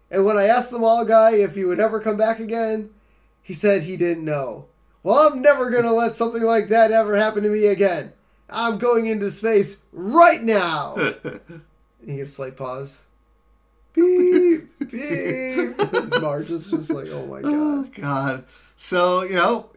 And 0.09 0.23
when 0.23 0.37
I 0.37 0.45
asked 0.45 0.71
the 0.71 0.79
mall 0.79 1.03
guy 1.03 1.31
if 1.31 1.55
he 1.55 1.65
would 1.65 1.81
ever 1.81 1.99
come 1.99 2.15
back 2.15 2.39
again, 2.39 2.91
he 3.41 3.51
said 3.51 3.83
he 3.83 3.97
didn't 3.97 4.23
know. 4.23 4.67
Well, 5.03 5.27
I'm 5.27 5.41
never 5.41 5.69
gonna 5.69 5.91
let 5.91 6.15
something 6.15 6.41
like 6.41 6.69
that 6.69 6.91
ever 6.91 7.17
happen 7.17 7.43
to 7.43 7.49
me 7.49 7.65
again. 7.65 8.13
I'm 8.49 8.77
going 8.77 9.07
into 9.07 9.29
space 9.29 9.79
right 9.91 10.41
now. 10.41 10.95
he 12.05 12.15
gets 12.15 12.31
a 12.31 12.33
slight 12.33 12.55
pause. 12.55 13.05
Beep, 13.91 14.69
beep. 14.79 15.75
Marge 16.21 16.51
is 16.51 16.67
just 16.71 16.91
like, 16.91 17.07
oh 17.09 17.25
my 17.25 17.41
Oh 17.43 17.83
god. 17.83 17.93
God! 18.01 18.45
So 18.77 19.23
you 19.23 19.35
know, 19.35 19.71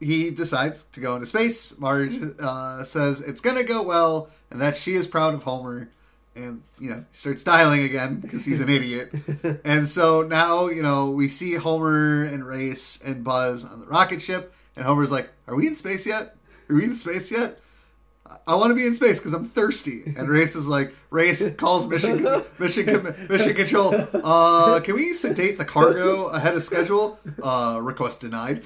he 0.00 0.30
decides 0.32 0.84
to 0.92 0.98
go 0.98 1.14
into 1.14 1.26
space. 1.26 1.78
Marge 1.78 2.18
uh, 2.40 2.82
says 2.82 3.20
it's 3.20 3.40
gonna 3.40 3.62
go 3.62 3.82
well, 3.82 4.28
and 4.50 4.60
that 4.60 4.74
she 4.74 4.94
is 4.94 5.06
proud 5.06 5.34
of 5.34 5.44
Homer. 5.44 5.88
And 6.36 6.62
you 6.78 6.90
know, 6.90 6.96
he 6.96 7.16
starts 7.16 7.42
dialing 7.42 7.82
again 7.82 8.20
because 8.20 8.44
he's 8.44 8.60
an 8.60 8.68
idiot. 8.68 9.10
and 9.64 9.88
so 9.88 10.22
now 10.22 10.68
you 10.68 10.82
know 10.82 11.10
we 11.10 11.28
see 11.28 11.54
Homer 11.54 12.24
and 12.24 12.46
Race 12.46 13.00
and 13.02 13.24
Buzz 13.24 13.64
on 13.64 13.80
the 13.80 13.86
rocket 13.86 14.20
ship, 14.20 14.54
and 14.76 14.84
Homer's 14.84 15.10
like, 15.10 15.30
"Are 15.46 15.56
we 15.56 15.66
in 15.66 15.74
space 15.74 16.06
yet? 16.06 16.36
Are 16.68 16.76
we 16.76 16.84
in 16.84 16.94
space 16.94 17.30
yet?" 17.30 17.58
I 18.46 18.54
want 18.54 18.70
to 18.70 18.74
be 18.74 18.86
in 18.86 18.94
space 18.94 19.18
because 19.18 19.32
I'm 19.32 19.44
thirsty. 19.44 20.02
And 20.16 20.28
Race 20.28 20.54
is 20.54 20.68
like, 20.68 20.94
Race 21.10 21.54
calls 21.56 21.86
mission 21.86 22.22
mission 22.58 22.86
mission 23.28 23.54
control. 23.54 23.94
Uh, 24.12 24.80
can 24.80 24.94
we 24.94 25.12
sedate 25.12 25.58
the 25.58 25.64
cargo 25.64 26.26
ahead 26.28 26.54
of 26.54 26.62
schedule? 26.62 27.18
Uh, 27.42 27.80
request 27.82 28.20
denied. 28.20 28.62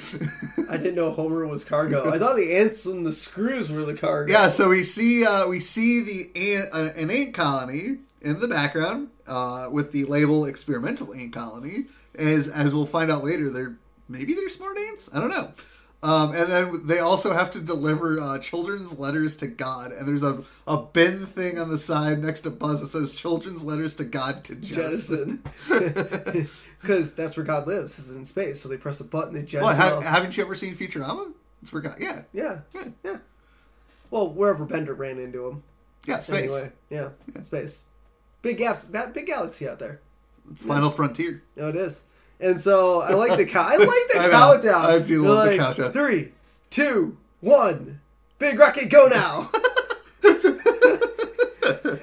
I 0.70 0.76
didn't 0.76 0.95
know 0.95 1.12
Homer 1.12 1.47
was 1.47 1.64
cargo. 1.64 2.11
I 2.11 2.18
thought 2.18 2.37
the 2.37 2.55
ants 2.57 2.84
and 2.87 3.05
the 3.07 3.12
screws 3.12 3.70
were 3.72 3.84
the 3.84 3.95
cargo. 3.95 4.32
yeah, 4.32 4.49
so 4.49 4.68
we 4.68 4.82
see 4.82 5.24
uh, 5.26 5.47
we 5.49 5.61
see 5.61 6.01
the 6.03 6.55
ant, 6.55 6.68
uh, 6.72 6.91
an 7.01 7.11
ant 7.11 7.34
colony 7.34 7.99
in 8.20 8.39
the 8.41 8.49
background 8.49 9.09
uh, 9.26 9.68
with 9.70 9.93
the 9.93 10.05
label 10.05 10.45
experimental 10.45 11.14
ant 11.14 11.32
colony. 11.32 11.87
As 12.16 12.49
as 12.49 12.74
we'll 12.74 12.87
find 12.87 13.11
out 13.11 13.24
later, 13.24 13.51
they're 13.51 13.76
maybe 14.09 14.34
they're 14.34 14.49
smart 14.49 14.76
ants. 14.78 15.09
I 15.14 15.20
don't 15.20 15.30
know. 15.30 15.53
Um, 16.03 16.34
and 16.34 16.51
then 16.51 16.86
they 16.86 16.98
also 16.98 17.32
have 17.32 17.51
to 17.51 17.61
deliver 17.61 18.18
uh, 18.20 18.38
children's 18.38 18.98
letters 18.98 19.36
to 19.38 19.46
God. 19.46 19.92
And 19.92 20.09
there's 20.09 20.22
a, 20.22 20.42
a 20.66 20.78
bin 20.78 21.26
thing 21.26 21.59
on 21.59 21.68
the 21.68 21.76
side 21.76 22.20
next 22.20 22.40
to 22.42 22.51
Buzz 22.51 22.80
that 22.80 22.86
says 22.86 23.12
"Children's 23.12 23.62
letters 23.62 23.94
to 23.96 24.05
God 24.05 24.42
to 24.44 24.55
jettison." 24.57 25.42
Because 26.80 27.12
that's 27.14 27.36
where 27.36 27.44
God 27.44 27.66
lives, 27.66 27.98
is 27.98 28.16
in 28.16 28.24
space. 28.24 28.62
So 28.62 28.68
they 28.70 28.78
press 28.78 29.01
a 29.01 29.05
button, 29.05 29.34
they 29.34 29.42
jettison. 29.42 29.76
Well, 29.76 30.01
ha- 30.01 30.01
haven't 30.01 30.36
you 30.38 30.42
ever 30.42 30.55
seen 30.55 30.74
Futurama? 30.74 31.34
It's 31.61 31.70
where 31.70 31.82
God. 31.82 31.96
Yeah, 32.01 32.22
yeah, 32.32 32.61
yeah. 32.74 32.84
yeah. 33.05 33.18
Well, 34.11 34.30
wherever 34.30 34.64
Bender 34.64 34.94
ran 34.94 35.18
into 35.18 35.46
him. 35.46 35.62
Yeah, 36.07 36.20
space. 36.20 36.51
Anyway, 36.51 36.72
yeah, 36.88 37.11
space. 37.42 37.84
Big 38.40 38.57
gas, 38.57 38.86
big 38.86 39.26
galaxy 39.26 39.68
out 39.68 39.78
there. 39.78 40.01
It's 40.51 40.64
Final 40.64 40.90
Frontier. 40.90 41.42
No, 41.57 41.68
it 41.68 41.76
is. 41.76 42.05
And 42.41 42.61
so 42.61 43.03
I 43.03 43.12
like 43.12 43.36
the 43.36 43.45
cow. 43.47 43.62
I 43.62 43.76
like 43.76 43.86
the 43.86 44.12
I 44.20 44.26
know. 44.26 44.30
countdown. 44.30 44.86
I 44.86 44.99
do 44.99 45.26
love 45.26 45.51
the 45.51 45.59
countdown. 45.59 45.93
Three, 45.93 46.32
two, 46.70 47.16
one. 47.41 48.01
Big 48.38 48.59
rocket, 48.59 48.88
go 48.88 49.07
now. 49.09 49.51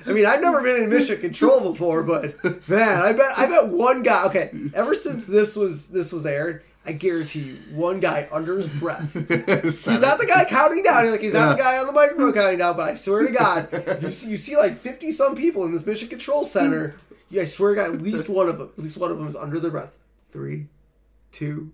I 0.05 0.13
mean, 0.13 0.25
I've 0.25 0.41
never 0.41 0.61
been 0.61 0.83
in 0.83 0.89
mission 0.89 1.19
control 1.19 1.71
before, 1.71 2.03
but 2.03 2.41
man, 2.69 3.01
I 3.01 3.11
bet 3.13 3.38
I 3.38 3.47
bet 3.47 3.67
one 3.69 4.03
guy. 4.03 4.25
Okay, 4.25 4.51
ever 4.73 4.93
since 4.93 5.25
this 5.25 5.55
was 5.55 5.88
this 5.88 6.11
was 6.13 6.25
aired, 6.25 6.63
I 6.85 6.91
guarantee 6.93 7.39
you, 7.39 7.55
one 7.75 7.99
guy 7.99 8.29
under 8.31 8.57
his 8.57 8.67
breath. 8.67 9.13
He's 9.13 10.01
not 10.01 10.19
the 10.19 10.27
guy 10.27 10.45
counting 10.45 10.83
down. 10.83 11.03
He's 11.03 11.11
like 11.11 11.21
he's 11.21 11.33
not 11.33 11.57
the 11.57 11.61
guy 11.63 11.77
on 11.79 11.88
the 11.88 11.93
microphone 11.93 12.33
counting 12.33 12.59
down. 12.59 12.77
But 12.77 12.89
I 12.89 12.93
swear 12.93 13.25
to 13.25 13.31
God, 13.31 14.01
you 14.01 14.11
see, 14.11 14.29
you 14.29 14.38
see 14.38 14.55
like 14.55 14.77
fifty 14.77 15.11
some 15.11 15.35
people 15.35 15.65
in 15.65 15.73
this 15.73 15.85
mission 15.85 16.07
control 16.07 16.43
center. 16.43 16.95
Yeah, 17.29 17.41
I 17.41 17.45
swear 17.45 17.75
to 17.75 17.81
God, 17.81 17.95
at 17.95 18.01
least 18.01 18.29
one 18.29 18.47
of 18.47 18.59
them, 18.59 18.69
at 18.77 18.83
least 18.83 18.97
one 18.97 19.11
of 19.11 19.17
them 19.17 19.27
is 19.27 19.35
under 19.35 19.59
their 19.59 19.71
breath. 19.71 19.93
Three, 20.38 20.67
two, 21.31 21.71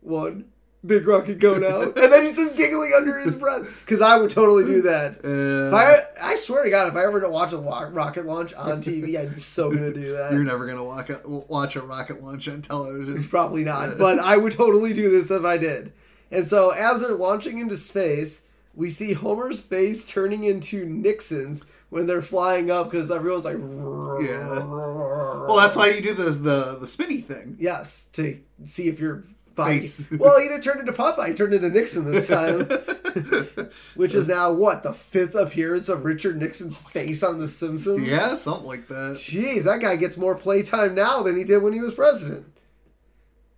one. 0.00 0.46
Big 0.86 1.06
rocket 1.06 1.38
go 1.40 1.58
now, 1.58 1.82
and 1.82 1.94
then 1.94 2.24
he's 2.24 2.36
just 2.36 2.56
giggling 2.56 2.92
under 2.96 3.18
his 3.18 3.34
breath. 3.34 3.82
Because 3.84 4.00
I 4.00 4.16
would 4.16 4.30
totally 4.30 4.64
do 4.64 4.80
that. 4.80 5.18
Uh, 5.22 5.76
I, 5.76 6.32
I 6.32 6.36
swear 6.36 6.64
to 6.64 6.70
God, 6.70 6.88
if 6.88 6.94
I 6.94 7.04
ever 7.04 7.28
watch 7.28 7.52
a 7.52 7.58
lo- 7.58 7.90
rocket 7.90 8.24
launch 8.24 8.54
on 8.54 8.80
TV, 8.80 9.20
I'm 9.20 9.36
so 9.36 9.70
gonna 9.70 9.92
do 9.92 10.12
that. 10.12 10.32
you're 10.32 10.42
never 10.42 10.66
gonna 10.66 10.82
walk 10.82 11.10
a, 11.10 11.20
watch 11.26 11.76
a 11.76 11.82
rocket 11.82 12.22
launch 12.22 12.48
on 12.48 12.62
television. 12.62 13.22
Probably 13.24 13.62
not, 13.62 13.98
but 13.98 14.18
I 14.18 14.38
would 14.38 14.52
totally 14.52 14.94
do 14.94 15.10
this 15.10 15.30
if 15.30 15.44
I 15.44 15.58
did. 15.58 15.92
And 16.30 16.48
so, 16.48 16.70
as 16.70 17.02
they're 17.02 17.12
launching 17.12 17.58
into 17.58 17.76
space, 17.76 18.40
we 18.74 18.88
see 18.88 19.12
Homer's 19.12 19.60
face 19.60 20.06
turning 20.06 20.44
into 20.44 20.86
Nixon's 20.86 21.62
when 21.90 22.06
they're 22.06 22.22
flying 22.22 22.70
up 22.70 22.90
because 22.90 23.10
everyone's 23.10 23.44
like, 23.44 23.56
Yeah. 23.56 24.64
Well, 24.66 25.56
that's 25.56 25.76
why 25.76 25.88
you 25.88 26.02
do 26.02 26.14
the 26.14 26.30
the, 26.30 26.76
the 26.80 26.86
spinny 26.86 27.18
thing. 27.18 27.56
yes, 27.58 28.06
to 28.12 28.38
see 28.66 28.88
if 28.88 29.00
your 29.00 29.24
body. 29.54 29.80
Face. 29.80 30.08
Well, 30.18 30.38
he 30.40 30.46
didn't 30.48 30.62
turn 30.62 30.78
into 30.78 30.92
Popeye; 30.92 31.28
he 31.30 31.34
turned 31.34 31.52
into 31.54 31.68
Nixon 31.68 32.04
this 32.10 32.28
time, 32.28 32.60
which 33.96 34.14
is 34.14 34.28
now 34.28 34.52
what 34.52 34.82
the 34.84 34.92
fifth 34.92 35.34
appearance 35.34 35.88
of 35.88 36.04
Richard 36.04 36.36
Nixon's 36.36 36.78
face 36.78 37.22
on 37.24 37.38
The 37.38 37.48
Simpsons. 37.48 38.06
Yeah, 38.06 38.34
something 38.36 38.66
like 38.66 38.86
that. 38.88 39.14
Jeez, 39.16 39.64
that 39.64 39.80
guy 39.80 39.96
gets 39.96 40.16
more 40.16 40.36
playtime 40.36 40.94
now 40.94 41.22
than 41.22 41.36
he 41.36 41.42
did 41.44 41.62
when 41.62 41.72
he 41.72 41.80
was 41.80 41.92
president. 41.94 42.46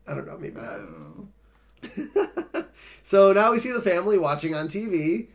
I 0.08 0.14
don't 0.14 0.26
know, 0.26 0.38
maybe 0.38 0.58
I 0.58 0.76
don't 0.78 0.92
know. 2.54 2.66
So 3.02 3.32
now 3.32 3.50
we 3.50 3.58
see 3.58 3.72
the 3.72 3.80
family 3.82 4.18
watching 4.18 4.54
on 4.54 4.68
TV, 4.68 5.28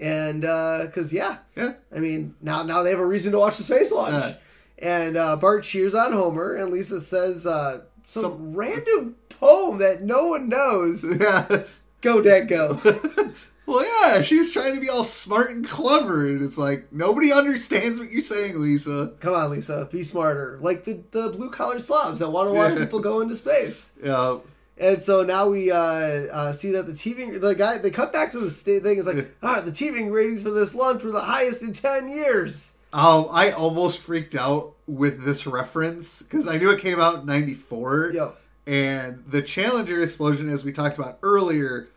and 0.00 0.40
because 0.42 1.12
yeah, 1.12 1.38
Yeah. 1.56 1.74
I 1.94 1.98
mean 2.00 2.34
now 2.40 2.62
now 2.62 2.82
they 2.82 2.90
have 2.90 2.98
a 3.00 3.06
reason 3.06 3.32
to 3.32 3.38
watch 3.38 3.56
the 3.56 3.62
space 3.62 3.92
launch, 3.92 4.14
Yeah. 4.14 4.34
and 4.78 5.16
uh, 5.16 5.36
Bart 5.36 5.64
cheers 5.64 5.94
on 5.94 6.12
Homer, 6.12 6.54
and 6.54 6.70
Lisa 6.72 7.00
says 7.00 7.46
uh, 7.46 7.82
some, 8.06 8.22
Some- 8.22 8.54
random 8.54 9.16
poem 9.40 9.78
that 9.78 10.02
no 10.02 10.26
one 10.28 10.48
knows. 10.48 11.04
Yeah. 11.20 11.64
Go 12.00 12.20
Dad 12.20 12.48
go! 12.48 12.80
Well, 13.64 13.86
yeah, 14.12 14.22
she 14.22 14.38
was 14.38 14.50
trying 14.50 14.74
to 14.74 14.80
be 14.80 14.88
all 14.90 15.04
smart 15.04 15.50
and 15.50 15.66
clever, 15.66 16.26
and 16.26 16.42
it's 16.42 16.58
like 16.58 16.92
nobody 16.92 17.32
understands 17.32 18.00
what 18.00 18.10
you're 18.10 18.20
saying, 18.20 18.60
Lisa. 18.60 19.12
Come 19.20 19.34
on, 19.34 19.50
Lisa, 19.52 19.88
be 19.90 20.02
smarter. 20.02 20.58
Like 20.60 20.82
the 20.82 21.00
the 21.12 21.28
blue 21.28 21.48
collar 21.48 21.78
slobs 21.78 22.18
that 22.18 22.28
want 22.30 22.48
to 22.50 22.54
watch 22.54 22.72
Yeah. 22.74 22.84
people 22.84 22.98
go 22.98 23.20
into 23.20 23.36
space. 23.36 23.92
Yeah, 24.02 24.38
And 24.82 25.00
so 25.02 25.22
now 25.22 25.48
we 25.48 25.70
uh, 25.70 25.76
uh, 25.78 26.52
see 26.52 26.72
that 26.72 26.86
the 26.86 26.92
TV, 26.92 27.40
the 27.40 27.54
guy, 27.54 27.78
they 27.78 27.90
cut 27.92 28.12
back 28.12 28.32
to 28.32 28.40
the 28.40 28.50
state 28.50 28.82
thing. 28.82 28.98
It's 28.98 29.06
like, 29.06 29.32
ah, 29.42 29.60
the 29.64 29.70
TV 29.70 30.10
ratings 30.12 30.42
for 30.42 30.50
this 30.50 30.74
lunch 30.74 31.04
were 31.04 31.12
the 31.12 31.20
highest 31.20 31.62
in 31.62 31.72
10 31.72 32.08
years. 32.08 32.74
um, 32.92 33.26
I 33.30 33.52
almost 33.52 34.00
freaked 34.00 34.34
out 34.34 34.74
with 34.88 35.24
this 35.24 35.46
reference 35.46 36.20
because 36.22 36.48
I 36.48 36.58
knew 36.58 36.70
it 36.70 36.80
came 36.80 37.00
out 37.00 37.20
in 37.20 37.26
'94, 37.26 38.10
Yo, 38.12 38.34
and 38.66 39.22
the 39.26 39.40
Challenger 39.40 40.02
explosion, 40.02 40.48
as 40.48 40.64
we 40.64 40.72
talked 40.72 40.98
about 40.98 41.18
earlier, 41.22 41.88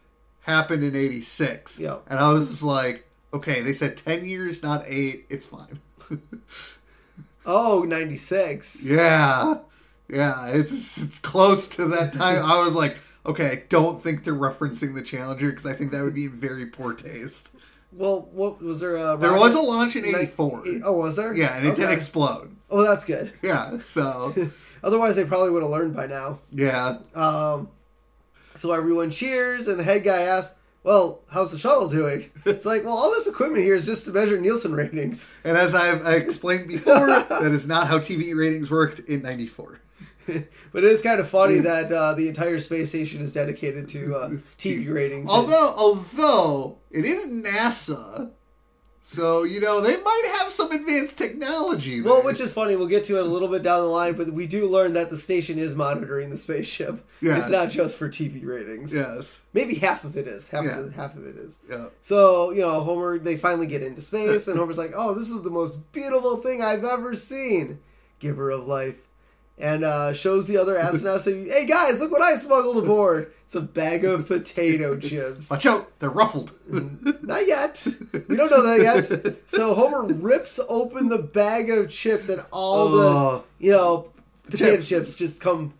happened 0.41 0.83
in 0.83 0.95
'86. 0.95 1.79
Yeah. 1.79 1.97
and 2.07 2.19
I 2.19 2.31
was 2.31 2.49
just 2.49 2.63
like, 2.63 3.05
okay, 3.33 3.61
they 3.61 3.73
said 3.73 3.97
ten 3.97 4.25
years, 4.25 4.61
not 4.61 4.83
eight. 4.87 5.25
It's 5.29 5.47
fine. 5.47 5.79
oh, 7.45 7.83
96. 7.83 8.85
Yeah, 8.89 9.55
yeah, 10.09 10.47
it's 10.49 10.97
it's 11.01 11.19
close 11.19 11.67
to 11.69 11.85
that 11.89 12.13
time. 12.13 12.43
I 12.43 12.63
was 12.63 12.75
like, 12.75 12.97
okay, 13.25 13.49
I 13.51 13.63
don't 13.69 14.01
think 14.01 14.23
they're 14.23 14.33
referencing 14.33 14.95
the 14.95 15.01
Challenger 15.01 15.49
because 15.49 15.65
I 15.65 15.73
think 15.73 15.91
that 15.91 16.03
would 16.03 16.13
be 16.15 16.27
very 16.27 16.65
poor 16.65 16.93
taste. 16.93 17.55
Well, 17.91 18.27
what 18.33 18.61
was 18.61 18.81
there? 18.81 18.95
A 18.97 19.17
There 19.17 19.33
was 19.33 19.55
a 19.55 19.61
launch 19.61 19.95
in 19.95 20.05
'84. 20.05 20.63
Oh, 20.83 20.93
was 20.97 21.15
there? 21.15 21.33
Yeah, 21.33 21.55
and 21.57 21.65
it 21.65 21.75
did 21.75 21.85
Okay. 21.85 21.93
explode. 21.93 22.55
Oh, 22.69 22.83
that's 22.83 23.05
good. 23.05 23.31
Yeah, 23.41 23.79
so 23.79 24.33
Otherwise, 24.83 25.15
they 25.15 25.23
probably 25.25 25.49
would 25.51 25.63
have 25.63 25.71
learned 25.71 25.95
by 25.95 26.05
now. 26.07 26.39
yeah, 26.51 26.97
Um, 27.15 27.69
so 28.53 28.71
everyone 28.71 29.09
cheers, 29.09 29.67
and 29.67 29.79
the 29.79 29.83
head 29.83 30.03
guy 30.03 30.21
asks, 30.21 30.55
"Well, 30.83 31.21
how's 31.29 31.51
the 31.51 31.57
shuttle 31.57 31.87
doing?" 31.89 32.29
It's 32.45 32.65
like, 32.65 32.83
well, 32.83 32.93
all 32.95 33.09
this 33.11 33.27
equipment 33.27 33.63
here 33.63 33.73
is 33.75 33.85
just 33.85 34.05
to 34.05 34.11
measure 34.11 34.39
Nielsen 34.39 34.73
ratings. 34.73 35.27
and 35.43 35.57
as 35.57 35.73
I've 35.73 36.05
I 36.05 36.13
explained 36.15 36.67
before, 36.67 37.07
that 37.07 37.51
is 37.51 37.67
not 37.67 37.87
how 37.87 37.97
TV 37.97 38.35
ratings 38.35 38.69
worked 38.69 38.99
in 38.99 39.21
'94. 39.23 39.79
But 40.71 40.83
it 40.83 40.91
is 40.91 41.01
kind 41.01 41.19
of 41.19 41.29
funny 41.29 41.59
that 41.59 41.91
uh, 41.91 42.13
the 42.13 42.27
entire 42.27 42.59
space 42.59 42.89
station 42.89 43.21
is 43.21 43.31
dedicated 43.33 43.87
to 43.89 44.15
uh, 44.15 44.29
TV 44.57 44.93
ratings. 44.93 45.29
Although, 45.29 45.73
although 45.77 46.77
it 46.91 47.05
is 47.05 47.27
NASA, 47.27 48.31
so 49.07 49.43
you 49.43 49.61
know 49.61 49.81
they 49.81 49.95
might 50.01 50.37
have 50.39 50.51
some 50.51 50.71
advanced 50.71 51.17
technology. 51.17 51.99
There. 52.01 52.11
Well, 52.11 52.23
which 52.23 52.41
is 52.41 52.51
funny. 52.51 52.75
We'll 52.75 52.87
get 52.87 53.03
to 53.05 53.17
it 53.17 53.21
a 53.21 53.29
little 53.29 53.47
bit 53.47 53.61
down 53.61 53.81
the 53.81 53.87
line, 53.87 54.13
but 54.15 54.33
we 54.33 54.47
do 54.47 54.67
learn 54.67 54.93
that 54.93 55.11
the 55.11 55.17
station 55.17 55.59
is 55.59 55.75
monitoring 55.75 56.31
the 56.31 56.37
spaceship. 56.37 57.05
Yeah. 57.21 57.37
It's 57.37 57.49
not 57.49 57.69
just 57.69 57.97
for 57.97 58.09
TV 58.09 58.43
ratings. 58.43 58.93
yes, 58.95 59.43
Maybe 59.53 59.75
half 59.75 60.03
of 60.05 60.17
it 60.17 60.27
is. 60.27 60.49
Half 60.49 60.65
Yeah. 60.65 60.79
of 60.79 60.87
it, 60.87 60.93
half 60.93 61.15
of 61.15 61.25
it 61.25 61.35
is. 61.35 61.59
yeah, 61.69 61.85
So, 62.01 62.49
you 62.51 62.61
know, 62.61 62.79
Homer 62.79 63.19
they 63.19 63.37
finally 63.37 63.67
get 63.67 63.83
into 63.83 64.01
space 64.01 64.47
and 64.47 64.57
Homer's 64.59 64.77
like, 64.79 64.93
"Oh, 64.95 65.13
this 65.13 65.29
is 65.29 65.43
the 65.43 65.51
most 65.51 65.91
beautiful 65.91 66.37
thing 66.37 66.63
I've 66.63 66.83
ever 66.83 67.13
seen." 67.15 67.79
Giver 68.17 68.49
of 68.49 68.65
life. 68.65 68.97
And 69.57 69.85
uh, 69.85 70.11
shows 70.11 70.49
the 70.49 70.57
other 70.57 70.75
astronauts 70.75 71.21
saying, 71.21 71.47
"Hey 71.49 71.65
guys, 71.65 72.01
look 72.01 72.11
what 72.11 72.21
I 72.21 72.35
smuggled 72.35 72.77
aboard. 72.83 73.31
It's 73.45 73.55
a 73.55 73.61
bag 73.61 74.03
of 74.03 74.27
potato 74.27 74.97
chips." 74.99 75.49
watch 75.49 75.65
out, 75.65 75.97
they're 75.99 76.09
ruffled. 76.09 76.51
Not 77.23 77.47
yet. 77.47 77.87
We 78.27 78.35
don't 78.35 78.51
know 78.51 78.61
that 78.63 78.81
yet. 78.81 79.35
So 79.47 79.73
Homer 79.73 80.03
rips 80.13 80.59
open 80.67 81.07
the 81.07 81.19
bag 81.19 81.69
of 81.69 81.89
chips, 81.89 82.27
and 82.27 82.43
all 82.51 82.89
Oh. 82.89 83.43
the 83.59 83.65
you 83.65 83.71
know 83.71 84.09
potato 84.43 84.75
Chips. 84.75 84.89
chips 84.89 85.15
just 85.15 85.39
come 85.39 85.73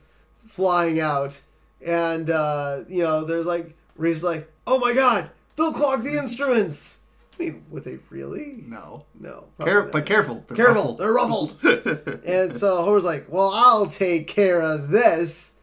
flying 0.47 1.01
out. 1.01 1.41
And 1.85 2.29
uh, 2.29 2.85
you 2.87 3.03
know, 3.03 3.25
there's 3.25 3.45
like 3.45 3.75
Ray's 3.97 4.23
like, 4.23 4.49
"Oh 4.65 4.79
my 4.79 4.93
god, 4.93 5.29
they'll 5.57 5.73
clog 5.73 6.01
the 6.03 6.17
instruments." 6.17 6.99
I 7.37 7.43
mean, 7.43 7.65
would 7.69 7.83
they 7.83 7.99
really? 8.09 8.63
no, 8.65 9.05
No. 9.19 9.45
Care, 9.63 9.83
not. 9.83 9.91
but 9.91 10.05
careful, 10.05 10.43
they're 10.47 10.55
Careful, 10.57 10.97
ruffled. 10.97 10.99
they're 10.99 11.13
ruffled. 11.13 12.21
and 12.25 12.57
so 12.57 12.83
Homer's 12.83 13.03
like, 13.03 13.25
"Well, 13.29 13.51
I'll 13.53 13.87
take 13.87 14.27
care 14.27 14.61
of 14.61 14.89
this," 14.89 15.53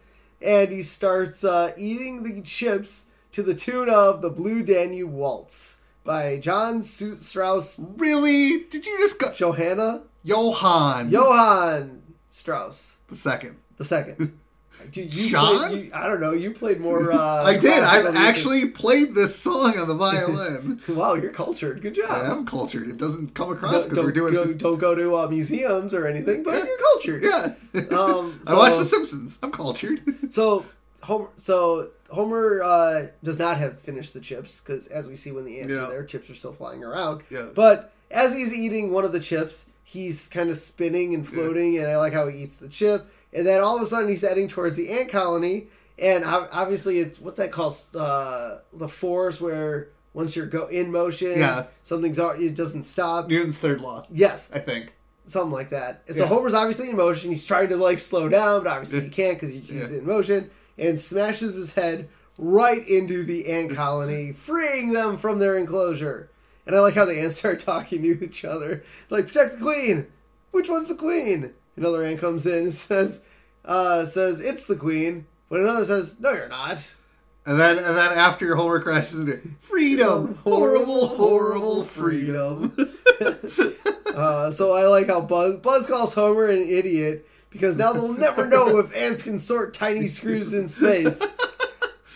and 0.41 0.70
he 0.70 0.83
starts 0.83 1.45
uh, 1.45 1.73
eating 1.79 2.23
the 2.25 2.43
chips 2.43 3.07
to 3.33 3.43
the 3.43 3.55
tune 3.55 3.89
of 3.89 4.20
"The 4.23 4.31
Blue 4.31 4.62
Danube 4.62 5.11
Waltz" 5.12 5.79
by 6.05 6.39
John 6.39 6.83
Su- 6.83 7.16
Strauss 7.16 7.79
really? 7.79 8.64
Did 8.64 8.85
you 8.87 8.99
just 9.01 9.18
go 9.18 9.33
Johanna 9.33 10.03
Johann 10.25 11.11
Johann 11.11 12.03
Strauss 12.29 12.99
the 13.09 13.16
second? 13.16 13.57
the 13.79 13.85
second. 13.85 14.39
Dude, 14.91 15.14
you 15.14 15.28
John? 15.30 15.68
Played, 15.68 15.85
you, 15.87 15.91
I 15.95 16.07
don't 16.09 16.20
know. 16.20 16.33
You 16.33 16.51
played 16.53 16.80
more. 16.80 17.12
Uh, 17.12 17.45
I 17.45 17.57
did. 17.57 17.83
I've 17.83 18.05
music. 18.05 18.20
actually 18.20 18.66
played 18.66 19.14
this 19.14 19.37
song 19.39 19.78
on 19.78 19.87
the 19.89 19.95
violin. 19.95 20.80
Wow, 20.89 21.14
you're 21.14 21.33
cultured. 21.33 21.80
Good 21.83 21.95
job. 21.95 22.11
I 22.11 22.30
am 22.30 22.45
cultured. 22.47 22.89
It 22.89 22.97
doesn't 22.97 23.35
come 23.35 23.51
across 23.53 23.85
because 23.85 23.97
don't, 23.99 24.05
we're 24.07 24.12
doing. 24.12 24.35
don't, 24.35 24.59
don't 24.59 24.78
go 24.78 24.95
to 24.95 25.16
uh, 25.16 25.26
museums 25.28 25.93
or 25.95 26.07
anything, 26.07 26.43
but 26.43 26.55
Yeah. 26.55 26.64
you're 26.64 26.78
cultured. 26.78 27.22
Yeah. 27.22 27.55
Um, 27.97 28.41
I 28.47 28.55
watched 28.55 28.78
The 28.78 28.85
Simpsons. 28.85 29.39
I'm 29.43 29.51
cultured. 29.53 30.01
So 30.30 30.64
Homer, 31.03 31.28
so 31.39 31.91
Homer 32.11 32.62
uh, 32.62 33.07
does 33.24 33.39
not 33.39 33.57
have 33.59 33.78
finished 33.80 34.12
the 34.14 34.20
chips 34.20 34.61
because, 34.61 34.87
as 34.89 35.09
we 35.09 35.16
see 35.16 35.33
when 35.33 35.45
the 35.45 35.61
ants 35.61 35.72
Yeah. 35.72 35.87
are 35.87 35.91
there, 35.91 36.05
chips 36.05 36.28
are 36.30 36.35
still 36.35 36.53
flying 36.53 36.85
around. 36.85 37.22
Yeah. 37.30 37.49
But 37.55 37.93
as 38.11 38.35
he's 38.35 38.55
eating 38.55 38.93
one 38.93 39.05
of 39.05 39.12
the 39.12 39.20
chips, 39.20 39.66
he's 39.85 40.26
kind 40.28 40.51
of 40.51 40.57
spinning 40.57 41.14
and 41.14 41.26
floating, 41.26 41.78
and 41.78 41.89
I 41.89 41.97
like 41.97 42.12
how 42.12 42.28
he 42.28 42.43
eats 42.43 42.59
the 42.59 42.68
chip. 42.68 43.07
And 43.33 43.47
then 43.47 43.61
all 43.62 43.76
of 43.76 43.83
a 43.83 43.87
sudden, 43.87 44.09
he's 44.09 44.22
heading 44.22 44.49
towards 44.49 44.76
the 44.76 44.91
ant 44.91 45.09
colony, 45.11 45.68
and 45.99 46.24
obviously, 46.24 46.99
it's 46.99 47.18
what's 47.20 47.39
that 47.39 47.53
called? 47.53 47.76
Uh, 47.95 48.59
the 48.72 48.89
force 48.89 49.41
where 49.41 49.89
once 50.14 50.37
you're 50.37 50.47
go 50.47 50.66
in 50.66 50.91
motion, 50.93 51.39
Yeah. 51.39 51.64
something's 51.83 52.18
it 52.18 52.55
doesn't 52.55 52.83
stop. 52.83 53.28
Newton's 53.28 53.57
third 53.59 53.80
law, 53.80 54.07
Yes, 54.11 54.51
I 54.55 54.59
think. 54.59 54.93
something 55.24 55.53
like 55.53 55.70
that. 55.70 56.03
And 56.07 56.16
so 56.16 56.24
Yeah. 56.24 56.28
Homer's 56.28 56.53
obviously 56.55 56.91
in 56.91 56.97
motion. 56.97 57.30
He's 57.30 57.47
trying 57.47 57.68
to 57.70 57.76
like 57.76 57.99
slow 57.99 58.28
down, 58.28 58.64
but 58.64 58.70
obviously 58.72 59.01
he 59.01 59.09
can't 59.09 59.39
because 59.41 59.55
he's 59.55 59.70
Yeah. 59.70 59.99
in 59.99 60.05
motion 60.07 60.51
and 60.76 61.01
smashes 61.01 61.55
his 61.55 61.72
head 61.72 62.09
right 62.37 62.87
into 62.87 63.22
the 63.24 63.47
ant 63.51 63.74
colony, 63.74 64.33
freeing 64.33 64.93
them 64.93 65.16
from 65.16 65.39
their 65.39 65.57
enclosure. 65.57 66.28
And 66.66 66.76
I 66.76 66.80
like 66.80 66.95
how 66.95 67.07
the 67.07 67.18
ants 67.18 67.37
start 67.39 67.61
talking 67.61 68.03
to 68.03 68.22
each 68.24 68.45
other. 68.45 68.85
Like, 69.09 69.28
protect 69.28 69.59
the 69.59 69.62
queen. 69.64 70.07
Which 70.51 70.68
one's 70.68 70.89
the 70.89 70.95
queen? 70.95 71.55
Another 71.77 72.03
ant 72.03 72.20
comes 72.20 72.47
in 72.47 72.64
and 72.64 72.75
says, 72.75 73.23
uh, 73.64 74.05
says 74.07 74.41
it's 74.41 74.66
the 74.66 74.77
queen. 74.77 75.27
But 75.49 75.61
another 75.61 75.85
says, 75.85 76.18
no, 76.18 76.33
you're 76.33 76.49
not. 76.49 76.95
And 77.45 77.59
then 77.59 77.77
and 77.77 77.97
then 77.97 78.12
after 78.12 78.45
your 78.45 78.57
Homer 78.57 78.81
crashes 78.81 79.20
into 79.20 79.41
freedom, 79.61 80.35
horrible, 80.45 81.09
horrible 81.09 81.85
freedom. 81.85 82.77
Uh, 84.14 84.51
so 84.51 84.75
I 84.75 84.85
like 84.89 85.07
how 85.07 85.23
Buzz, 85.23 85.57
Buzz 85.57 85.87
calls 85.87 86.12
Homer 86.12 86.45
an 86.45 86.61
idiot 86.61 87.27
because 87.49 87.79
now 87.79 87.95
they'll 87.95 88.12
never 88.12 88.47
know 88.47 88.79
if 88.79 88.95
ants 88.95 89.23
can 89.23 89.39
sort 89.39 89.73
tiny 89.73 90.07
screws 90.07 90.53
in 90.53 90.68
space. 90.68 91.18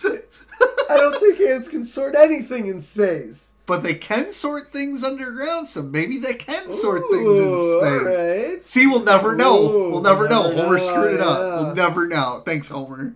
I 0.03 0.97
don't 0.97 1.15
think 1.15 1.39
ants 1.39 1.67
can 1.67 1.83
sort 1.83 2.13
anything 2.13 2.67
in 2.67 2.81
space. 2.81 3.53
But 3.67 3.83
they 3.83 3.93
can 3.95 4.31
sort 4.31 4.71
things 4.71 5.03
underground, 5.03 5.67
so 5.67 5.83
maybe 5.83 6.17
they 6.17 6.33
can 6.33 6.71
sort 6.71 7.03
things 7.11 7.37
in 7.37 7.79
space. 8.57 8.65
See, 8.65 8.87
we'll 8.87 9.03
never 9.03 9.35
know. 9.35 9.59
Ooh, 9.61 9.91
we'll 9.91 10.01
never 10.01 10.27
know. 10.29 10.43
never 10.49 10.61
Homer 10.63 10.77
know, 10.77 10.83
screwed 10.83 11.13
it 11.15 11.19
up. 11.21 11.61
We'll 11.61 11.75
never 11.75 12.07
know. 12.07 12.41
Thanks, 12.45 12.69
Homer. 12.69 13.13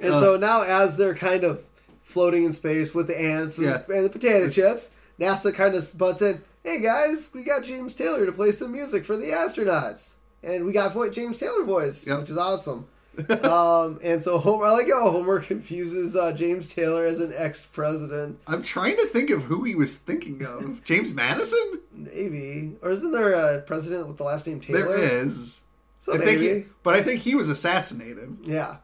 And 0.00 0.14
Uh. 0.14 0.20
so 0.20 0.36
now, 0.36 0.62
as 0.62 0.96
they're 0.96 1.14
kind 1.14 1.44
of 1.44 1.60
floating 2.02 2.42
in 2.44 2.52
space 2.52 2.92
with 2.92 3.06
the 3.06 3.18
ants 3.18 3.56
and, 3.56 3.66
Yeah. 3.68 3.82
and 3.88 4.04
the 4.04 4.08
potato 4.10 4.50
chips, 4.50 4.90
NASA 5.20 5.54
kind 5.54 5.74
of 5.76 5.96
butts 5.96 6.20
in. 6.20 6.42
Hey 6.64 6.80
guys, 6.80 7.30
we 7.32 7.42
got 7.44 7.62
James 7.64 7.94
Taylor 7.94 8.26
to 8.26 8.32
play 8.32 8.50
some 8.50 8.72
music 8.72 9.04
for 9.04 9.16
the 9.16 9.30
astronauts, 9.30 10.14
and 10.42 10.64
we 10.64 10.72
got 10.72 10.92
James 11.12 11.38
Taylor 11.38 11.62
voice, 11.64 12.04
Yep. 12.06 12.18
which 12.20 12.30
is 12.30 12.36
awesome. 12.36 12.86
um, 13.44 13.98
and 14.02 14.22
so 14.22 14.38
Homer, 14.38 14.66
I 14.66 14.72
like 14.72 14.88
how 14.88 15.10
Homer 15.10 15.40
confuses 15.40 16.16
uh, 16.16 16.32
James 16.32 16.72
Taylor 16.72 17.04
as 17.04 17.20
an 17.20 17.32
ex-president, 17.36 18.38
I'm 18.46 18.62
trying 18.62 18.96
to 18.96 19.06
think 19.06 19.30
of 19.30 19.44
who 19.44 19.64
he 19.64 19.74
was 19.74 19.94
thinking 19.94 20.42
of. 20.44 20.82
James 20.84 21.12
Madison? 21.12 21.80
maybe, 21.94 22.76
or 22.82 22.90
isn't 22.90 23.12
there 23.12 23.32
a 23.32 23.60
president 23.62 24.08
with 24.08 24.16
the 24.16 24.24
last 24.24 24.46
name 24.46 24.60
Taylor? 24.60 24.96
There 24.96 24.98
is. 24.98 25.62
So 25.98 26.14
I 26.14 26.18
think 26.18 26.40
maybe, 26.40 26.60
he, 26.60 26.64
but 26.82 26.94
I 26.94 27.02
think 27.02 27.20
he 27.20 27.34
was 27.34 27.48
assassinated. 27.48 28.38
yeah. 28.42 28.76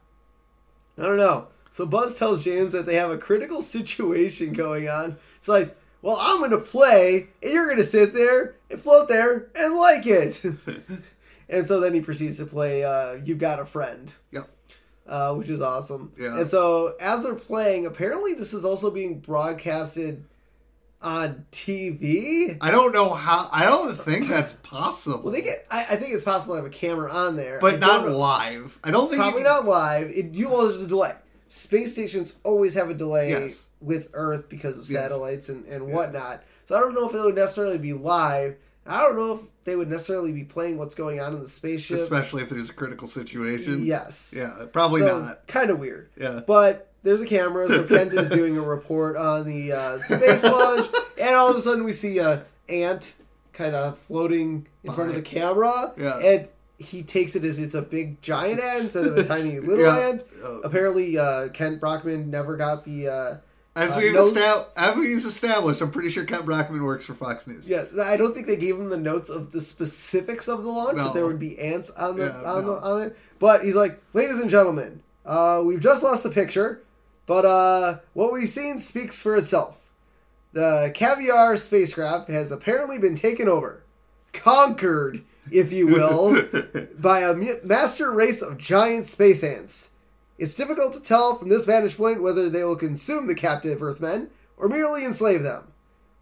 I 0.98 1.02
don't 1.02 1.16
know. 1.16 1.48
So 1.70 1.86
Buzz 1.86 2.18
tells 2.18 2.42
James 2.42 2.72
that 2.72 2.86
they 2.86 2.96
have 2.96 3.10
a 3.10 3.18
critical 3.18 3.62
situation 3.62 4.52
going 4.52 4.88
on. 4.88 5.16
It's 5.38 5.48
like, 5.48 5.76
well, 6.02 6.16
I'm 6.20 6.38
going 6.38 6.50
to 6.50 6.58
play, 6.58 7.28
and 7.42 7.52
you're 7.52 7.66
going 7.66 7.78
to 7.78 7.84
sit 7.84 8.14
there 8.14 8.56
and 8.70 8.80
float 8.80 9.08
there 9.08 9.48
and 9.54 9.74
like 9.76 10.06
it. 10.06 10.42
and 11.48 11.66
so 11.66 11.80
then 11.80 11.94
he 11.94 12.00
proceeds 12.00 12.36
to 12.38 12.46
play 12.46 12.84
uh, 12.84 13.14
You've 13.24 13.38
Got 13.38 13.58
a 13.60 13.64
Friend, 13.64 14.12
Yep. 14.32 14.48
uh, 15.06 15.34
which 15.34 15.48
is 15.48 15.60
awesome. 15.60 16.12
Yeah. 16.18 16.38
And 16.40 16.46
so 16.48 16.94
as 17.00 17.22
they're 17.24 17.34
playing, 17.34 17.86
apparently 17.86 18.34
this 18.34 18.52
is 18.54 18.64
also 18.64 18.90
being 18.90 19.20
broadcasted 19.20 20.24
on 21.00 21.46
TV. 21.52 22.58
I 22.60 22.70
don't 22.72 22.92
know 22.92 23.10
how. 23.10 23.48
I 23.52 23.64
don't 23.66 23.94
think 23.94 24.28
that's 24.28 24.54
possible. 24.54 25.22
Well, 25.22 25.32
they 25.32 25.42
get. 25.42 25.64
I, 25.70 25.86
I 25.90 25.96
think 25.96 26.12
it's 26.12 26.24
possible 26.24 26.54
to 26.56 26.62
have 26.62 26.66
a 26.70 26.74
camera 26.74 27.10
on 27.10 27.36
there, 27.36 27.58
but 27.60 27.78
don't 27.80 28.10
live. 28.10 28.78
I 28.82 28.90
don't 28.90 29.08
think. 29.08 29.20
Probably 29.20 29.42
you, 29.42 29.46
not 29.46 29.64
live. 29.64 30.10
It, 30.10 30.32
you 30.32 30.48
well, 30.48 30.62
there's 30.66 30.82
a 30.82 30.88
delay. 30.88 31.12
Space 31.50 31.92
stations 31.92 32.34
always 32.42 32.74
have 32.74 32.90
a 32.90 32.94
delay 32.94 33.30
Yes. 33.30 33.68
with 33.80 34.08
Earth 34.12 34.48
because 34.48 34.76
of 34.78 34.90
Yes. 34.90 35.00
satellites 35.02 35.48
and, 35.48 35.64
and 35.66 35.88
Yeah. 35.88 35.94
whatnot. 35.94 36.42
So 36.66 36.76
I 36.76 36.80
don't 36.80 36.94
know 36.94 37.08
if 37.08 37.14
it 37.14 37.20
would 37.20 37.36
necessarily 37.36 37.78
be 37.78 37.92
live. 37.94 38.56
I 38.88 39.00
don't 39.00 39.16
know 39.16 39.34
if 39.34 39.40
they 39.64 39.76
would 39.76 39.88
necessarily 39.90 40.32
be 40.32 40.44
playing 40.44 40.78
what's 40.78 40.94
going 40.94 41.20
on 41.20 41.34
in 41.34 41.40
the 41.40 41.48
spaceship. 41.48 41.98
Especially 41.98 42.42
if 42.42 42.48
there's 42.48 42.70
a 42.70 42.74
critical 42.74 43.06
situation. 43.06 43.84
yes. 43.84 44.34
Yeah, 44.36 44.54
probably 44.72 45.02
so, 45.02 45.20
not. 45.20 45.46
Kind 45.46 45.70
of 45.70 45.78
weird. 45.78 46.08
Yeah. 46.16 46.40
But 46.46 46.90
there's 47.02 47.20
a 47.20 47.26
camera, 47.26 47.68
so 47.68 47.84
Kent 47.88 48.12
is 48.14 48.30
doing 48.30 48.56
a 48.56 48.62
report 48.62 49.16
on 49.16 49.46
the 49.46 49.72
uh, 49.72 49.98
space 49.98 50.42
launch, 50.44 50.88
and 51.20 51.34
all 51.36 51.50
of 51.50 51.56
a 51.56 51.60
sudden 51.60 51.84
we 51.84 51.92
see 51.92 52.18
a 52.18 52.44
ant 52.68 53.14
kind 53.52 53.74
of 53.74 53.98
floating 53.98 54.66
in 54.84 54.92
front 54.92 55.10
of 55.10 55.16
the 55.16 55.22
camera, 55.22 55.92
Yeah. 55.98 56.18
and 56.18 56.48
he 56.78 57.02
takes 57.02 57.34
it 57.34 57.44
as 57.44 57.58
it's 57.58 57.74
a 57.74 57.82
big 57.82 58.22
giant 58.22 58.60
ant 58.60 58.84
instead 58.84 59.04
of 59.04 59.16
a 59.18 59.24
tiny 59.24 59.58
little 59.60 59.84
Yeah. 59.84 60.08
ant. 60.10 60.24
Oh. 60.42 60.60
Apparently, 60.64 61.18
uh, 61.18 61.48
Kent 61.48 61.80
Brockman 61.80 62.30
never 62.30 62.56
got 62.56 62.84
the. 62.84 63.08
Uh, 63.08 63.36
As 63.78 63.96
uh, 63.96 64.00
we've 64.00 64.14
established, 64.16 64.70
as 64.76 64.96
we've 64.96 65.16
established, 65.16 65.80
I'm 65.80 65.90
pretty 65.90 66.08
sure 66.10 66.24
Kent 66.24 66.44
Brockman 66.46 66.82
works 66.82 67.06
for 67.06 67.14
Fox 67.14 67.46
News. 67.46 67.68
yeah, 67.70 67.84
I 68.02 68.16
don't 68.16 68.34
think 68.34 68.46
they 68.46 68.56
gave 68.56 68.74
him 68.76 68.88
the 68.90 68.96
notes 68.96 69.30
of 69.30 69.52
the 69.52 69.60
specifics 69.60 70.48
of 70.48 70.64
the 70.64 70.68
launch 70.70 70.96
No. 70.98 71.04
that 71.04 71.14
there 71.14 71.26
would 71.26 71.38
be 71.38 71.58
ants 71.58 71.90
on 71.90 72.16
the 72.16 72.26
Yeah, 72.26 72.42
on, 72.50 72.64
no. 72.64 72.74
the, 72.74 72.80
on 72.86 73.02
it. 73.02 73.16
But 73.38 73.64
he's 73.64 73.74
like, 73.76 74.00
ladies 74.12 74.40
and 74.40 74.50
gentlemen, 74.50 75.02
uh, 75.24 75.62
we've 75.64 75.80
just 75.80 76.02
lost 76.02 76.22
the 76.24 76.30
picture, 76.30 76.82
but 77.26 77.44
uh, 77.44 77.98
what 78.14 78.32
we've 78.32 78.48
seen 78.48 78.78
speaks 78.80 79.22
for 79.22 79.36
itself. 79.36 79.90
The 80.54 80.90
Corvair 80.94 81.56
spacecraft 81.58 82.28
has 82.30 82.50
apparently 82.50 82.98
been 82.98 83.14
taken 83.14 83.48
over, 83.48 83.82
conquered, 84.32 85.22
if 85.52 85.72
you 85.72 85.86
will, 85.86 86.40
by 86.98 87.20
a 87.20 87.34
master 87.62 88.10
race 88.10 88.42
of 88.42 88.58
giant 88.58 89.06
space 89.06 89.44
ants. 89.44 89.90
It's 90.38 90.54
difficult 90.54 90.94
to 90.94 91.00
tell 91.00 91.34
from 91.34 91.48
this 91.48 91.66
vantage 91.66 91.96
point 91.96 92.22
whether 92.22 92.48
they 92.48 92.62
will 92.62 92.76
consume 92.76 93.26
the 93.26 93.34
captive 93.34 93.82
Earthmen 93.82 94.30
or 94.56 94.68
merely 94.68 95.04
enslave 95.04 95.42
them. 95.42 95.72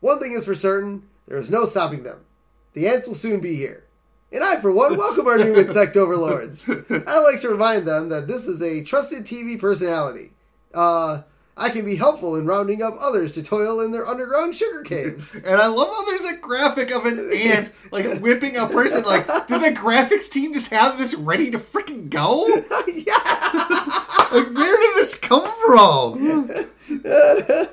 One 0.01 0.19
thing 0.19 0.33
is 0.33 0.47
for 0.47 0.55
certain 0.55 1.03
there 1.29 1.37
is 1.37 1.51
no 1.51 1.67
stopping 1.67 2.03
them. 2.03 2.25
The 2.73 2.89
ants 2.89 3.07
will 3.07 3.15
soon 3.15 3.41
be 3.41 3.57
here. 3.57 3.85
And 4.33 4.43
I, 4.43 4.57
for 4.57 4.73
one, 4.73 4.97
welcome 4.97 5.27
our 5.27 5.37
new 5.37 5.55
insect 5.57 5.97
overlords. 5.97 6.69
I'd 6.69 7.19
like 7.19 7.41
to 7.43 7.51
remind 7.51 7.87
them 7.87 8.09
that 8.09 8.27
this 8.27 8.47
is 8.47 8.63
a 8.63 8.83
trusted 8.83 9.25
TV 9.25 9.61
personality. 9.61 10.31
Uh, 10.73 11.23
I 11.59 11.71
can 11.71 11.87
be 11.87 11.97
helpful 11.97 12.37
in 12.37 12.45
rounding 12.45 12.83
up 12.83 12.97
others 13.01 13.33
to 13.33 13.43
toil 13.43 13.81
in 13.81 13.91
their 13.91 14.07
underground 14.07 14.55
sugar 14.55 14.83
caves. 14.83 15.43
And 15.47 15.61
I 15.61 15.69
love 15.69 15.89
how 15.89 16.05
there's 16.05 16.33
a 16.33 16.37
graphic 16.37 16.91
of 16.91 17.07
an 17.07 17.31
ant 17.33 17.73
like 17.91 18.19
whipping 18.19 18.57
a 18.57 18.67
person. 18.67 19.05
Like, 19.05 19.27
did 19.47 19.63
the 19.63 19.79
graphics 19.79 20.29
team 20.29 20.53
just 20.53 20.71
have 20.71 20.99
this 20.99 21.15
ready 21.15 21.51
to 21.53 21.59
freaking 21.59 22.11
go? 22.11 22.47
yeah! 22.89 23.13
Like, 24.33 24.53
where 24.53 24.81
did 24.81 24.95
this 24.97 25.15
come 25.15 25.45
from? 25.77 26.49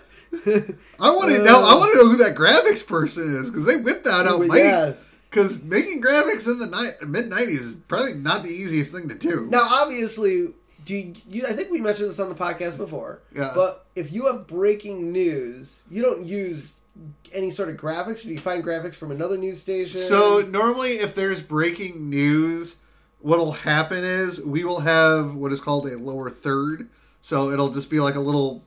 I 0.99 1.11
want 1.11 1.29
to 1.31 1.43
know. 1.43 1.63
I 1.63 1.75
want 1.75 1.91
to 1.91 1.97
know 1.97 2.09
who 2.09 2.17
that 2.17 2.35
graphics 2.35 2.85
person 2.85 3.35
is 3.35 3.49
because 3.49 3.65
they 3.65 3.77
whipped 3.77 4.03
that 4.05 4.25
out 4.25 4.27
oh 4.27 4.37
Well, 4.39 4.47
mighty. 4.47 4.63
yeah. 4.63 4.93
Because 5.29 5.63
making 5.63 6.01
graphics 6.01 6.47
in 6.47 6.59
the 6.59 6.67
ni- 6.67 7.07
mid 7.07 7.29
'90s 7.29 7.47
is 7.49 7.75
probably 7.87 8.13
not 8.13 8.43
the 8.43 8.49
easiest 8.49 8.91
thing 8.91 9.09
to 9.09 9.15
do. 9.15 9.47
Now, 9.49 9.63
obviously, 9.67 10.49
do 10.85 10.95
you, 10.95 11.13
you, 11.27 11.47
I 11.47 11.53
think 11.53 11.71
we 11.71 11.81
mentioned 11.81 12.09
this 12.09 12.19
on 12.19 12.29
the 12.29 12.35
podcast 12.35 12.77
before. 12.77 13.21
Yeah. 13.35 13.51
But 13.55 13.85
if 13.95 14.11
you 14.13 14.27
have 14.27 14.45
breaking 14.47 15.11
news, 15.11 15.83
you 15.89 16.01
don't 16.03 16.25
use 16.25 16.81
any 17.33 17.49
sort 17.49 17.69
of 17.69 17.77
graphics. 17.77 18.19
Or 18.23 18.27
do 18.27 18.31
you 18.33 18.37
find 18.37 18.63
graphics 18.63 18.95
from 18.95 19.09
another 19.11 19.37
news 19.37 19.59
station? 19.59 19.99
So 19.99 20.43
normally, 20.47 20.93
if 20.93 21.15
there's 21.15 21.41
breaking 21.41 22.09
news, 22.11 22.81
what'll 23.19 23.53
happen 23.53 24.03
is 24.03 24.43
we 24.45 24.63
will 24.63 24.81
have 24.81 25.35
what 25.35 25.51
is 25.51 25.61
called 25.61 25.87
a 25.87 25.97
lower 25.97 26.29
third. 26.29 26.89
So 27.23 27.51
it'll 27.51 27.69
just 27.69 27.89
be 27.89 28.01
like 28.01 28.15
a 28.15 28.19
little 28.19 28.65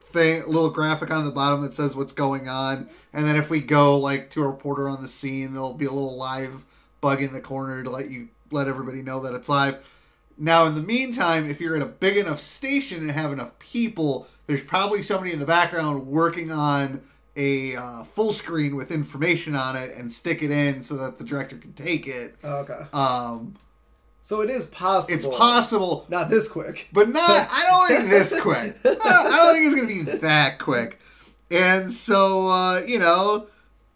thing, 0.00 0.42
a 0.42 0.48
little 0.48 0.70
graphic 0.70 1.12
on 1.12 1.24
the 1.24 1.30
bottom 1.30 1.62
that 1.62 1.72
says 1.72 1.94
what's 1.94 2.12
going 2.12 2.48
on, 2.48 2.88
and 3.12 3.24
then 3.24 3.36
if 3.36 3.48
we 3.48 3.60
go 3.60 3.96
like 3.96 4.28
to 4.30 4.42
a 4.42 4.48
reporter 4.48 4.88
on 4.88 5.02
the 5.02 5.08
scene, 5.08 5.52
there'll 5.52 5.72
be 5.72 5.84
a 5.84 5.92
little 5.92 6.16
live 6.16 6.64
bug 7.00 7.22
in 7.22 7.32
the 7.32 7.40
corner 7.40 7.84
to 7.84 7.88
let 7.88 8.10
you 8.10 8.28
let 8.50 8.66
everybody 8.66 9.02
know 9.02 9.20
that 9.20 9.34
it's 9.34 9.48
live. 9.48 9.86
Now, 10.36 10.66
in 10.66 10.74
the 10.74 10.82
meantime, 10.82 11.48
if 11.48 11.60
you're 11.60 11.76
at 11.76 11.82
a 11.82 11.86
big 11.86 12.16
enough 12.16 12.40
station 12.40 13.02
and 13.02 13.10
have 13.12 13.32
enough 13.32 13.56
people, 13.60 14.26
there's 14.48 14.62
probably 14.62 15.04
somebody 15.04 15.32
in 15.32 15.38
the 15.38 15.46
background 15.46 16.04
working 16.08 16.50
on 16.50 17.02
a 17.36 17.76
uh, 17.76 18.02
full 18.02 18.32
screen 18.32 18.74
with 18.74 18.90
information 18.90 19.54
on 19.54 19.76
it 19.76 19.94
and 19.94 20.12
stick 20.12 20.42
it 20.42 20.50
in 20.50 20.82
so 20.82 20.96
that 20.96 21.18
the 21.18 21.24
director 21.24 21.56
can 21.56 21.72
take 21.74 22.08
it. 22.08 22.34
Oh, 22.42 22.56
okay. 22.56 22.84
Um, 22.92 23.54
So 24.24 24.40
it 24.40 24.50
is 24.50 24.64
possible. 24.66 25.14
it's 25.30 25.38
possible, 25.38 26.06
Not 26.08 26.30
this 26.30 26.46
quick. 26.48 26.88
but 26.92 27.08
not. 27.08 27.22
I 27.28 27.64
don't 27.68 27.88
think 27.98 28.08
this 28.10 28.40
quick. 28.40 28.76
I 28.84 28.88
don't, 28.94 29.06
I 29.06 29.30
don't 29.36 29.54
think 29.54 29.66
it's 29.66 29.74
gonna 30.04 30.12
be 30.12 30.18
that 30.18 30.58
quick. 30.58 30.98
And 31.50 31.90
so, 31.90 32.48
uh, 32.48 32.80
you 32.86 32.98
know, 33.00 33.48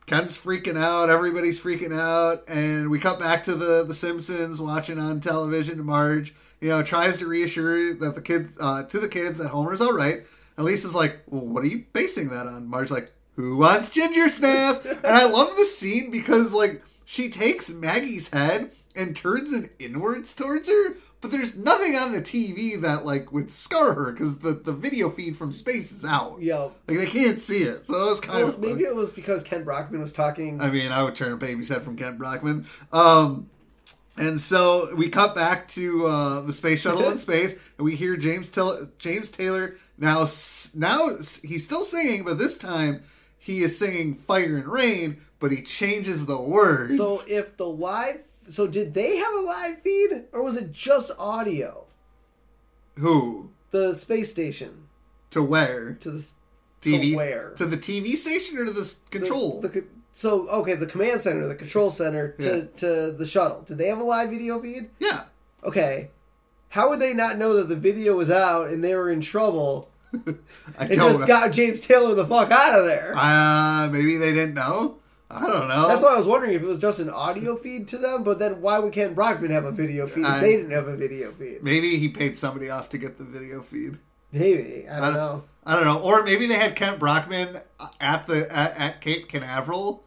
Ken's 0.07 0.37
freaking 0.39 0.77
out. 0.79 1.11
Everybody's 1.11 1.61
freaking 1.61 1.97
out, 1.97 2.43
and 2.49 2.91
we 2.91 2.99
cut 2.99 3.19
back 3.19 3.45
to 3.45 3.55
the 3.55 3.85
the 3.85 3.95
Simpsons 3.95 4.61
watching 4.61 4.99
on 4.99 5.21
television. 5.21 5.85
Marge, 5.85 6.35
you 6.61 6.69
know, 6.69 6.83
tries 6.83 7.19
to 7.19 7.27
reassure 7.27 7.95
that 7.95 8.15
the 8.15 8.21
kids 8.21 8.57
uh, 8.61 8.83
to 8.85 8.99
the 9.01 9.09
kids 9.09 9.39
that 9.39 9.49
Homer's 9.49 9.81
all 9.81 9.95
right. 9.95 10.27
And 10.57 10.67
Lisa's 10.67 10.95
like, 10.95 11.19
"Well, 11.29 11.47
what 11.47 11.63
are 11.65 11.69
you 11.69 11.85
basing 11.93 12.29
that 12.31 12.47
on?" 12.47 12.69
Marge's 12.69 12.91
like, 12.93 13.13
"Who 13.37 13.57
wants 13.59 13.91
ginger 13.91 14.29
snaps?" 14.29 14.85
and 14.85 15.07
I 15.07 15.25
love 15.31 15.57
the 15.57 15.65
scene 15.65 16.11
because 16.11 16.53
like 16.55 16.83
she 17.05 17.29
takes 17.29 17.71
Maggie's 17.73 18.29
head 18.29 18.71
and 18.97 19.15
turns 19.17 19.53
it 19.53 19.73
inwards 19.79 20.35
towards 20.35 20.69
her, 20.69 20.95
but 21.21 21.31
there's 21.31 21.55
nothing 21.57 21.95
on 21.97 22.13
the 22.13 22.21
TV 22.21 22.81
that 22.81 23.05
like 23.05 23.33
would 23.33 23.51
scar 23.51 23.95
her 23.95 24.13
because 24.13 24.39
the 24.39 24.53
the 24.53 24.73
video 24.73 25.11
feed 25.11 25.37
from 25.37 25.53
space 25.53 25.93
is 25.93 26.05
out. 26.05 26.39
Yeah. 26.41 26.69
Like 26.89 26.99
they 26.99 27.07
can't 27.07 27.39
see 27.39 27.63
it, 27.63 27.87
so 27.87 27.95
it 28.07 28.11
was 28.11 28.21
kind 28.21 28.39
Well, 28.45 28.49
of 28.55 28.61
maybe 28.61 28.85
it 28.85 28.95
was 28.95 29.13
because 29.13 29.43
Kent 29.43 29.65
Brockman 29.65 30.01
was 30.01 30.13
talking. 30.13 30.61
I 30.61 30.71
mean, 30.71 30.93
I 30.93 31.03
would 31.03 31.15
turn 31.15 31.33
a 31.33 31.37
baby's 31.37 31.69
head 31.69 31.83
from 31.83 31.97
Kent 31.97 32.19
Brockman. 32.19 32.67
Um, 32.93 33.51
and 34.19 34.41
so 34.41 34.95
we 34.97 35.11
cut 35.11 35.35
back 35.35 35.69
to 35.69 36.07
uh, 36.07 36.41
the 36.41 36.53
space 36.53 36.81
shuttle 36.81 37.09
in 37.11 37.19
space, 37.29 37.55
and 37.77 37.85
we 37.85 37.95
hear 37.97 38.17
James 38.17 38.49
Till- 38.49 38.89
James 38.99 39.31
Taylor 39.31 39.75
now. 39.99 40.27
Now 40.75 41.09
he's 41.43 41.65
still 41.65 41.85
singing, 41.85 42.25
but 42.25 42.39
this 42.39 42.57
time 42.57 43.03
he 43.39 43.61
is 43.61 43.79
singing 43.79 44.15
Fire 44.15 44.57
and 44.57 44.67
Rain, 44.67 45.19
but 45.39 45.53
he 45.53 45.61
changes 45.63 46.25
the 46.27 46.41
words. 46.41 46.97
So 46.97 47.19
if 47.29 47.57
the 47.59 47.69
live, 47.69 48.23
so 48.49 48.67
did 48.67 48.95
they 48.95 49.17
have 49.17 49.35
a 49.35 49.41
live 49.41 49.81
feed 49.83 50.25
or 50.33 50.43
was 50.43 50.57
it 50.57 50.73
just 50.73 51.11
audio? 51.19 51.85
Who? 52.99 53.51
The 53.71 53.95
space 53.95 54.31
station 54.31 54.89
To 55.31 55.43
where? 55.43 55.95
to 56.01 56.11
the 56.11 56.29
TV? 56.81 57.11
To 57.13 57.17
where? 57.17 57.51
To 57.57 57.67
the 57.67 57.77
TV 57.77 58.15
station 58.17 58.57
or 58.59 58.65
to 58.67 58.73
the 58.73 58.81
s- 58.81 58.95
the- 59.11 59.19
control? 59.19 59.61
The, 59.61 59.85
so 60.13 60.49
okay, 60.49 60.75
the 60.75 60.87
command 60.87 61.21
center, 61.21 61.47
the 61.47 61.55
control 61.55 61.91
center 61.91 62.33
to 62.41 62.57
Yeah. 62.59 62.65
to 62.79 63.13
the 63.13 63.27
shuttle. 63.27 63.63
Did 63.63 63.79
they 63.79 63.89
have 63.89 63.99
a 63.99 64.05
live 64.05 64.31
video 64.31 64.61
feed? 64.61 64.89
yeah. 64.99 65.25
Okay, 65.65 66.11
how 66.71 66.89
would 66.91 67.01
they 67.01 67.13
not 67.13 67.39
know 67.39 67.55
that 67.57 67.69
the 67.69 67.77
video 67.77 68.17
was 68.17 68.31
out 68.31 68.69
and 68.71 68.83
they 68.85 68.95
were 68.95 69.11
in 69.11 69.21
trouble 69.21 69.91
I 70.15 70.85
and 70.85 70.93
just 70.95 71.21
know. 71.21 71.27
got 71.27 71.53
James 71.53 71.87
Taylor 71.87 72.15
the 72.15 72.25
fuck 72.27 72.51
out 72.51 72.79
of 72.79 72.87
there? 72.87 73.13
uh, 73.17 73.89
maybe 73.93 74.17
they 74.17 74.33
didn't 74.33 74.55
know. 74.55 74.99
I 75.31 75.41
don't 75.47 75.69
know. 75.69 75.89
That's 75.89 76.03
why 76.03 76.15
I 76.15 76.19
was 76.19 76.27
wondering 76.27 76.55
if 76.55 76.63
it 76.63 76.67
was 76.67 76.79
just 76.79 77.01
an 77.01 77.11
audio 77.11 77.57
feed 77.57 77.89
to 77.89 77.99
them, 77.99 78.23
but 78.23 78.39
then 78.39 78.61
why 78.63 78.79
would 78.79 78.93
Kent 78.93 79.17
Brockman 79.17 79.51
have 79.51 79.65
a 79.65 79.73
video 79.73 80.07
feed 80.07 80.21
if 80.23 80.27
I- 80.31 80.41
they 80.41 80.57
didn't 80.57 80.71
have 80.71 80.87
a 80.87 80.97
video 80.97 81.33
feed? 81.33 81.63
Maybe 81.63 81.97
he 81.97 82.09
paid 82.09 82.39
somebody 82.39 82.71
off 82.71 82.89
to 82.91 82.99
get 82.99 83.19
the 83.19 83.25
video 83.25 83.61
feed. 83.61 83.99
Maybe 84.33 84.89
I 84.89 85.01
don't 85.01 85.15
know. 85.15 85.45
I 85.65 85.75
don't 85.75 85.85
know. 85.85 86.01
Or 86.01 86.23
maybe 86.23 86.47
they 86.47 86.55
had 86.55 86.77
Kent 86.77 86.99
Brockman 87.01 87.59
at 88.01 88.27
the 88.27 88.47
at, 88.55 88.79
at 88.79 89.01
Cape 89.01 89.29
Canaveral, 89.29 90.05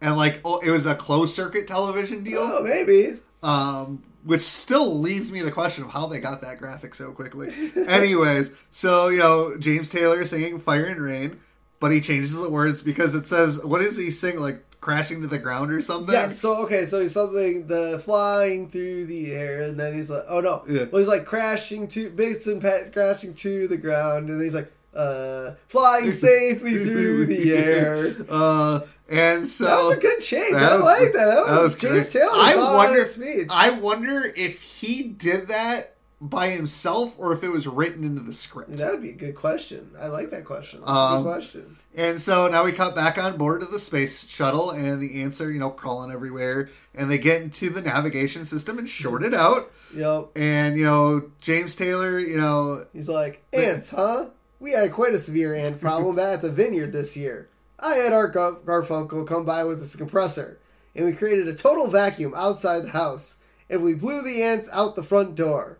and 0.00 0.16
like 0.16 0.40
oh, 0.44 0.60
it 0.60 0.70
was 0.70 0.86
a 0.86 0.94
closed 0.94 1.34
circuit 1.34 1.66
television 1.66 2.22
deal. 2.22 2.40
Oh, 2.40 2.62
maybe. 2.62 3.18
Um, 3.42 4.02
which 4.22 4.40
still 4.42 4.98
leads 4.98 5.30
me 5.30 5.40
the 5.42 5.50
question 5.50 5.84
of 5.84 5.90
how 5.90 6.06
they 6.06 6.20
got 6.20 6.40
that 6.42 6.58
graphic 6.58 6.94
so 6.94 7.12
quickly. 7.12 7.52
Anyways, 7.88 8.52
so 8.70 9.08
you 9.08 9.18
know 9.18 9.56
James 9.58 9.88
Taylor 9.90 10.24
singing 10.24 10.58
"Fire 10.58 10.84
and 10.84 11.00
Rain," 11.02 11.40
but 11.80 11.92
he 11.92 12.00
changes 12.00 12.34
the 12.36 12.48
words 12.50 12.82
because 12.82 13.14
it 13.14 13.26
says, 13.26 13.64
"What 13.64 13.80
does 13.82 13.96
he 13.96 14.10
sing? 14.10 14.38
Like 14.40 14.62
crashing 14.80 15.20
to 15.22 15.26
the 15.26 15.38
ground 15.38 15.72
or 15.72 15.80
something?" 15.80 16.12
Yes. 16.14 16.38
So 16.38 16.56
okay. 16.64 16.84
So 16.84 17.00
he's 17.00 17.12
something 17.12 17.66
the 17.66 18.00
flying 18.04 18.70
through 18.70 19.06
the 19.06 19.32
air, 19.32 19.62
and 19.62 19.78
then 19.78 19.94
he's 19.94 20.10
like, 20.10 20.24
oh 20.28 20.40
no. 20.40 20.64
Yeah. 20.68 20.84
Well, 20.90 21.00
he's 21.00 21.08
like 21.08 21.24
crashing 21.26 21.88
to 21.88 22.10
bits 22.10 22.46
and 22.46 22.60
pat 22.60 22.92
crashing 22.92 23.34
to 23.34 23.66
the 23.68 23.76
ground, 23.76 24.28
and 24.28 24.38
then 24.38 24.44
he's 24.44 24.54
like, 24.54 24.70
uh, 24.94 25.54
flying 25.68 26.12
safely 26.28 26.84
through 26.84 27.26
the 27.26 27.52
air. 27.54 28.06
Uh, 28.28 28.80
and 29.10 29.46
so 29.46 29.64
That 29.64 29.82
was 29.82 29.92
a 29.92 30.00
good 30.00 30.20
change. 30.20 30.54
I 30.54 30.76
was- 30.76 30.84
like 30.84 31.12
that. 31.12 31.24
That 31.24 31.42
was, 31.44 31.46
that 31.50 31.62
was 31.62 31.74
James 31.74 31.92
great. 32.10 32.22
Taylor. 32.22 32.32
I 32.32 32.56
wonder- 32.56 33.04
speech. 33.04 33.48
I 33.50 33.70
wonder 33.70 34.32
if 34.36 34.62
he 34.62 35.02
did 35.02 35.48
that 35.48 35.93
by 36.30 36.48
himself 36.48 37.14
or 37.18 37.32
if 37.34 37.44
it 37.44 37.50
was 37.50 37.66
written 37.66 38.02
into 38.02 38.22
the 38.22 38.32
script. 38.32 38.76
that 38.78 38.90
would 38.90 39.02
be 39.02 39.10
a 39.10 39.14
good 39.14 39.34
question. 39.34 39.90
I 40.00 40.06
like 40.06 40.30
that 40.30 40.44
question. 40.44 40.80
That's 40.80 40.90
a 40.90 40.94
Um, 40.94 41.22
good 41.22 41.28
question. 41.30 41.76
And 41.94 42.20
so 42.20 42.48
now 42.48 42.64
we 42.64 42.72
cut 42.72 42.94
back 42.96 43.18
on 43.18 43.36
board 43.36 43.62
of 43.62 43.70
the 43.70 43.78
space 43.78 44.26
shuttle, 44.26 44.70
and 44.70 45.00
the 45.02 45.22
ants 45.22 45.40
are, 45.40 45.50
you 45.52 45.60
know, 45.60 45.70
crawling 45.70 46.10
everywhere. 46.10 46.70
And 46.94 47.10
they 47.10 47.18
get 47.18 47.42
into 47.42 47.68
the 47.70 47.82
navigation 47.82 48.44
system 48.44 48.78
and 48.78 48.88
short 48.88 49.22
it 49.22 49.34
out. 49.34 49.70
Yep. 49.94 50.30
And, 50.34 50.78
you 50.78 50.84
know, 50.84 51.30
James 51.40 51.74
Taylor, 51.74 52.18
you 52.18 52.38
know, 52.38 52.84
He's 52.92 53.08
like, 53.08 53.44
ants, 53.52 53.90
huh? 53.90 54.30
We 54.58 54.72
had 54.72 54.92
quite 54.92 55.12
a 55.14 55.18
severe 55.18 55.54
ant 55.54 55.78
problem 55.80 56.18
at 56.18 56.40
the 56.40 56.50
vineyard 56.50 56.92
this 56.92 57.16
year. 57.18 57.48
I 57.78 57.96
had 57.96 58.12
our 58.14 58.28
Gar- 58.28 58.60
Garfunkel 58.64 59.26
come 59.28 59.44
by 59.44 59.62
with 59.64 59.78
his 59.80 59.94
compressor, 59.94 60.58
and 60.96 61.04
we 61.04 61.12
created 61.12 61.46
a 61.48 61.54
total 61.54 61.86
vacuum 61.88 62.32
outside 62.34 62.84
the 62.86 62.90
house, 62.90 63.36
and 63.68 63.82
we 63.82 63.92
blew 63.94 64.22
the 64.22 64.42
ants 64.42 64.68
out 64.72 64.96
the 64.96 65.02
front 65.02 65.34
door. 65.34 65.78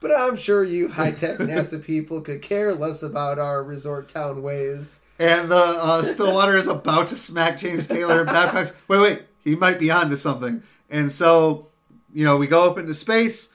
But 0.00 0.12
I'm 0.18 0.36
sure 0.36 0.64
you 0.64 0.88
high 0.88 1.10
tech 1.12 1.38
NASA 1.38 1.82
people 1.82 2.22
could 2.22 2.40
care 2.40 2.74
less 2.74 3.02
about 3.02 3.38
our 3.38 3.62
resort 3.62 4.08
town 4.08 4.42
ways. 4.42 5.00
and 5.18 5.50
the 5.50 5.56
uh, 5.56 6.02
Stillwater 6.02 6.56
is 6.56 6.66
about 6.66 7.08
to 7.08 7.16
smack 7.16 7.58
James 7.58 7.86
Taylor, 7.86 8.20
and 8.20 8.26
Babcock's, 8.26 8.74
wait, 8.88 9.00
wait, 9.00 9.22
he 9.44 9.54
might 9.54 9.78
be 9.78 9.90
onto 9.90 10.16
something. 10.16 10.62
And 10.88 11.12
so, 11.12 11.66
you 12.14 12.24
know, 12.24 12.38
we 12.38 12.46
go 12.46 12.68
up 12.70 12.78
into 12.78 12.94
space, 12.94 13.50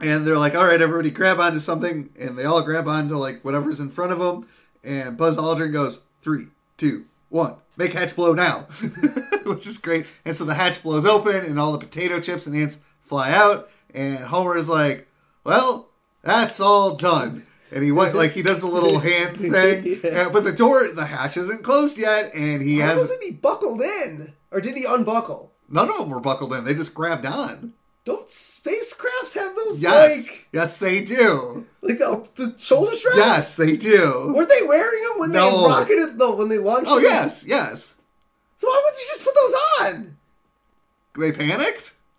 and 0.00 0.26
they're 0.26 0.38
like, 0.38 0.56
all 0.56 0.66
right, 0.66 0.80
everybody 0.80 1.10
grab 1.10 1.38
onto 1.38 1.60
something. 1.60 2.10
And 2.18 2.36
they 2.36 2.44
all 2.44 2.62
grab 2.62 2.88
onto, 2.88 3.16
like, 3.16 3.44
whatever's 3.44 3.80
in 3.80 3.90
front 3.90 4.12
of 4.12 4.18
them. 4.18 4.46
And 4.82 5.16
Buzz 5.16 5.36
Aldrin 5.36 5.72
goes, 5.72 6.02
three, 6.20 6.46
two, 6.76 7.04
one, 7.28 7.54
make 7.76 7.92
hatch 7.92 8.14
blow 8.16 8.32
now, 8.32 8.60
which 9.46 9.66
is 9.66 9.78
great. 9.78 10.06
And 10.24 10.34
so 10.34 10.44
the 10.44 10.54
hatch 10.54 10.82
blows 10.82 11.04
open, 11.04 11.36
and 11.36 11.58
all 11.60 11.72
the 11.72 11.78
potato 11.78 12.20
chips 12.20 12.46
and 12.46 12.56
ants 12.56 12.78
fly 13.02 13.32
out. 13.32 13.70
And 13.94 14.18
Homer 14.18 14.56
is 14.56 14.68
like, 14.68 15.07
well, 15.48 15.88
that's 16.22 16.60
all 16.60 16.94
done. 16.96 17.46
And 17.72 17.82
he 17.84 17.92
went 17.92 18.14
like 18.20 18.32
he 18.32 18.42
does 18.42 18.62
a 18.62 18.66
little 18.68 18.98
hand 19.00 19.36
thing, 19.54 19.98
Yeah. 20.02 20.26
Uh, 20.26 20.30
but 20.30 20.44
the 20.44 20.52
door, 20.52 20.88
the 20.88 21.06
hatch 21.06 21.36
isn't 21.36 21.64
closed 21.64 21.98
yet, 21.98 22.34
and 22.34 22.62
he 22.62 22.78
How 22.78 22.88
has 22.88 22.96
wasn't 22.98 23.22
he 23.24 23.32
buckled 23.32 23.82
in? 23.82 24.32
Or 24.50 24.60
did 24.60 24.76
he 24.76 24.84
unbuckle? 24.84 25.52
none 25.70 25.90
of 25.90 25.98
them 25.98 26.08
were 26.10 26.20
buckled 26.20 26.52
in. 26.54 26.64
They 26.64 26.72
just 26.74 26.94
grabbed 26.94 27.26
on. 27.26 27.74
Don't 28.06 28.26
spacecrafts 28.26 29.34
have 29.34 29.54
those, 29.54 29.82
Yes, 29.82 30.28
like, 30.30 30.48
yes, 30.50 30.78
they 30.78 31.04
do. 31.04 31.66
like 31.82 31.98
the, 31.98 32.26
the 32.36 32.58
shoulder 32.58 32.94
straps? 32.96 33.18
Yes, 33.18 33.56
they 33.56 33.76
do. 33.76 34.32
Were 34.34 34.46
they 34.46 34.66
wearing 34.66 35.02
them 35.10 35.18
when 35.18 35.32
No. 35.32 35.50
they 35.50 35.66
rocketed? 35.74 36.16
No, 36.16 36.34
when 36.34 36.48
they 36.48 36.56
launched. 36.56 36.86
Oh 36.90 36.94
them? 36.96 37.04
yes, 37.04 37.44
yes. 37.46 37.94
So 38.56 38.66
why 38.66 38.82
would 38.82 38.98
you 38.98 39.06
just 39.12 39.24
put 39.24 39.34
those 39.34 39.54
on? 39.94 40.16
They 41.18 41.32
panicked, 41.32 41.92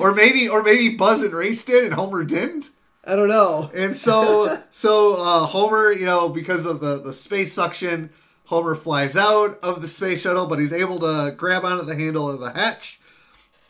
or 0.00 0.14
maybe, 0.14 0.48
or 0.48 0.62
maybe 0.62 0.94
Buzz 0.94 1.22
and 1.22 1.32
Race 1.32 1.64
did, 1.64 1.84
and 1.84 1.94
Homer 1.94 2.24
didn't. 2.24 2.70
I 3.04 3.16
don't 3.16 3.28
know. 3.28 3.70
And 3.74 3.96
so, 3.96 4.62
so 4.70 5.14
uh, 5.18 5.46
Homer, 5.46 5.92
you 5.92 6.06
know, 6.06 6.28
because 6.28 6.66
of 6.66 6.80
the 6.80 7.00
the 7.00 7.12
space 7.12 7.52
suction, 7.52 8.10
Homer 8.46 8.74
flies 8.74 9.16
out 9.16 9.58
of 9.62 9.80
the 9.80 9.88
space 9.88 10.22
shuttle, 10.22 10.46
but 10.46 10.58
he's 10.58 10.72
able 10.72 10.98
to 11.00 11.32
grab 11.36 11.64
onto 11.64 11.84
the 11.84 11.94
handle 11.94 12.28
of 12.28 12.40
the 12.40 12.50
hatch, 12.50 13.00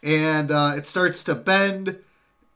and 0.03 0.51
uh, 0.51 0.72
it 0.76 0.87
starts 0.87 1.22
to 1.24 1.35
bend. 1.35 1.99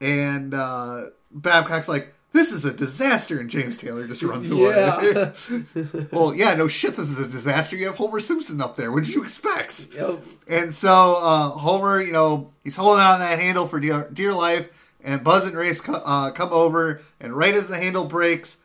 And 0.01 0.53
uh, 0.53 1.05
Babcock's 1.31 1.87
like, 1.87 2.14
"This 2.35 2.51
is 2.51 2.65
a 2.65 2.73
disaster," 2.73 3.39
and 3.39 3.49
James 3.49 3.77
Taylor 3.77 4.07
just 4.07 4.21
runs 4.21 4.49
away. 4.49 4.75
Yeah. 4.75 5.31
well, 6.11 6.35
yeah, 6.35 6.53
no 6.53 6.67
shit, 6.67 6.97
this 6.97 7.09
is 7.09 7.17
a 7.17 7.23
disaster. 7.23 7.77
You 7.77 7.87
have 7.87 7.95
Homer 7.95 8.19
Simpson 8.19 8.61
up 8.61 8.75
there. 8.75 8.91
What 8.91 9.05
did 9.05 9.13
you 9.13 9.23
expect? 9.23 9.87
Yep. 9.95 10.19
And 10.47 10.73
so 10.73 11.17
uh, 11.21 11.49
Homer, 11.49 12.01
you 12.01 12.11
know, 12.11 12.51
he's 12.63 12.75
holding 12.75 13.03
on 13.03 13.19
that 13.19 13.39
handle 13.39 13.67
for 13.67 13.79
dear, 13.79 14.09
dear 14.11 14.33
life, 14.33 14.91
and 15.03 15.23
Buzz 15.23 15.47
and 15.47 15.55
Race 15.55 15.79
co- 15.79 16.01
uh, 16.05 16.31
come 16.31 16.51
over, 16.51 17.01
and 17.21 17.33
right 17.33 17.53
as 17.53 17.69
the 17.69 17.77
handle 17.77 18.03
breaks, 18.03 18.57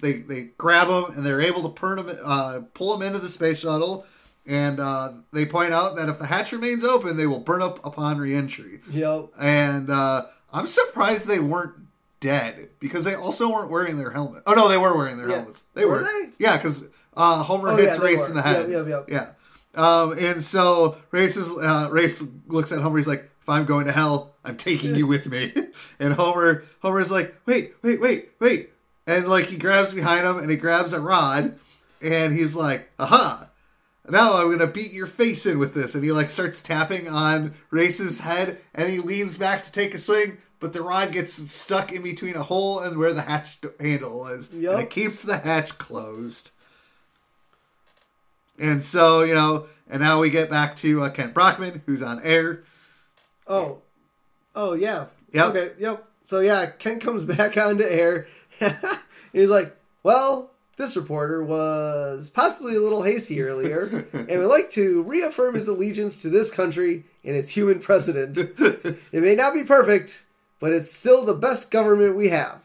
they 0.00 0.14
they 0.14 0.50
grab 0.58 0.88
him 0.88 1.16
and 1.16 1.24
they're 1.24 1.40
able 1.40 1.70
to 1.70 1.80
turn 1.80 2.00
him, 2.00 2.10
uh, 2.24 2.60
pull 2.74 2.94
him 2.94 3.02
into 3.02 3.20
the 3.20 3.28
space 3.28 3.60
shuttle, 3.60 4.04
and 4.46 4.80
uh, 4.80 5.12
they 5.32 5.46
point 5.46 5.72
out 5.72 5.96
that 5.96 6.08
if 6.08 6.18
the 6.18 6.26
hatch 6.26 6.52
remains 6.52 6.84
open, 6.84 7.16
they 7.16 7.26
will 7.26 7.38
burn 7.38 7.62
up 7.62 7.84
upon 7.86 8.18
reentry. 8.18 8.80
Yep. 8.90 9.30
And 9.40 9.88
uh, 9.88 10.22
I'm 10.52 10.66
surprised 10.66 11.26
they 11.26 11.38
weren't 11.38 11.74
dead 12.22 12.70
because 12.80 13.04
they 13.04 13.14
also 13.14 13.50
weren't 13.52 13.70
wearing 13.70 13.98
their 13.98 14.10
helmet. 14.10 14.42
Oh 14.46 14.54
no, 14.54 14.68
they 14.70 14.78
were 14.78 14.96
wearing 14.96 15.18
their 15.18 15.28
Yeah. 15.28 15.36
helmets. 15.36 15.64
They 15.74 15.84
Were 15.84 15.98
were. 15.98 16.04
they? 16.04 16.30
Yeah, 16.38 16.56
because 16.56 16.88
uh, 17.14 17.42
Homer 17.42 17.68
Oh, 17.68 17.76
hits 17.76 17.98
yeah, 17.98 18.02
Race 18.04 18.18
were. 18.20 18.28
in 18.28 18.34
the 18.36 18.42
head. 18.42 18.70
Yep, 18.70 18.86
yep, 18.88 19.04
Yeah. 19.10 19.26
Um, 19.74 20.12
and 20.18 20.40
so 20.42 20.96
Race 21.10 21.36
is 21.36 21.52
uh, 21.52 21.88
Race 21.92 22.24
looks 22.46 22.72
at 22.72 22.80
Homer. 22.80 22.96
He's 22.98 23.08
like, 23.08 23.30
"If 23.42 23.48
I'm 23.48 23.64
going 23.66 23.86
to 23.86 23.92
hell, 23.92 24.34
I'm 24.44 24.56
taking 24.56 24.94
you 24.94 25.06
with 25.06 25.28
me." 25.30 25.52
and 26.00 26.14
Homer 26.14 26.64
Homer's 26.80 27.10
like, 27.10 27.34
"Wait, 27.46 27.74
wait, 27.82 28.00
wait, 28.00 28.30
wait!" 28.40 28.70
And 29.06 29.28
like 29.28 29.46
he 29.46 29.56
grabs 29.58 29.92
behind 29.94 30.26
him 30.26 30.38
and 30.38 30.50
he 30.50 30.56
grabs 30.56 30.92
a 30.92 31.00
rod, 31.00 31.58
and 32.02 32.32
he's 32.32 32.54
like, 32.56 32.90
"Aha!" 32.98 33.48
Now 34.08 34.36
I'm 34.36 34.50
gonna 34.50 34.66
beat 34.66 34.92
your 34.92 35.06
face 35.06 35.46
in 35.46 35.58
with 35.58 35.74
this, 35.74 35.94
and 35.94 36.04
he 36.04 36.12
like 36.12 36.30
starts 36.30 36.60
tapping 36.60 37.08
on 37.08 37.54
Race's 37.70 38.20
head, 38.20 38.58
and 38.74 38.90
he 38.90 38.98
leans 38.98 39.38
back 39.38 39.62
to 39.64 39.72
take 39.72 39.94
a 39.94 39.98
swing, 39.98 40.36
but 40.62 40.72
the 40.72 40.80
rod 40.80 41.12
gets 41.12 41.34
stuck 41.50 41.92
in 41.92 42.02
between 42.02 42.36
a 42.36 42.42
hole 42.42 42.80
and 42.80 42.96
where 42.96 43.12
the 43.12 43.20
hatch 43.22 43.58
handle 43.78 44.26
is, 44.28 44.50
Yup. 44.54 44.74
and 44.74 44.82
it 44.84 44.90
keeps 44.90 45.22
the 45.22 45.36
hatch 45.36 45.76
closed. 45.76 46.52
And 48.58 48.82
so 48.82 49.24
you 49.24 49.34
know, 49.34 49.66
and 49.90 50.00
now 50.00 50.20
we 50.20 50.30
get 50.30 50.48
back 50.48 50.76
to 50.76 51.02
uh, 51.02 51.10
Kent 51.10 51.34
Brockman, 51.34 51.82
who's 51.84 52.02
on 52.02 52.20
air. 52.22 52.62
Oh. 53.46 53.82
Oh 54.54 54.74
yeah. 54.74 55.06
Yep. 55.32 55.46
Okay. 55.46 55.70
Yep. 55.78 56.04
So 56.24 56.40
yeah, 56.40 56.66
Ken 56.66 57.00
comes 57.00 57.24
back 57.26 57.56
onto 57.56 57.84
air. 57.84 58.28
He's 59.32 59.50
like, 59.50 59.76
"Well, 60.02 60.52
this 60.76 60.96
reporter 60.96 61.42
was 61.42 62.30
possibly 62.30 62.76
a 62.76 62.80
little 62.80 63.02
hasty 63.02 63.42
earlier, 63.42 64.06
and 64.12 64.28
would 64.28 64.46
like 64.46 64.70
to 64.72 65.02
reaffirm 65.02 65.54
his 65.54 65.68
allegiance 65.68 66.22
to 66.22 66.28
this 66.28 66.50
country 66.50 67.04
and 67.24 67.36
its 67.36 67.50
human 67.50 67.80
president. 67.80 68.36
it 69.12 69.22
may 69.22 69.34
not 69.34 69.54
be 69.54 69.64
perfect, 69.64 70.24
but 70.62 70.72
it's 70.72 70.90
still 70.92 71.24
the 71.26 71.34
best 71.34 71.70
government 71.70 72.16
we 72.16 72.28
have 72.30 72.62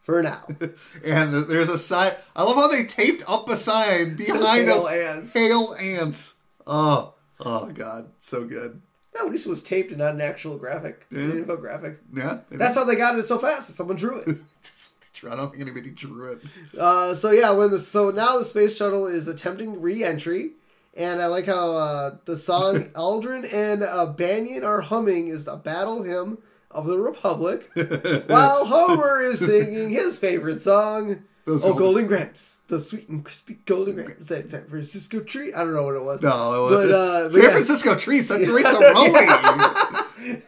for 0.00 0.22
now." 0.22 0.48
And 1.04 1.34
there's 1.34 1.68
a 1.68 1.78
sign. 1.78 2.12
I 2.34 2.42
love 2.42 2.56
how 2.56 2.68
they 2.68 2.84
taped 2.84 3.22
up 3.28 3.48
a 3.48 3.56
sign 3.56 4.16
behind 4.24 4.66
Hail 4.68 4.86
him. 4.86 5.16
ants. 5.18 5.34
Hail 5.34 5.74
ants. 5.80 6.34
Oh, 6.66 7.14
oh 7.40 7.66
God, 7.66 8.10
so 8.18 8.44
good. 8.44 8.80
At 9.16 9.26
least 9.30 9.46
it 9.46 9.50
was 9.50 9.62
taped 9.62 9.90
and 9.90 9.98
not 9.98 10.14
an 10.14 10.20
actual 10.20 10.56
graphic, 10.56 11.06
an 11.10 11.44
infographic. 11.44 11.98
Yeah, 12.12 12.38
That's 12.50 12.74
how 12.76 12.82
they 12.84 12.96
got 12.96 13.16
it 13.18 13.28
so 13.28 13.38
fast. 13.38 13.68
Someone 13.74 13.96
drew 13.96 14.18
it. 14.18 14.38
I 15.30 15.36
don't 15.36 15.50
think 15.50 15.62
anybody 15.62 15.90
drew 15.90 16.32
it. 16.32 16.42
Uh, 16.78 17.14
so 17.14 17.30
yeah, 17.30 17.50
when 17.52 17.70
the 17.70 17.78
so 17.78 18.10
now 18.10 18.38
the 18.38 18.44
space 18.44 18.76
shuttle 18.76 19.06
is 19.06 19.28
attempting 19.28 19.80
re-entry, 19.80 20.50
and 20.96 21.22
I 21.22 21.26
like 21.26 21.46
how 21.46 21.72
uh, 21.76 22.16
the 22.24 22.36
song 22.36 22.82
Aldrin 22.94 23.46
and 23.52 23.82
uh, 23.82 24.12
Banyon 24.14 24.64
are 24.64 24.82
humming 24.82 25.28
is 25.28 25.44
the 25.46 25.56
battle 25.56 26.02
hymn 26.02 26.38
of 26.74 26.86
the 26.86 26.98
Republic, 26.98 27.70
while 28.28 28.64
Homer 28.66 29.22
is 29.22 29.38
singing 29.40 29.90
his 29.90 30.18
favorite 30.18 30.60
song. 30.60 31.24
Those 31.46 31.62
oh, 31.62 31.68
Golden- 31.74 31.78
Golden 31.84 32.06
Grahams, 32.06 32.58
the 32.68 32.80
sweet 32.80 33.06
and 33.10 33.22
crispy 33.22 33.58
Golden 33.66 33.96
Grahams, 33.96 34.28
that 34.28 34.50
San 34.50 34.64
Francisco 34.66 35.20
tree. 35.20 35.52
I 35.52 35.58
don't 35.58 35.74
know 35.74 35.82
what 35.84 35.94
it 35.94 36.02
was. 36.02 36.22
No, 36.22 36.66
it 36.66 36.70
But, 36.70 36.88
was 36.88 36.90
uh, 36.92 37.22
but 37.24 37.32
San 37.32 37.42
yeah. 37.42 37.50
Francisco 37.50 37.94
trees. 37.96 38.28
That 38.34 38.44
great 38.44 38.64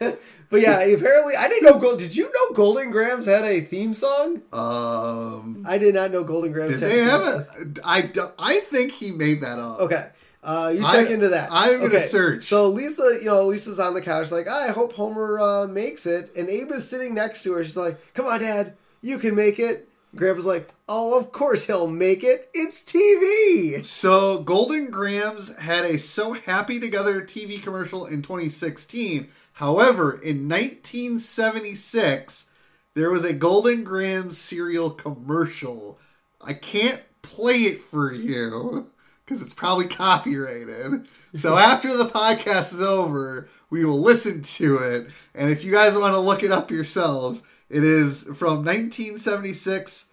rolling. 0.01 0.17
But 0.49 0.61
yeah, 0.61 0.79
apparently 0.79 1.35
I 1.35 1.49
didn't 1.49 1.65
know. 1.65 1.77
Gold, 1.77 1.99
did 1.99 2.15
you 2.15 2.31
know 2.33 2.55
Golden 2.55 2.89
Grahams 2.89 3.25
had 3.25 3.43
a 3.43 3.59
theme 3.59 3.93
song? 3.93 4.41
um, 4.53 5.61
I 5.67 5.77
did 5.77 5.93
not 5.93 6.09
know 6.09 6.23
Golden 6.23 6.53
Grahams. 6.53 6.79
did 6.79 6.89
had 6.89 6.89
they 6.89 7.01
a 7.01 7.05
theme 7.05 7.09
have 7.09 7.23
a? 7.25 7.85
I 7.85 8.31
I 8.39 8.59
think 8.61 8.93
he 8.93 9.11
made 9.11 9.41
that 9.41 9.59
up. 9.59 9.81
Okay. 9.81 10.07
Uh, 10.47 10.73
you 10.73 10.85
I- 10.85 10.91
check 10.93 11.09
into 11.11 11.27
that. 11.27 11.49
I'm 11.51 11.81
gonna 11.81 11.99
search. 11.99 12.45
So 12.45 12.69
Lisa, 12.69 13.17
you 13.19 13.25
know, 13.25 13.43
Lisa's 13.43 13.81
on 13.81 13.93
the 13.93 14.01
couch, 14.01 14.31
like, 14.31 14.47
I 14.47 14.69
hope 14.69 14.93
Homer 14.93 15.39
uh, 15.41 15.67
makes 15.67 16.05
it, 16.05 16.31
and 16.37 16.47
Abe 16.47 16.71
is 16.71 16.89
sitting 16.89 17.13
next 17.13 17.43
to 17.43 17.51
her. 17.51 17.63
She's 17.65 17.75
like, 17.75 18.13
"Come 18.13 18.27
on, 18.27 18.39
Dad, 18.39 18.77
you 19.01 19.17
can 19.17 19.35
make 19.35 19.59
it." 19.59 19.89
Grandpa's 20.15 20.45
like, 20.45 20.69
"Oh, 20.87 21.19
of 21.19 21.33
course 21.33 21.65
he'll 21.65 21.87
make 21.87 22.23
it. 22.23 22.49
It's 22.53 22.81
TV." 22.81 23.85
So 23.85 24.39
Golden 24.39 24.89
Grahams 24.89 25.53
had 25.57 25.83
a 25.83 25.97
So 25.97 26.31
Happy 26.31 26.79
Together 26.79 27.21
TV 27.21 27.61
commercial 27.61 28.05
in 28.05 28.21
2016. 28.21 29.27
However, 29.51 30.13
in 30.13 30.47
1976, 30.47 32.45
there 32.93 33.11
was 33.11 33.25
a 33.25 33.33
Golden 33.33 33.83
Grahams 33.83 34.37
cereal 34.37 34.91
commercial. 34.91 35.99
I 36.41 36.53
can't 36.53 37.01
play 37.21 37.63
it 37.63 37.81
for 37.81 38.13
you 38.13 38.91
because 39.27 39.41
it's 39.41 39.53
probably 39.53 39.87
copyrighted. 39.87 41.05
So 41.33 41.57
after 41.57 41.95
the 41.95 42.05
podcast 42.05 42.73
is 42.73 42.81
over, 42.81 43.49
we 43.69 43.83
will 43.83 43.99
listen 43.99 44.41
to 44.41 44.77
it. 44.77 45.09
And 45.35 45.49
if 45.49 45.65
you 45.65 45.71
guys 45.73 45.97
want 45.97 46.13
to 46.13 46.19
look 46.19 46.43
it 46.43 46.51
up 46.51 46.71
yourselves, 46.71 47.43
it 47.69 47.83
is 47.83 48.23
from 48.23 48.63
1976. 48.63 50.05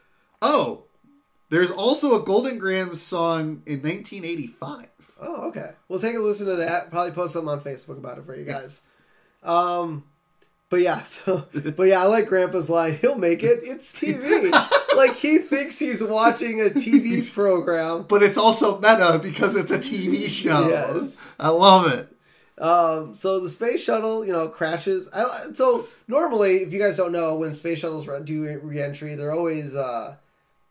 Oh, 0.42 0.84
there's 1.48 1.70
also 1.70 2.20
a 2.20 2.24
Golden 2.24 2.58
Grahams 2.58 3.00
song 3.00 3.62
in 3.66 3.82
1985. 3.82 4.88
Oh, 5.20 5.48
okay. 5.48 5.70
We'll 5.88 6.00
take 6.00 6.16
a 6.16 6.18
listen 6.18 6.46
to 6.46 6.56
that. 6.56 6.90
Probably 6.90 7.12
post 7.12 7.34
something 7.34 7.50
on 7.50 7.60
Facebook 7.60 7.98
about 7.98 8.18
it 8.18 8.26
for 8.26 8.34
you 8.34 8.44
guys. 8.44 8.82
Um, 9.44 10.02
but 10.70 10.80
yeah, 10.80 11.02
so 11.02 11.46
but 11.52 11.84
yeah, 11.84 12.02
I 12.02 12.06
like 12.06 12.26
Grandpa's 12.26 12.68
line. 12.68 12.96
He'll 12.96 13.16
make 13.18 13.44
it. 13.44 13.60
It's 13.62 13.92
TV. 13.92 14.50
like 14.96 15.16
he 15.16 15.38
thinks 15.38 15.78
he's 15.78 16.02
watching 16.02 16.60
a 16.60 16.64
TV 16.64 17.32
program. 17.34 18.04
But 18.08 18.22
it's 18.22 18.38
also 18.38 18.76
meta 18.78 19.20
because 19.22 19.56
it's 19.56 19.70
a 19.70 19.78
TV 19.78 20.28
show. 20.28 20.68
Yes. 20.68 21.34
I 21.38 21.48
love 21.48 21.92
it. 21.92 22.10
Um, 22.56 23.14
so 23.14 23.40
the 23.40 23.50
space 23.50 23.82
shuttle, 23.82 24.24
you 24.24 24.32
know, 24.32 24.48
crashes. 24.48 25.08
I, 25.12 25.52
so 25.54 25.86
normally, 26.06 26.58
if 26.58 26.72
you 26.72 26.78
guys 26.78 26.96
don't 26.96 27.12
know, 27.12 27.36
when 27.36 27.52
space 27.52 27.80
shuttles 27.80 28.08
do 28.24 28.60
reentry, 28.62 29.16
they're 29.16 29.32
always, 29.32 29.74
uh, 29.74 30.16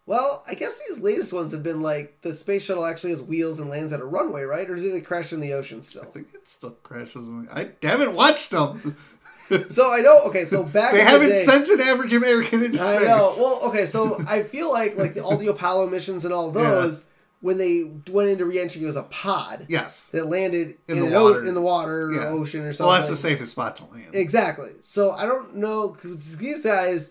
well, 0.05 0.43
I 0.47 0.53
guess 0.53 0.79
these 0.87 0.99
latest 0.99 1.33
ones 1.33 1.51
have 1.51 1.63
been 1.63 1.81
like 1.81 2.21
the 2.21 2.33
space 2.33 2.63
shuttle 2.63 2.85
actually 2.85 3.11
has 3.11 3.21
wheels 3.21 3.59
and 3.59 3.69
lands 3.69 3.91
at 3.91 3.99
a 3.99 4.05
runway, 4.05 4.43
right? 4.43 4.69
Or 4.69 4.75
do 4.75 4.91
they 4.91 5.01
crash 5.01 5.33
in 5.33 5.39
the 5.39 5.53
ocean 5.53 5.81
still? 5.81 6.03
I 6.03 6.05
think 6.05 6.27
it 6.33 6.47
still 6.47 6.71
crashes. 6.83 7.29
In 7.29 7.47
I 7.51 7.71
haven't 7.81 8.15
watched 8.15 8.51
them. 8.51 8.95
So 9.69 9.91
I 9.91 10.01
know. 10.01 10.19
Okay, 10.25 10.45
so 10.45 10.63
back 10.63 10.93
They 10.93 11.01
haven't 11.03 11.29
day- 11.29 11.43
sent 11.43 11.67
an 11.69 11.81
average 11.81 12.13
American 12.13 12.63
into 12.63 12.79
I 12.79 12.95
space. 12.95 13.07
know. 13.07 13.33
Well, 13.39 13.59
okay, 13.69 13.85
so 13.85 14.17
I 14.27 14.43
feel 14.43 14.71
like 14.71 14.97
like 14.97 15.13
the, 15.15 15.21
all 15.23 15.37
the 15.37 15.47
Apollo 15.47 15.89
missions 15.89 16.25
and 16.25 16.33
all 16.33 16.51
those 16.51 17.05
when 17.41 17.57
they 17.57 17.91
went 18.09 18.29
into 18.29 18.45
reentry, 18.45 18.81
it 18.81 18.85
was 18.85 18.95
a 18.95 19.03
pod 19.03 19.65
yes. 19.67 20.07
that 20.13 20.25
landed 20.27 20.77
In 20.87 20.95
in, 20.97 20.99
the 21.01 21.07
an 21.07 21.13
o- 21.13 21.23
water. 21.23 21.45
in 21.45 21.53
the 21.53 21.61
water 21.61 22.11
or 22.11 22.21
ocean 22.29 22.61
or 22.61 22.71
something. 22.71 22.89
Well, 22.89 22.95
that's 22.97 23.09
the 23.09 23.17
safest 23.17 23.51
spot 23.51 23.75
to 23.77 23.85
land. 23.85 24.13
Exactly. 24.15 24.69
So 24.81 25.11
I 25.11 25.25
don't 25.25 25.57
know 25.57 25.89
'cause 25.89 26.37
these 26.37 26.63
guys 26.63 27.09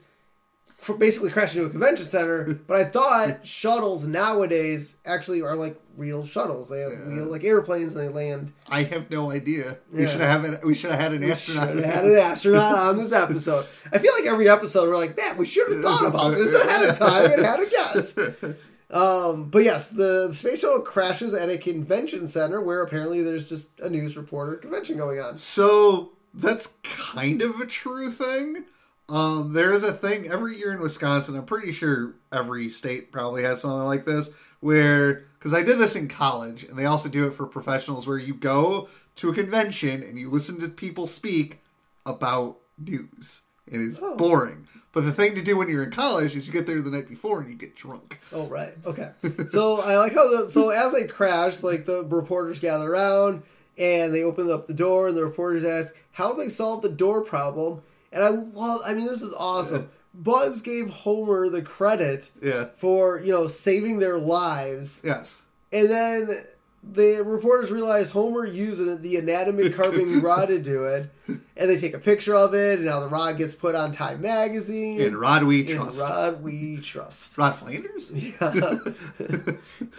cr- 0.82 0.92
basically 0.94 1.30
crashed 1.30 1.54
into 1.54 1.66
a 1.66 1.70
convention 1.70 2.04
center, 2.06 2.52
but 2.66 2.76
I 2.78 2.84
thought 2.84 3.46
shuttles 3.46 4.06
nowadays 4.06 4.96
actually 5.06 5.40
are 5.40 5.54
like 5.56 5.80
real 5.96 6.26
shuttles. 6.26 6.68
They 6.70 6.80
have 6.80 6.92
Yeah. 6.92 7.08
real 7.14 7.24
like 7.26 7.44
airplanes 7.44 7.92
and 7.94 8.00
they 8.02 8.08
land. 8.08 8.52
I 8.68 8.82
have 8.82 9.10
no 9.10 9.30
idea. 9.30 9.78
We 9.92 10.06
should 10.06 10.20
have 10.20 10.44
had, 10.44 10.64
we 10.64 10.74
should 10.74 10.90
have 10.90 11.00
had 11.00 11.12
an 11.12 11.22
Should 11.22 11.30
astronaut. 11.32 11.68
have 11.68 11.84
had 11.84 12.04
an 12.04 12.16
astronaut 12.18 12.76
on 12.78 12.96
this 12.96 13.12
episode. 13.12 13.66
I 13.92 13.98
feel 13.98 14.12
like 14.14 14.26
every 14.26 14.48
episode 14.48 14.88
we're 14.88 14.96
like, 14.96 15.16
man, 15.16 15.36
we 15.36 15.46
should 15.46 15.70
have 15.72 15.82
thought 15.82 16.06
about 16.06 16.30
this 16.34 16.54
ahead 16.54 16.88
of 16.90 16.98
time 16.98 17.32
and 17.32 17.42
had 17.44 17.60
a 17.60 17.66
guess. 17.70 18.16
Um, 18.90 19.48
but 19.48 19.64
yes, 19.64 19.88
the, 19.88 20.26
the 20.28 20.34
space 20.34 20.60
shuttle 20.60 20.80
crashes 20.82 21.32
at 21.32 21.48
a 21.48 21.56
convention 21.56 22.28
center 22.28 22.60
where 22.60 22.82
apparently 22.82 23.22
there's 23.22 23.48
just 23.48 23.70
a 23.80 23.88
news 23.88 24.18
reporter 24.18 24.56
convention 24.56 24.98
going 24.98 25.18
on. 25.18 25.38
So 25.38 26.12
that's 26.34 26.74
kind 26.82 27.40
of 27.40 27.58
a 27.58 27.64
true 27.64 28.10
thing. 28.10 28.66
Um, 29.12 29.52
there 29.52 29.74
is 29.74 29.82
a 29.84 29.92
thing 29.92 30.26
every 30.30 30.56
year 30.56 30.72
in 30.72 30.80
Wisconsin. 30.80 31.36
I'm 31.36 31.44
pretty 31.44 31.70
sure 31.72 32.14
every 32.32 32.70
state 32.70 33.12
probably 33.12 33.42
has 33.42 33.60
something 33.60 33.84
like 33.86 34.06
this. 34.06 34.30
Where 34.60 35.26
because 35.38 35.52
I 35.52 35.62
did 35.62 35.78
this 35.78 35.96
in 35.96 36.08
college, 36.08 36.64
and 36.64 36.78
they 36.78 36.86
also 36.86 37.08
do 37.10 37.26
it 37.26 37.32
for 37.34 37.46
professionals, 37.46 38.06
where 38.06 38.16
you 38.16 38.32
go 38.32 38.88
to 39.16 39.28
a 39.28 39.34
convention 39.34 40.02
and 40.02 40.18
you 40.18 40.30
listen 40.30 40.58
to 40.60 40.68
people 40.68 41.06
speak 41.06 41.60
about 42.06 42.56
news. 42.78 43.42
And 43.70 43.82
It 43.82 43.88
is 43.92 43.98
Oh. 44.00 44.16
boring. 44.16 44.66
But 44.92 45.02
the 45.04 45.12
thing 45.12 45.34
to 45.34 45.42
do 45.42 45.56
when 45.58 45.68
you're 45.68 45.82
in 45.84 45.90
college 45.90 46.34
is 46.34 46.46
you 46.46 46.52
get 46.52 46.66
there 46.66 46.80
the 46.80 46.90
night 46.90 47.08
before 47.08 47.40
and 47.40 47.50
you 47.50 47.56
get 47.56 47.74
drunk. 47.76 48.18
Oh 48.32 48.46
right, 48.46 48.72
okay. 48.86 49.10
So 49.48 49.80
I 49.80 49.96
like 49.98 50.14
how 50.14 50.44
the, 50.44 50.50
so 50.50 50.70
as 50.70 50.92
they 50.94 51.06
crash, 51.06 51.62
like 51.62 51.84
the 51.84 52.02
reporters 52.04 52.60
gather 52.60 52.90
around 52.92 53.42
and 53.76 54.14
they 54.14 54.22
open 54.22 54.50
up 54.50 54.66
the 54.66 54.74
door, 54.74 55.08
and 55.08 55.16
the 55.16 55.24
reporters 55.24 55.64
ask 55.64 55.94
how 56.12 56.32
they 56.32 56.48
solved 56.48 56.82
the 56.82 56.88
door 56.88 57.20
problem. 57.22 57.82
And 58.12 58.22
I 58.22 58.28
love, 58.28 58.80
I 58.84 58.94
mean, 58.94 59.06
this 59.06 59.22
is 59.22 59.32
awesome. 59.38 59.88
Buzz 60.14 60.60
gave 60.60 60.90
Homer 60.90 61.48
the 61.48 61.62
credit 61.62 62.30
Yeah. 62.42 62.66
for 62.74 63.18
you 63.20 63.32
know 63.32 63.46
saving 63.46 63.98
their 63.98 64.18
lives, 64.18 65.00
Yes. 65.02 65.42
and 65.72 65.88
then 65.88 66.44
the 66.82 67.22
reporters 67.24 67.70
realize 67.70 68.10
Homer 68.10 68.44
used 68.44 69.02
the 69.02 69.16
inanimate 69.16 69.74
carbon 69.74 70.20
rod 70.22 70.46
to 70.48 70.58
do 70.60 70.84
it, 70.84 71.10
and 71.28 71.70
they 71.70 71.76
take 71.78 71.94
a 71.94 71.98
picture 71.98 72.34
of 72.34 72.54
it, 72.54 72.78
and 72.80 72.86
now 72.86 73.00
the 73.00 73.08
rod 73.08 73.38
gets 73.38 73.54
put 73.54 73.74
on 73.74 73.92
Time 73.92 74.20
magazine. 74.20 75.00
And 75.00 75.16
Rod 75.16 75.44
we 75.44 75.64
trust. 75.64 76.00
Rod 76.00 76.42
we 76.42 76.78
trust. 76.78 77.38
Rod 77.38 77.54
Flanders? 77.54 78.10
Yeah. 78.40 78.78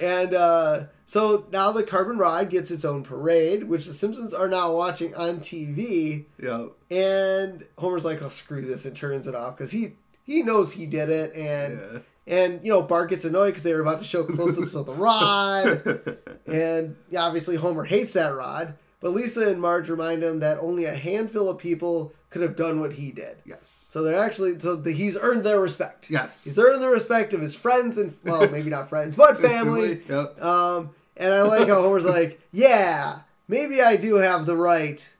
and 0.02 0.34
uh, 0.34 0.84
so 1.06 1.48
now 1.52 1.72
the 1.72 1.84
carbon 1.84 2.18
rod 2.18 2.50
gets 2.50 2.72
its 2.72 2.86
own 2.86 3.04
parade, 3.04 3.66
which 3.66 3.86
the 3.86 3.94
Simpsons 3.94 4.34
are 4.34 4.48
now 4.50 4.74
watching 4.76 5.16
on 5.16 5.40
TV. 5.40 6.26
Yeah. 6.42 6.66
And 6.92 7.66
Homer's 7.78 8.06
like, 8.06 8.22
"Oh, 8.22 8.30
screw 8.30 8.62
this," 8.62 8.86
and 8.86 8.96
turns 8.96 9.28
it 9.28 9.36
off 9.36 9.58
because 9.58 9.72
he 9.72 9.94
he 10.24 10.44
knows 10.44 10.74
he 10.74 10.86
did 10.86 11.10
it, 11.10 11.34
and 11.36 11.78
Yeah. 11.80 12.00
And 12.28 12.60
you 12.64 12.72
know 12.72 12.82
Bart 12.82 13.10
gets 13.10 13.26
annoyed 13.26 13.48
because 13.48 13.64
they 13.64 13.74
were 13.74 13.82
about 13.82 14.00
to 14.00 14.04
show 14.04 14.24
close-ups 14.24 14.76
of 14.76 14.86
the 14.86 14.94
rod, 14.94 16.18
and 16.48 16.96
yeah, 17.10 17.24
obviously 17.24 17.56
Homer 17.56 17.84
hates 17.84 18.14
that 18.14 18.30
rod. 18.30 18.76
But 19.00 19.12
Lisa 19.12 19.50
and 19.50 19.60
Marge 19.60 19.90
remind 19.90 20.24
him 20.24 20.40
that 20.40 20.60
only 20.60 20.86
a 20.86 20.96
handful 20.96 21.50
of 21.50 21.58
people 21.58 22.14
could 22.30 22.42
have 22.42 22.56
done 22.56 22.80
what 22.80 22.94
he 22.94 23.12
did. 23.12 23.36
Yes. 23.46 23.68
So 23.90 24.02
they're 24.02 24.18
actually 24.18 24.58
so 24.60 24.78
the, 24.78 24.92
he's 24.92 25.18
earned 25.18 25.44
their 25.44 25.60
respect. 25.60 26.10
Yes. 26.10 26.46
he's 26.46 26.58
earned 26.58 26.82
the 26.82 26.88
respect 26.88 27.34
of 27.34 27.42
his 27.42 27.54
friends 27.54 27.98
and 27.98 28.16
well, 28.24 28.50
maybe 28.52 28.70
not 28.70 28.90
friends, 28.90 29.16
but 29.16 29.38
family. 29.38 30.02
Yep. 30.10 30.42
Um, 30.42 30.92
and 31.18 31.34
I 31.34 31.44
like 31.44 31.68
how 31.68 31.82
Homer's 31.82 32.06
like, 32.06 32.42
yeah, 32.52 33.20
maybe 33.48 33.82
I 33.82 33.98
do 33.98 34.16
have 34.16 34.46
the 34.46 34.56
right. 34.56 35.14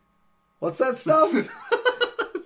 What's 0.60 0.78
that 0.80 0.96
stuff? 0.96 1.32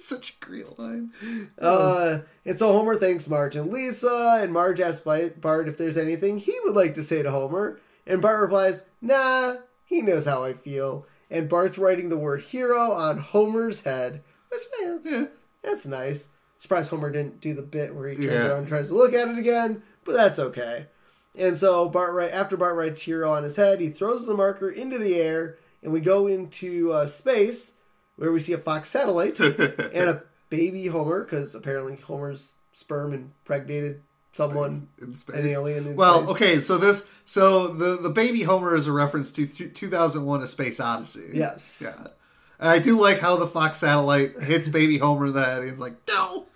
Such 0.08 0.38
a 0.42 0.46
great 0.46 0.80
line. 0.80 1.12
uh, 1.60 2.20
and 2.46 2.58
so 2.58 2.72
Homer 2.72 2.96
thanks 2.96 3.28
Marge 3.28 3.58
and 3.58 3.72
Lisa, 3.74 4.40
and 4.42 4.54
Marge 4.54 4.80
asks 4.80 5.02
Bart 5.04 5.68
if 5.68 5.78
there's 5.78 5.98
anything 5.98 6.38
he 6.38 6.56
would 6.64 6.76
like 6.76 6.94
to 6.94 7.04
say 7.04 7.22
to 7.24 7.30
Homer, 7.32 7.80
and 8.06 8.22
Bart 8.22 8.40
replies, 8.42 8.86
"Nah, 9.02 9.58
he 9.84 10.02
knows 10.02 10.26
how 10.26 10.44
I 10.46 10.54
feel." 10.54 11.06
And 11.30 11.50
Bart's 11.50 11.78
writing 11.78 12.08
the 12.08 12.16
word 12.18 12.40
"hero" 12.40 12.92
on 12.92 13.18
Homer's 13.18 13.82
head, 13.82 14.24
which 14.50 14.62
eh, 14.82 14.88
that's, 14.92 15.12
Yeah. 15.12 15.26
that's 15.62 15.86
nice. 15.86 16.30
Surprised 16.58 16.90
Homer 16.90 17.10
didn't 17.10 17.42
do 17.42 17.54
the 17.54 17.62
bit 17.62 17.94
where 17.94 18.08
he 18.08 18.16
turns 18.16 18.28
Yeah. 18.28 18.48
around 18.48 18.60
and 18.60 18.68
tries 18.70 18.88
to 18.88 18.94
look 18.96 19.14
at 19.14 19.28
it 19.28 19.38
again, 19.38 19.84
but 20.06 20.14
that's 20.14 20.40
okay. 20.40 20.88
And 21.36 21.58
so 21.58 21.90
Bart, 21.90 22.14
write, 22.14 22.32
after 22.32 22.56
Bart 22.56 22.78
writes 22.78 23.02
"hero" 23.02 23.30
on 23.30 23.44
his 23.44 23.58
head, 23.58 23.82
he 23.82 23.90
throws 23.90 24.26
the 24.26 24.34
marker 24.34 24.70
into 24.70 24.98
the 24.98 25.16
air, 25.16 25.58
and 25.84 25.92
we 25.92 26.00
go 26.00 26.28
into 26.28 26.94
uh, 26.94 27.06
space 27.06 27.74
where 28.18 28.32
we 28.32 28.40
see 28.40 28.54
a 28.54 28.58
Fox 28.58 28.90
satellite 28.90 29.40
and 29.40 30.10
a 30.10 30.24
baby 30.50 30.88
Homer, 30.88 31.24
because 31.24 31.56
apparently 31.56 31.96
Homer's 31.96 32.56
sperm 32.74 33.14
impregnated 33.14 34.04
someone, 34.34 34.90
in 35.02 35.16
space. 35.16 35.36
an 35.36 35.50
alien. 35.50 35.88
In 35.88 35.96
well, 35.96 36.24
space. 36.24 36.30
okay, 36.30 36.62
so 36.62 36.78
this, 36.78 37.10
so 37.26 37.70
the 37.70 37.98
the 38.02 38.10
baby 38.10 38.44
Homer 38.44 38.76
is 38.76 38.88
a 38.88 38.92
reference 38.92 39.32
to 39.34 39.48
th- 39.48 39.74
2001: 39.74 40.42
A 40.42 40.48
Space 40.48 40.80
Odyssey. 40.80 41.30
Yes. 41.34 41.82
Yeah, 41.84 42.08
I 42.60 42.80
do 42.80 43.00
like 43.00 43.20
how 43.20 43.38
the 43.38 43.48
Fox 43.48 43.80
satellite 43.80 44.42
hits 44.42 44.70
baby 44.70 44.98
Homer 44.98 45.28
in 45.28 45.34
the 45.34 45.44
head. 45.44 45.64
He's 45.64 45.80
like, 45.80 45.96
no. 46.08 46.48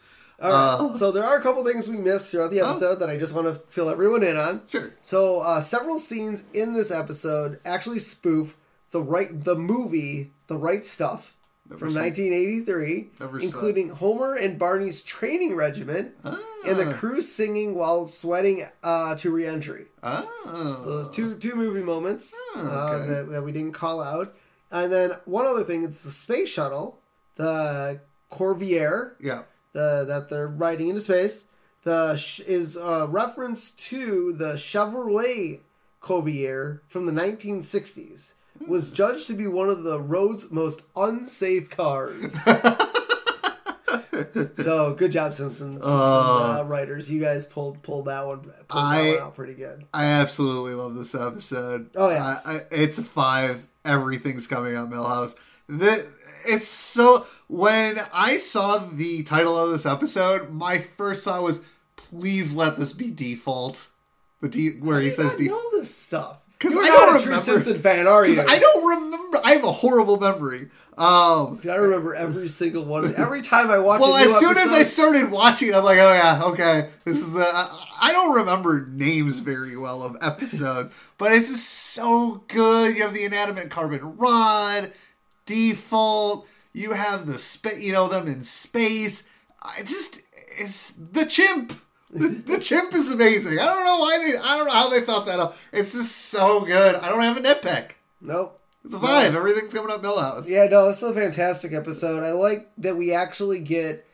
All 0.41 0.49
right. 0.49 0.91
Uh, 0.91 0.97
so 0.97 1.12
there 1.12 1.24
are 1.24 1.38
a 1.38 1.41
couple 1.41 1.64
things 1.64 1.88
we 1.88 1.97
missed 1.97 2.32
throughout 2.32 2.49
the 2.49 2.62
episode 2.62 2.95
that 2.95 3.09
I 3.09 3.18
just 3.18 3.34
want 3.34 3.45
to 3.47 3.62
fill 3.72 3.89
everyone 3.89 4.24
in 4.24 4.38
on. 4.38 4.64
Sure. 4.68 4.91
So 5.03 5.41
uh, 5.41 5.62
several 5.62 5.99
scenes 5.99 6.43
in 6.51 6.74
this 6.74 6.89
episode 6.89 7.59
actually 7.64 7.99
spoof 7.99 8.57
the 8.89 9.01
right 9.01 9.28
the 9.43 9.55
movie 9.55 10.32
The 10.47 10.57
Right 10.57 10.84
Stuff 10.84 11.36
Never 11.72 11.80
from 11.86 11.91
seen- 11.93 12.01
1983, 12.03 13.09
Never 13.19 13.39
saw 13.39 13.43
it. 13.43 13.43
including 13.47 13.89
Homer 13.89 14.34
and 14.36 14.59
Barney's 14.59 15.01
training 15.01 15.55
regiment 15.55 16.13
and 16.24 16.76
the 16.78 16.89
Ah. 16.89 16.93
crew 16.93 17.22
singing 17.22 17.74
while 17.76 18.05
sweating 18.07 18.67
uh, 18.84 19.15
to 19.15 19.32
reentry. 19.32 19.86
Oh. 20.03 20.82
Those 20.86 21.07
two 21.15 21.36
two 21.36 21.55
movie 21.55 21.82
moments 21.82 22.34
Oh, 22.55 22.61
uh, 22.67 23.05
that, 23.05 23.30
that 23.30 23.43
we 23.43 23.51
didn't 23.53 23.72
call 23.74 24.01
out, 24.01 24.36
and 24.69 24.91
then 24.91 25.11
one 25.26 25.45
other 25.45 25.63
thing: 25.63 25.84
it's 25.84 26.03
the 26.03 26.11
space 26.11 26.49
shuttle, 26.49 26.99
the 27.36 28.01
Corvair, 28.30 29.13
Yeah. 29.22 29.43
the 29.74 30.03
that 30.05 30.30
they're 30.30 30.47
riding 30.49 30.89
into 30.89 31.01
space. 31.01 31.45
The 31.84 32.15
sh- 32.17 32.41
is 32.41 32.76
a 32.76 33.07
reference 33.09 33.72
to 33.72 34.34
the 34.34 34.53
Chevrolet 34.53 35.61
Corvair 36.01 36.82
from 36.88 37.05
the 37.05 37.11
1960s. 37.13 38.34
Was 38.68 38.91
judged 38.91 39.28
to 39.28 39.34
be 39.34 39.47
one 39.47 39.70
of 39.70 39.84
the 39.84 39.99
road's 39.99 40.51
most 40.51 40.82
unsafe 40.95 41.70
cars. 41.70 42.38
so 44.57 44.93
good 44.93 45.12
job, 45.12 45.34
Simpsons, 45.34 45.76
Simpsons 45.76 45.84
uh, 45.86 46.64
writers. 46.68 47.09
You 47.09 47.22
guys 47.22 47.45
pulled 47.45 47.82
pulled 47.82 48.05
that 48.05 48.26
one 48.26 48.41
pulled 48.41 48.53
I- 48.72 49.03
that 49.03 49.16
one 49.18 49.24
out 49.28 49.36
pretty 49.36 49.53
good. 49.55 49.86
I 49.93 50.05
absolutely 50.05 50.76
love 50.76 50.95
this 50.95 51.16
episode. 51.16 51.89
Oh, 51.95 52.09
yeah, 52.09 52.38
it's 52.72 52.97
a 52.97 53.03
five. 53.03 53.68
Everything's 53.84 54.47
coming 54.47 54.76
on 54.76 54.91
Milhouse. 54.91 55.36
The, 55.68 56.05
it's 56.45 56.68
so. 56.68 57.26
When 57.47 57.97
I 58.14 58.38
saw 58.38 58.78
the 58.78 59.24
title 59.24 59.57
of 59.57 59.72
this 59.72 59.86
episode, 59.86 60.51
my 60.51 60.80
first 60.80 61.24
thought 61.24 61.43
was, 61.43 61.62
please 61.95 62.55
let 62.55 62.78
this 62.78 62.93
be 62.93 63.09
default. 63.09 63.88
The 64.41 64.49
de- 64.49 64.80
where 64.80 64.99
he 64.99 65.12
says 65.12 65.36
default. 65.36 65.64
know 65.64 65.80
this 65.80 65.93
stuff 65.93 66.38
'Cause 66.62 66.78
I 66.78 66.86
don't 66.86 67.09
a 67.09 67.20
true 67.20 67.32
remember- 67.32 67.39
Simpson 67.43 67.82
fan, 67.82 68.07
are 68.07 68.26
you? 68.26 68.39
I 68.47 68.59
don't 68.59 68.86
remember. 69.03 69.39
I 69.43 69.53
have 69.53 69.64
a 69.64 69.72
horrible 69.72 70.20
memory. 70.20 70.70
Um, 70.97 71.55
Dude, 71.55 71.72
I 71.72 71.76
remember 71.76 72.14
every 72.14 72.47
single 72.47 72.84
one. 72.86 73.16
Every 73.16 73.41
time 73.41 73.72
I 73.72 73.80
watch. 73.80 74.01
well, 74.01 74.16
a 74.16 74.24
new 74.26 74.32
as 74.34 74.39
soon 74.39 74.57
as 74.57 74.68
I 74.68 74.84
started 74.84 75.32
watching 75.32 75.74
I'm 75.74 75.84
like, 75.84 75.97
oh 75.97 76.14
yeah, 76.14 76.41
okay, 76.45 76.89
this 77.05 77.18
is 77.20 77.32
the. 77.32 77.41
I, 77.41 77.88
I 78.03 78.12
don't 78.12 78.36
remember 78.36 78.86
names 78.91 79.39
very 79.39 79.76
well 79.78 80.03
of 80.03 80.16
episodes, 80.22 80.91
but 81.18 81.32
it's 81.32 81.47
just 81.49 81.68
so 81.68 82.43
good. 82.47 82.95
You 82.95 83.03
have 83.03 83.14
the 83.16 83.24
inanimate 83.26 83.70
carbon 83.72 84.18
rod, 84.18 84.91
default. 85.45 86.47
You 86.74 86.93
have 86.93 87.26
the 87.28 87.38
spa- 87.38 87.72
you 87.78 87.91
know 87.91 88.07
them 88.07 88.28
in 88.28 88.43
space. 88.43 89.24
I 89.62 89.82
just 89.84 90.22
it's 90.57 90.91
the 90.91 91.26
chimp. 91.26 91.74
The, 92.12 92.28
the 92.45 92.59
chimp 92.59 92.93
is 92.93 93.12
amazing. 93.12 93.59
I 93.59 93.66
don't 93.66 93.86
know 93.86 93.99
why 93.99 94.18
they. 94.18 94.38
I 94.38 94.57
don't 94.57 94.68
know 94.68 94.74
how 94.74 94.89
they 94.89 95.01
thought 95.01 95.26
that 95.26 95.39
up. 95.39 95.57
It's 95.72 95.93
just 95.93 96.16
so 96.16 96.62
good. 96.62 96.95
I 96.95 97.09
don't 97.09 97.22
have 97.22 97.38
a 97.38 97.41
nitpick. 97.41 97.91
nope. 98.20 98.59
It's 98.84 98.95
a 98.95 98.99
five. 98.99 99.36
Everything's 99.36 99.74
coming 99.74 99.91
up 99.91 100.01
Milhouse. 100.01 100.47
Yeah, 100.49 100.66
no, 100.66 100.88
this 100.88 100.97
is 100.97 101.03
a 101.03 101.14
fantastic 101.14 101.72
episode. 101.72 102.24
I 102.24 102.32
like 102.32 102.72
that 102.80 102.97
we 102.97 103.14
actually 103.14 103.59
get 103.59 104.07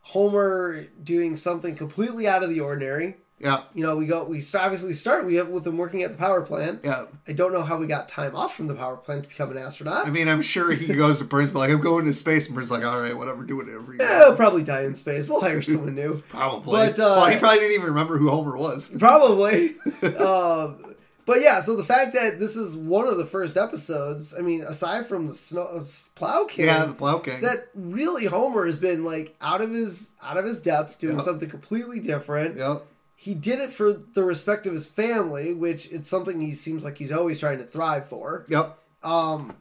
Homer 0.00 0.84
doing 1.02 1.36
something 1.36 1.76
completely 1.76 2.26
out 2.26 2.42
of 2.42 2.48
the 2.48 2.60
ordinary. 2.60 3.16
Yeah. 3.38 3.64
You 3.74 3.82
know, 3.82 3.96
we 3.96 4.06
go, 4.06 4.24
we 4.24 4.42
obviously 4.54 4.94
start 4.94 5.26
we 5.26 5.34
have 5.34 5.48
with 5.48 5.66
him 5.66 5.76
working 5.76 6.02
at 6.02 6.10
the 6.10 6.16
power 6.16 6.40
plant. 6.40 6.80
Yeah. 6.82 7.04
I 7.28 7.32
don't 7.32 7.52
know 7.52 7.62
how 7.62 7.76
we 7.76 7.86
got 7.86 8.08
time 8.08 8.34
off 8.34 8.56
from 8.56 8.66
the 8.66 8.74
power 8.74 8.96
plant 8.96 9.24
to 9.24 9.28
become 9.28 9.50
an 9.50 9.58
astronaut. 9.58 10.06
I 10.06 10.10
mean, 10.10 10.26
I'm 10.26 10.40
sure 10.40 10.72
he 10.72 10.94
goes 10.94 11.18
to 11.18 11.26
Prince, 11.26 11.50
but 11.50 11.58
like, 11.58 11.70
I'm 11.70 11.82
going 11.82 12.06
to 12.06 12.14
space, 12.14 12.46
and 12.46 12.54
Prince 12.56 12.70
like, 12.70 12.84
all 12.84 12.98
right, 13.00 13.14
whatever, 13.16 13.44
do 13.44 13.56
whatever. 13.56 13.92
you 13.92 13.98
yeah, 14.00 14.20
he'll 14.24 14.36
probably 14.36 14.62
die 14.64 14.82
in 14.84 14.94
space. 14.94 15.28
We'll 15.28 15.42
hire 15.42 15.60
someone 15.60 15.94
new. 15.94 16.22
Probably. 16.28 16.72
But, 16.72 16.98
uh, 16.98 17.02
well, 17.18 17.26
he 17.30 17.36
probably 17.36 17.58
didn't 17.58 17.74
even 17.74 17.86
remember 17.88 18.16
who 18.16 18.30
Homer 18.30 18.56
was. 18.56 18.88
Probably. 18.98 19.74
um, 20.18 20.94
but 21.26 21.40
yeah, 21.42 21.60
so 21.60 21.76
the 21.76 21.84
fact 21.84 22.14
that 22.14 22.38
this 22.38 22.56
is 22.56 22.74
one 22.76 23.06
of 23.08 23.18
the 23.18 23.26
first 23.26 23.56
episodes, 23.56 24.32
I 24.32 24.40
mean, 24.42 24.62
aside 24.62 25.06
from 25.08 25.26
the 25.26 25.34
snow, 25.34 25.62
uh, 25.62 25.82
Plow 26.14 26.46
King, 26.46 26.66
Yeah, 26.66 26.84
the 26.86 26.94
Plow 26.94 27.18
King. 27.18 27.40
that 27.42 27.66
really 27.74 28.26
Homer 28.26 28.64
has 28.64 28.78
been 28.78 29.04
like 29.04 29.34
out 29.40 29.60
of 29.60 29.70
his 29.70 30.10
out 30.22 30.36
of 30.38 30.44
his 30.44 30.60
depth, 30.62 30.98
doing 30.98 31.16
Yep. 31.16 31.24
something 31.24 31.50
completely 31.50 31.98
different. 32.00 32.56
Yep. 32.56 32.86
He 33.18 33.34
did 33.34 33.58
it 33.60 33.70
for 33.70 33.92
the 33.92 34.22
respect 34.22 34.66
of 34.66 34.74
his 34.74 34.86
family, 34.86 35.54
which 35.54 35.90
it's 35.90 36.08
something 36.08 36.40
he 36.40 36.52
seems 36.52 36.84
like 36.84 36.98
he's 36.98 37.10
always 37.10 37.40
trying 37.40 37.58
to 37.58 37.64
thrive 37.64 38.08
for. 38.08 38.44
Yep. 38.48 38.78
Um, 39.02 39.56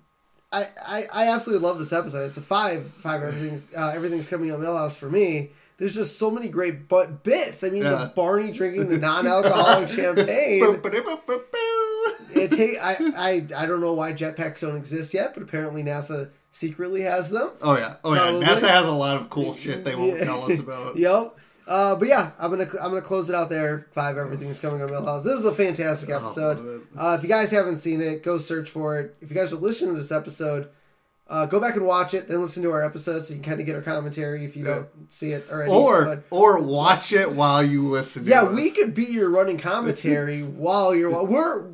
I, 0.51 0.65
I, 0.87 1.03
I 1.13 1.27
absolutely 1.29 1.65
love 1.67 1.79
this 1.79 1.93
episode. 1.93 2.25
It's 2.25 2.37
a 2.37 2.41
five 2.41 2.91
five 2.95 3.23
everything's 3.23 3.63
uh, 3.75 3.93
everything's 3.95 4.27
coming 4.29 4.51
up 4.51 4.59
Milhouse 4.59 4.97
for 4.97 5.09
me. 5.09 5.51
There's 5.77 5.95
just 5.95 6.17
so 6.19 6.29
many 6.31 6.47
great 6.47 6.87
but 6.87 7.23
bits. 7.23 7.63
I 7.63 7.69
mean, 7.69 7.83
Yeah. 7.83 7.95
the 7.95 8.11
Barney 8.15 8.51
drinking 8.51 8.87
the 8.89 8.97
non-alcoholic 8.97 9.89
champagne. 9.99 10.81
It 12.33 12.51
take 12.51 12.77
I, 12.81 12.95
I 13.17 13.47
I 13.63 13.65
don't 13.65 13.79
know 13.81 13.93
why 13.93 14.13
jetpacks 14.13 14.61
don't 14.61 14.75
exist 14.75 15.13
yet, 15.13 15.33
but 15.33 15.43
apparently 15.43 15.83
NASA 15.83 16.29
secretly 16.51 17.01
has 17.01 17.29
them. 17.29 17.51
Oh 17.61 17.77
yeah. 17.77 17.95
Oh 18.03 18.13
yeah. 18.13 18.21
Probably. 18.21 18.45
NASA 18.45 18.67
has 18.69 18.85
a 18.85 18.91
lot 18.91 19.17
of 19.21 19.29
cool 19.29 19.53
shit 19.53 19.83
they 19.85 19.95
won't 19.95 20.19
Yeah. 20.19 20.25
tell 20.25 20.43
us 20.51 20.59
about. 20.65 20.97
Yep. 20.97 21.37
Uh, 21.67 21.95
but 21.95 22.07
yeah, 22.07 22.31
I'm 22.39 22.51
gonna 22.51 22.67
I'm 22.81 22.89
gonna 22.91 23.01
close 23.01 23.29
it 23.29 23.35
out 23.35 23.49
there. 23.49 23.87
Five, 23.91 24.17
everything's 24.17 24.61
coming 24.61 24.81
on 24.81 24.89
Milhouse. 24.89 25.23
This 25.23 25.39
is 25.39 25.45
a 25.45 25.53
fantastic 25.53 26.09
Oh, 26.11 26.17
episode. 26.17 26.85
Uh, 26.95 27.15
if 27.17 27.23
you 27.23 27.29
guys 27.29 27.49
haven't 27.51 27.77
seen 27.77 28.01
it, 28.01 28.21
go 28.23 28.37
search 28.37 28.69
for 28.69 28.99
it. 28.99 29.15
If 29.21 29.29
you 29.29 29.35
guys 29.35 29.51
are 29.51 29.57
listening 29.57 29.93
to 29.95 29.97
this 29.97 30.11
episode, 30.11 30.69
uh, 31.27 31.47
go 31.47 31.59
back 31.59 31.75
and 31.75 31.85
watch 31.87 32.13
it, 32.13 32.27
then 32.27 32.39
listen 32.39 32.61
to 32.61 32.71
our 32.71 32.83
episode 32.85 33.25
so 33.25 33.33
you 33.33 33.39
can 33.39 33.49
kind 33.49 33.59
of 33.59 33.65
get 33.65 33.75
our 33.75 33.81
commentary 33.81 34.45
if 34.45 34.55
you 34.55 34.63
don't 34.63 34.87
see 35.11 35.31
it 35.31 35.43
already. 35.51 35.71
Or 35.71 36.05
But, 36.05 36.23
or 36.29 36.61
watch 36.61 37.11
it 37.13 37.31
while 37.31 37.63
you 37.63 37.81
listen. 37.87 38.25
to 38.25 38.29
yeah, 38.29 38.47
we 38.53 38.69
could 38.69 38.93
be 38.93 39.05
your 39.05 39.29
running 39.31 39.57
commentary 39.57 40.41
while 40.43 40.93
you're 40.93 41.23
we're. 41.23 41.65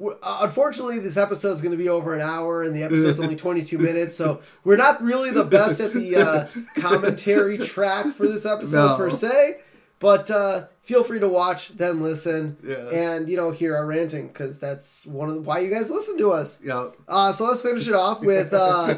Uh, 0.00 0.38
Unfortunately, 0.42 0.98
this 0.98 1.16
episode 1.16 1.52
is 1.54 1.60
going 1.60 1.72
to 1.72 1.78
be 1.78 1.88
over 1.88 2.14
an 2.14 2.20
hour, 2.20 2.62
and 2.62 2.74
the 2.74 2.82
episode's 2.84 3.20
only 3.20 3.36
22 3.36 3.78
minutes, 3.78 4.16
so 4.16 4.40
we're 4.64 4.76
not 4.76 5.02
really 5.02 5.30
the 5.30 5.44
best 5.44 5.80
at 5.80 5.92
the 5.92 6.16
uh, 6.16 6.46
commentary 6.80 7.58
track 7.58 8.06
for 8.14 8.26
this 8.26 8.46
episode 8.46 8.88
No. 8.92 8.96
per 8.96 9.10
se. 9.10 9.60
But 10.00 10.30
uh, 10.30 10.66
feel 10.82 11.02
free 11.02 11.18
to 11.18 11.28
watch, 11.28 11.70
then 11.70 12.00
listen, 12.00 12.56
Yeah. 12.62 12.88
and 12.90 13.28
you 13.28 13.36
know 13.36 13.50
hear 13.50 13.74
our 13.76 13.84
ranting 13.84 14.28
because 14.28 14.58
that's 14.60 15.04
one 15.06 15.28
of 15.28 15.34
the, 15.34 15.40
why 15.40 15.58
you 15.58 15.70
guys 15.70 15.90
listen 15.90 16.16
to 16.18 16.30
us. 16.30 16.60
Yeah. 16.62 16.90
Uh, 17.08 17.32
so 17.32 17.46
let's 17.46 17.62
finish 17.62 17.88
it 17.88 17.94
off 17.94 18.20
with 18.20 18.52
uh, 18.52 18.94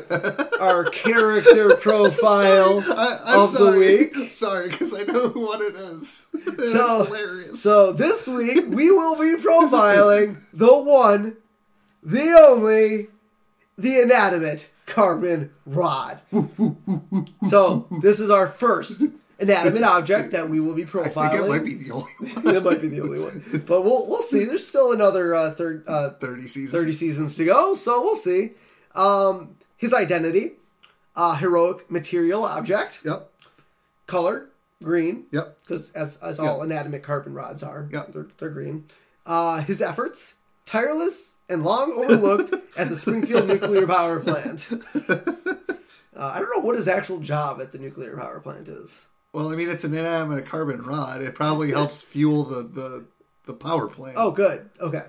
our 0.61 0.85
character 0.85 1.75
profile 1.81 2.83
I, 2.95 3.19
I'm 3.25 3.41
of 3.41 3.49
sorry. 3.49 3.73
the 4.09 4.19
week. 4.19 4.31
Sorry, 4.31 4.69
because 4.69 4.93
I 4.93 5.05
know 5.05 5.29
what 5.35 5.63
it 5.63 5.75
is. 5.75 6.27
It's 6.35 6.73
So- 6.73 7.05
hilarious. 7.05 7.63
So 7.63 7.93
this 7.93 8.29
week 8.29 8.67
we 8.69 8.91
will 8.91 9.17
be 9.17 9.43
profiling 9.43 10.37
the 10.53 10.77
one, 10.79 11.39
the 12.03 12.31
only, 12.47 13.09
the 13.79 14.01
inanimate 14.03 14.69
carbon 14.85 15.51
rod. 15.65 16.21
so 17.49 17.87
this 18.03 18.21
is 18.21 18.29
our 18.29 18.47
first 18.49 19.03
inanimate 19.41 19.83
object 19.83 20.33
that 20.33 20.49
we 20.49 20.61
will 20.61 20.75
be 20.75 20.85
profiling. 20.85 21.17
I 21.17 21.29
think 21.31 21.45
it 21.45 21.49
might 21.49 21.65
be 21.65 21.75
the 21.75 21.91
only 21.93 22.13
one. 22.45 22.57
it 22.57 22.63
might 22.65 22.81
be 22.83 22.89
the 22.89 23.01
only 23.01 23.19
one, 23.21 23.65
but 23.67 23.83
we'll 23.83 24.07
we'll 24.09 24.23
see. 24.23 24.45
There's 24.45 24.67
still 24.67 24.93
another 24.93 25.35
uh, 25.35 25.51
third 25.53 25.85
uh, 25.89 26.11
30 26.11 26.43
seasons. 26.43 26.73
30 26.73 26.93
seasons 26.93 27.37
to 27.37 27.45
go, 27.45 27.75
so 27.75 28.01
we'll 28.03 28.17
see. 28.17 28.53
Um, 28.95 29.57
his 29.77 29.93
identity, 29.95 30.53
uh, 31.17 31.37
heroic 31.37 31.91
material 31.91 32.45
object, 32.45 33.01
Yep. 33.05 33.31
color 34.07 34.49
green, 34.83 35.25
Yep. 35.33 35.59
because 35.63 35.91
as, 35.93 36.17
as 36.19 36.39
all 36.39 36.63
inanimate 36.63 37.03
carbon 37.03 37.35
rods 37.35 37.63
are, 37.63 37.89
Yep. 37.93 38.13
they're, 38.13 38.27
they're 38.39 38.51
green. 38.51 38.85
Uh, 39.27 39.61
his 39.61 39.81
efforts, 39.81 40.35
tireless 40.67 41.35
and 41.49 41.63
long 41.65 41.93
overlooked 41.93 42.53
at 42.79 42.89
the 42.89 42.97
Springfield 42.97 43.47
nuclear 43.49 43.87
power 43.87 44.21
plant. 44.21 44.71
Uh, 46.17 46.33
I 46.35 46.39
don't 46.41 46.51
know 46.55 46.63
what 46.63 46.77
his 46.77 46.89
actual 46.89 47.21
job 47.21 47.61
at 47.61 47.73
the 47.73 47.79
nuclear 47.79 48.17
power 48.17 48.41
plant 48.41 48.69
is. 48.69 49.07
Well, 49.33 49.53
I 49.53 49.57
mean, 49.57 49.69
it's 49.69 49.85
an 49.85 49.95
inanimate 49.95 50.47
carbon 50.47 50.83
rod. 50.83 51.23
It 51.23 51.35
probably 51.35 51.71
helps 51.71 52.03
fuel 52.03 52.45
the, 52.45 52.63
the, 52.63 53.07
the 53.47 53.55
power 53.55 53.87
plant. 53.87 54.17
Oh, 54.19 54.33
good. 54.33 54.69
Okay. 54.81 55.05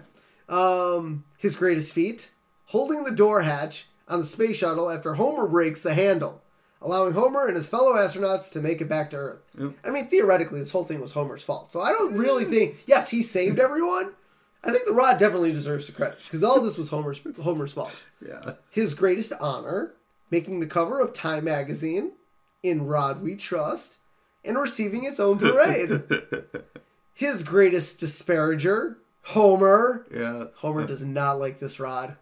Um, 0.47 1.23
his 1.37 1.55
greatest 1.55 1.93
feat, 1.93 2.29
holding 2.65 3.03
the 3.03 3.11
door 3.11 3.41
hatch 3.41 3.87
on 4.07 4.19
the 4.19 4.25
space 4.25 4.57
shuttle 4.57 4.89
after 4.89 5.15
Homer 5.15 5.47
breaks 5.47 5.81
the 5.81 5.93
handle, 5.93 6.43
allowing 6.81 7.13
Homer 7.13 7.47
and 7.47 7.55
his 7.55 7.69
fellow 7.69 7.93
astronauts 7.93 8.51
to 8.51 8.61
make 8.61 8.81
it 8.81 8.89
back 8.89 9.09
to 9.11 9.17
Earth. 9.17 9.41
Yep. 9.57 9.73
I 9.83 9.89
mean, 9.89 10.07
theoretically, 10.07 10.59
this 10.59 10.71
whole 10.71 10.83
thing 10.83 11.01
was 11.01 11.13
Homer's 11.13 11.43
fault. 11.43 11.71
So 11.71 11.81
I 11.81 11.91
don't 11.91 12.15
really 12.17 12.45
think. 12.45 12.83
Yes, 12.85 13.09
he 13.09 13.21
saved 13.21 13.59
everyone. 13.59 14.13
I 14.63 14.71
think 14.71 14.85
the 14.85 14.93
rod 14.93 15.17
definitely 15.17 15.53
deserves 15.53 15.87
the 15.87 15.93
credit 15.93 16.21
because 16.23 16.43
all 16.43 16.61
this 16.61 16.77
was 16.77 16.89
Homer's 16.89 17.19
Homer's 17.41 17.73
fault. 17.73 18.05
Yeah. 18.23 18.53
His 18.69 18.93
greatest 18.93 19.33
honor, 19.41 19.93
making 20.29 20.59
the 20.59 20.67
cover 20.67 20.99
of 20.99 21.13
Time 21.13 21.45
magazine, 21.45 22.11
"In 22.61 22.85
Rod 22.85 23.23
We 23.23 23.35
Trust," 23.35 23.97
and 24.43 24.57
receiving 24.57 25.03
its 25.03 25.19
own 25.19 25.37
parade. 25.39 26.01
His 27.13 27.43
greatest 27.43 27.99
disparager, 27.99 28.95
Homer. 29.23 30.07
Yeah. 30.13 30.45
Homer 30.55 30.87
does 30.87 31.03
not 31.03 31.39
like 31.39 31.59
this 31.59 31.79
rod. 31.79 32.15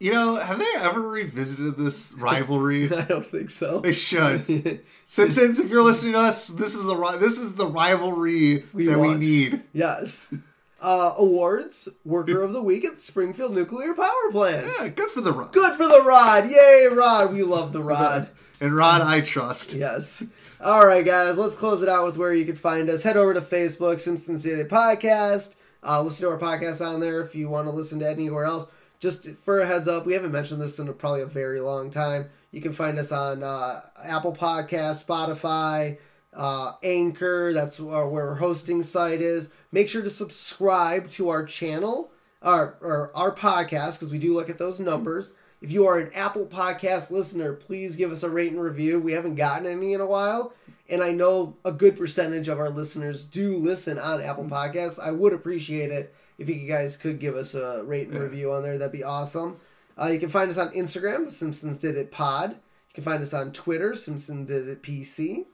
You 0.00 0.12
know, 0.12 0.36
have 0.36 0.58
they 0.58 0.66
ever 0.78 1.02
revisited 1.08 1.76
this 1.76 2.14
rivalry? 2.18 2.90
I 2.96 3.02
don't 3.04 3.26
think 3.26 3.50
so. 3.50 3.80
They 3.80 3.92
should. 3.92 4.80
Simpsons, 5.06 5.58
if 5.60 5.68
you're 5.70 5.84
listening 5.84 6.14
to 6.14 6.18
us, 6.20 6.46
this 6.48 6.74
is 6.74 6.84
the 6.84 6.96
ri- 6.96 7.18
this 7.18 7.38
is 7.38 7.54
the 7.54 7.66
rivalry 7.66 8.64
We 8.72 8.86
that 8.86 8.98
we 8.98 9.14
need. 9.14 9.62
yes. 9.72 10.34
Uh, 10.82 11.12
awards: 11.18 11.90
Worker 12.06 12.40
of 12.40 12.54
the 12.54 12.62
Week 12.62 12.86
at 12.86 12.94
the 12.96 13.00
Springfield 13.02 13.54
Nuclear 13.54 13.92
Power 13.92 14.30
Plant. 14.30 14.72
Yeah, 14.80 14.88
good 14.88 15.10
for 15.10 15.20
the 15.20 15.30
rod. 15.32 15.52
Good 15.52 15.74
for 15.74 15.86
the 15.86 16.02
Rod! 16.02 16.50
Yay, 16.50 16.88
Rod! 16.90 17.34
We 17.34 17.42
love 17.42 17.72
the 17.74 17.82
Rod. 17.82 18.30
And 18.62 18.74
Rod, 18.76 19.00
I 19.00 19.22
trust. 19.22 19.72
Yes. 19.74 20.22
All 20.62 20.86
right, 20.86 21.06
guys, 21.06 21.38
let's 21.38 21.54
close 21.54 21.80
it 21.80 21.88
out 21.88 22.04
with 22.04 22.18
where 22.18 22.34
you 22.34 22.44
can 22.44 22.54
find 22.54 22.90
us. 22.90 23.02
Head 23.02 23.16
over 23.16 23.32
to 23.32 23.40
Facebook, 23.40 23.98
Simpsons 23.98 24.42
Daily 24.42 24.64
Podcast. 24.64 25.54
Uh, 25.82 26.02
listen 26.02 26.26
to 26.26 26.30
our 26.32 26.38
podcast 26.38 26.86
on 26.86 27.00
there 27.00 27.22
if 27.22 27.34
you 27.34 27.48
want 27.48 27.66
to 27.66 27.72
listen 27.72 27.98
to 28.00 28.10
anywhere 28.10 28.44
else. 28.44 28.66
Just 28.98 29.26
for 29.36 29.60
a 29.60 29.66
heads 29.66 29.88
up, 29.88 30.04
we 30.04 30.12
haven't 30.12 30.32
mentioned 30.32 30.60
this 30.60 30.78
in 30.78 30.86
a, 30.86 30.92
probably 30.92 31.22
a 31.22 31.26
very 31.26 31.60
long 31.60 31.90
time. 31.90 32.28
You 32.50 32.60
can 32.60 32.74
find 32.74 32.98
us 32.98 33.10
on 33.10 33.42
uh, 33.42 33.80
Apple 34.04 34.36
Podcast, 34.36 35.02
Spotify, 35.02 35.96
uh, 36.34 36.72
Anchor. 36.82 37.54
That's 37.54 37.80
where, 37.80 37.96
our 37.96 38.34
hosting 38.34 38.82
site 38.82 39.22
is. 39.22 39.48
Make 39.72 39.88
sure 39.88 40.02
to 40.02 40.10
subscribe 40.10 41.08
to 41.12 41.30
our 41.30 41.42
channel, 41.42 42.12
our, 42.42 42.76
or 42.82 43.10
our 43.16 43.34
podcast, 43.34 43.94
because 43.98 44.12
we 44.12 44.18
do 44.18 44.34
look 44.34 44.50
at 44.50 44.58
those 44.58 44.78
numbers. 44.78 45.32
If 45.60 45.70
you 45.70 45.86
are 45.86 45.98
an 45.98 46.10
Apple 46.14 46.46
Podcast 46.46 47.10
listener, 47.10 47.52
please 47.52 47.96
give 47.96 48.10
us 48.10 48.22
a 48.22 48.30
rate 48.30 48.50
and 48.50 48.62
review. 48.62 48.98
We 48.98 49.12
haven't 49.12 49.34
gotten 49.34 49.66
any 49.66 49.92
in 49.92 50.00
a 50.00 50.06
while, 50.06 50.54
and 50.88 51.02
I 51.02 51.12
know 51.12 51.56
a 51.66 51.72
good 51.72 51.98
percentage 51.98 52.48
of 52.48 52.58
our 52.58 52.70
listeners 52.70 53.24
do 53.24 53.54
listen 53.56 53.98
on 53.98 54.22
Apple 54.22 54.46
Podcasts. 54.46 54.98
I 54.98 55.10
would 55.10 55.34
appreciate 55.34 55.90
it 55.90 56.14
if 56.38 56.48
you 56.48 56.66
guys 56.66 56.96
could 56.96 57.20
give 57.20 57.34
us 57.34 57.54
a 57.54 57.84
rate 57.84 58.08
and 58.08 58.18
review 58.18 58.50
on 58.52 58.62
there. 58.62 58.78
That'd 58.78 58.90
be 58.90 59.04
awesome. 59.04 59.58
Uh, 60.00 60.06
you 60.06 60.18
can 60.18 60.30
find 60.30 60.48
us 60.48 60.56
on 60.56 60.70
Instagram, 60.70 61.26
The 61.26 61.30
Simpsons 61.30 61.76
Did 61.76 61.94
It 61.94 62.10
Pod. 62.10 62.52
You 62.52 62.94
can 62.94 63.04
find 63.04 63.22
us 63.22 63.34
on 63.34 63.52
Twitter, 63.52 63.94
Simpsons 63.94 64.48
Did 64.48 64.66
It 64.66 64.82
PC. 64.82 65.44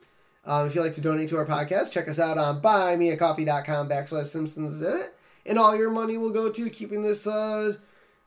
Um, 0.45 0.67
if 0.67 0.73
you'd 0.73 0.83
like 0.83 0.95
to 0.95 1.01
donate 1.01 1.27
to 1.29 1.37
our 1.37 1.45
podcast, 1.45 1.91
check 1.91 2.07
us 2.07 2.17
out 2.17 2.37
on 2.37 2.61
buymeacoffee.com 2.61 3.89
backslash 3.89 4.27
Simpsons 4.27 4.79
Did 4.79 4.95
It. 4.95 5.15
And 5.45 5.59
all 5.59 5.75
your 5.75 5.91
money 5.91 6.17
will 6.17 6.31
go 6.31 6.49
to 6.49 6.69
keeping 6.69 7.01
this 7.01 7.27
uh, 7.27 7.73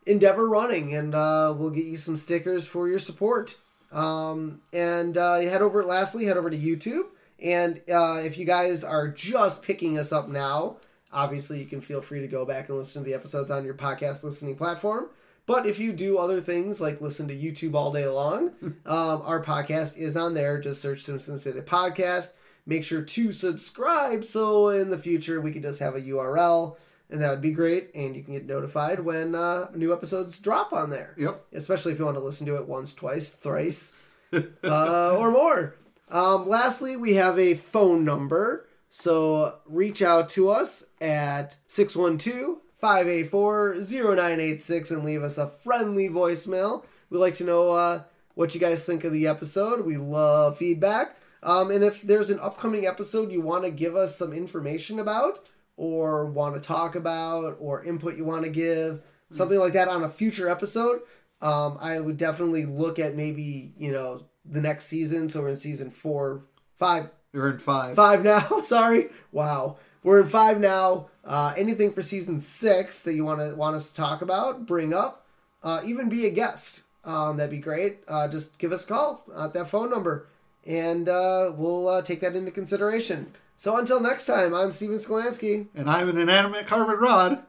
endeavor 0.06 0.48
running, 0.48 0.94
and 0.94 1.14
uh, 1.14 1.54
we'll 1.56 1.70
get 1.70 1.84
you 1.84 1.96
some 1.96 2.16
stickers 2.16 2.66
for 2.66 2.88
your 2.88 2.98
support. 2.98 3.56
Um, 3.92 4.60
and 4.72 5.16
uh, 5.16 5.40
head 5.40 5.62
over, 5.62 5.84
lastly, 5.84 6.26
head 6.26 6.36
over 6.36 6.50
to 6.50 6.56
YouTube. 6.56 7.06
And 7.42 7.80
uh, 7.92 8.20
if 8.22 8.38
you 8.38 8.44
guys 8.44 8.84
are 8.84 9.08
just 9.08 9.62
picking 9.62 9.98
us 9.98 10.12
up 10.12 10.28
now, 10.28 10.76
obviously 11.12 11.58
you 11.58 11.66
can 11.66 11.80
feel 11.80 12.00
free 12.00 12.20
to 12.20 12.28
go 12.28 12.44
back 12.44 12.68
and 12.68 12.78
listen 12.78 13.02
to 13.02 13.08
the 13.08 13.14
episodes 13.14 13.50
on 13.50 13.64
your 13.64 13.74
podcast 13.74 14.22
listening 14.22 14.56
platform. 14.56 15.08
But 15.46 15.66
if 15.66 15.78
you 15.78 15.92
do 15.92 16.18
other 16.18 16.40
things 16.40 16.80
like 16.80 17.00
listen 17.00 17.26
to 17.28 17.36
YouTube 17.36 17.74
all 17.74 17.92
day 17.92 18.06
long, 18.06 18.52
um, 18.62 19.22
our 19.24 19.42
podcast 19.42 19.96
is 19.96 20.16
on 20.16 20.34
there. 20.34 20.60
Just 20.60 20.82
search 20.82 21.00
Simpsons 21.00 21.42
Did 21.42 21.56
It 21.56 21.66
Podcast. 21.66 22.30
Make 22.66 22.84
sure 22.84 23.02
to 23.02 23.32
subscribe 23.32 24.24
so 24.24 24.68
in 24.68 24.90
the 24.90 24.98
future 24.98 25.40
we 25.40 25.50
can 25.50 25.62
just 25.62 25.80
have 25.80 25.96
a 25.96 26.00
URL 26.00 26.76
and 27.10 27.20
that 27.20 27.30
would 27.30 27.40
be 27.40 27.50
great. 27.50 27.90
And 27.94 28.16
you 28.16 28.22
can 28.22 28.34
get 28.34 28.46
notified 28.46 29.00
when 29.00 29.34
uh, 29.34 29.70
new 29.74 29.92
episodes 29.92 30.38
drop 30.38 30.72
on 30.72 30.90
there. 30.90 31.14
Yep. 31.18 31.46
Especially 31.52 31.92
if 31.92 31.98
you 31.98 32.04
want 32.04 32.16
to 32.16 32.22
listen 32.22 32.46
to 32.46 32.56
it 32.56 32.68
once, 32.68 32.94
twice, 32.94 33.30
thrice, 33.30 33.92
uh, 34.32 35.16
or 35.16 35.30
more. 35.30 35.76
Um, 36.08 36.48
lastly, 36.48 36.96
we 36.96 37.14
have 37.14 37.38
a 37.38 37.54
phone 37.54 38.04
number. 38.04 38.66
So 38.88 39.58
reach 39.66 40.02
out 40.02 40.28
to 40.30 40.50
us 40.50 40.84
at 41.00 41.56
612 41.68 42.58
584 42.78 43.74
0986 43.74 44.90
and 44.90 45.04
leave 45.04 45.22
us 45.22 45.38
a 45.38 45.46
friendly 45.46 46.08
voicemail. 46.08 46.84
We'd 47.10 47.18
like 47.18 47.34
to 47.34 47.44
know 47.44 47.72
uh, 47.72 48.02
what 48.34 48.54
you 48.54 48.60
guys 48.60 48.84
think 48.84 49.04
of 49.04 49.12
the 49.12 49.26
episode. 49.26 49.84
We 49.84 49.96
love 49.96 50.58
feedback. 50.58 51.16
Um, 51.42 51.70
and 51.70 51.82
if 51.84 52.02
there's 52.02 52.30
an 52.30 52.40
upcoming 52.40 52.86
episode 52.86 53.32
you 53.32 53.40
want 53.40 53.64
to 53.64 53.70
give 53.70 53.96
us 53.96 54.16
some 54.16 54.32
information 54.32 54.98
about, 54.98 55.46
or 55.80 56.26
want 56.26 56.54
to 56.54 56.60
talk 56.60 56.94
about, 56.94 57.56
or 57.58 57.82
input 57.82 58.14
you 58.14 58.22
want 58.22 58.44
to 58.44 58.50
give, 58.50 59.00
something 59.30 59.58
like 59.58 59.72
that 59.72 59.88
on 59.88 60.04
a 60.04 60.10
future 60.10 60.46
episode, 60.46 61.00
um, 61.40 61.78
I 61.80 61.98
would 62.00 62.18
definitely 62.18 62.66
look 62.66 62.98
at 62.98 63.16
maybe, 63.16 63.72
you 63.78 63.90
know, 63.90 64.26
the 64.44 64.60
next 64.60 64.88
season. 64.88 65.30
So 65.30 65.40
we're 65.40 65.48
in 65.48 65.56
season 65.56 65.88
four, 65.88 66.42
five, 66.76 67.08
You're 67.32 67.48
in 67.48 67.58
five. 67.58 67.96
five 67.96 68.22
now. 68.22 68.60
Sorry. 68.62 69.08
Wow. 69.32 69.78
We're 70.02 70.20
in 70.20 70.28
five 70.28 70.60
now. 70.60 71.08
Uh, 71.24 71.54
anything 71.56 71.94
for 71.94 72.02
season 72.02 72.40
six 72.40 73.00
that 73.04 73.14
you 73.14 73.24
want 73.24 73.40
to 73.40 73.54
want 73.54 73.74
us 73.74 73.88
to 73.88 73.94
talk 73.94 74.20
about, 74.20 74.66
bring 74.66 74.92
up, 74.92 75.24
uh, 75.62 75.80
even 75.82 76.10
be 76.10 76.26
a 76.26 76.30
guest. 76.30 76.82
Um, 77.04 77.38
that'd 77.38 77.50
be 77.50 77.56
great. 77.56 78.00
Uh, 78.06 78.28
just 78.28 78.58
give 78.58 78.70
us 78.70 78.84
a 78.84 78.86
call 78.86 79.24
at 79.34 79.54
that 79.54 79.68
phone 79.68 79.88
number, 79.88 80.28
and 80.66 81.08
uh, 81.08 81.52
we'll 81.56 81.88
uh, 81.88 82.02
take 82.02 82.20
that 82.20 82.36
into 82.36 82.50
consideration. 82.50 83.32
So 83.60 83.76
until 83.76 84.00
next 84.00 84.24
time, 84.24 84.54
I'm 84.54 84.72
Steven 84.72 84.96
Skolansky. 84.96 85.66
And 85.74 85.90
I'm 85.90 86.08
an 86.08 86.16
inanimate 86.16 86.66
carbon 86.66 86.96
rod. 86.98 87.44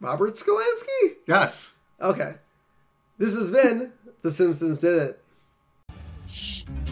Robert 0.00 0.34
Skolansky? 0.34 1.18
Yes. 1.24 1.76
Okay. 2.00 2.32
This 3.16 3.36
has 3.36 3.52
been 3.52 3.92
The 4.22 4.32
Simpsons 4.32 4.78
Did 4.78 5.14
It. 6.26 6.83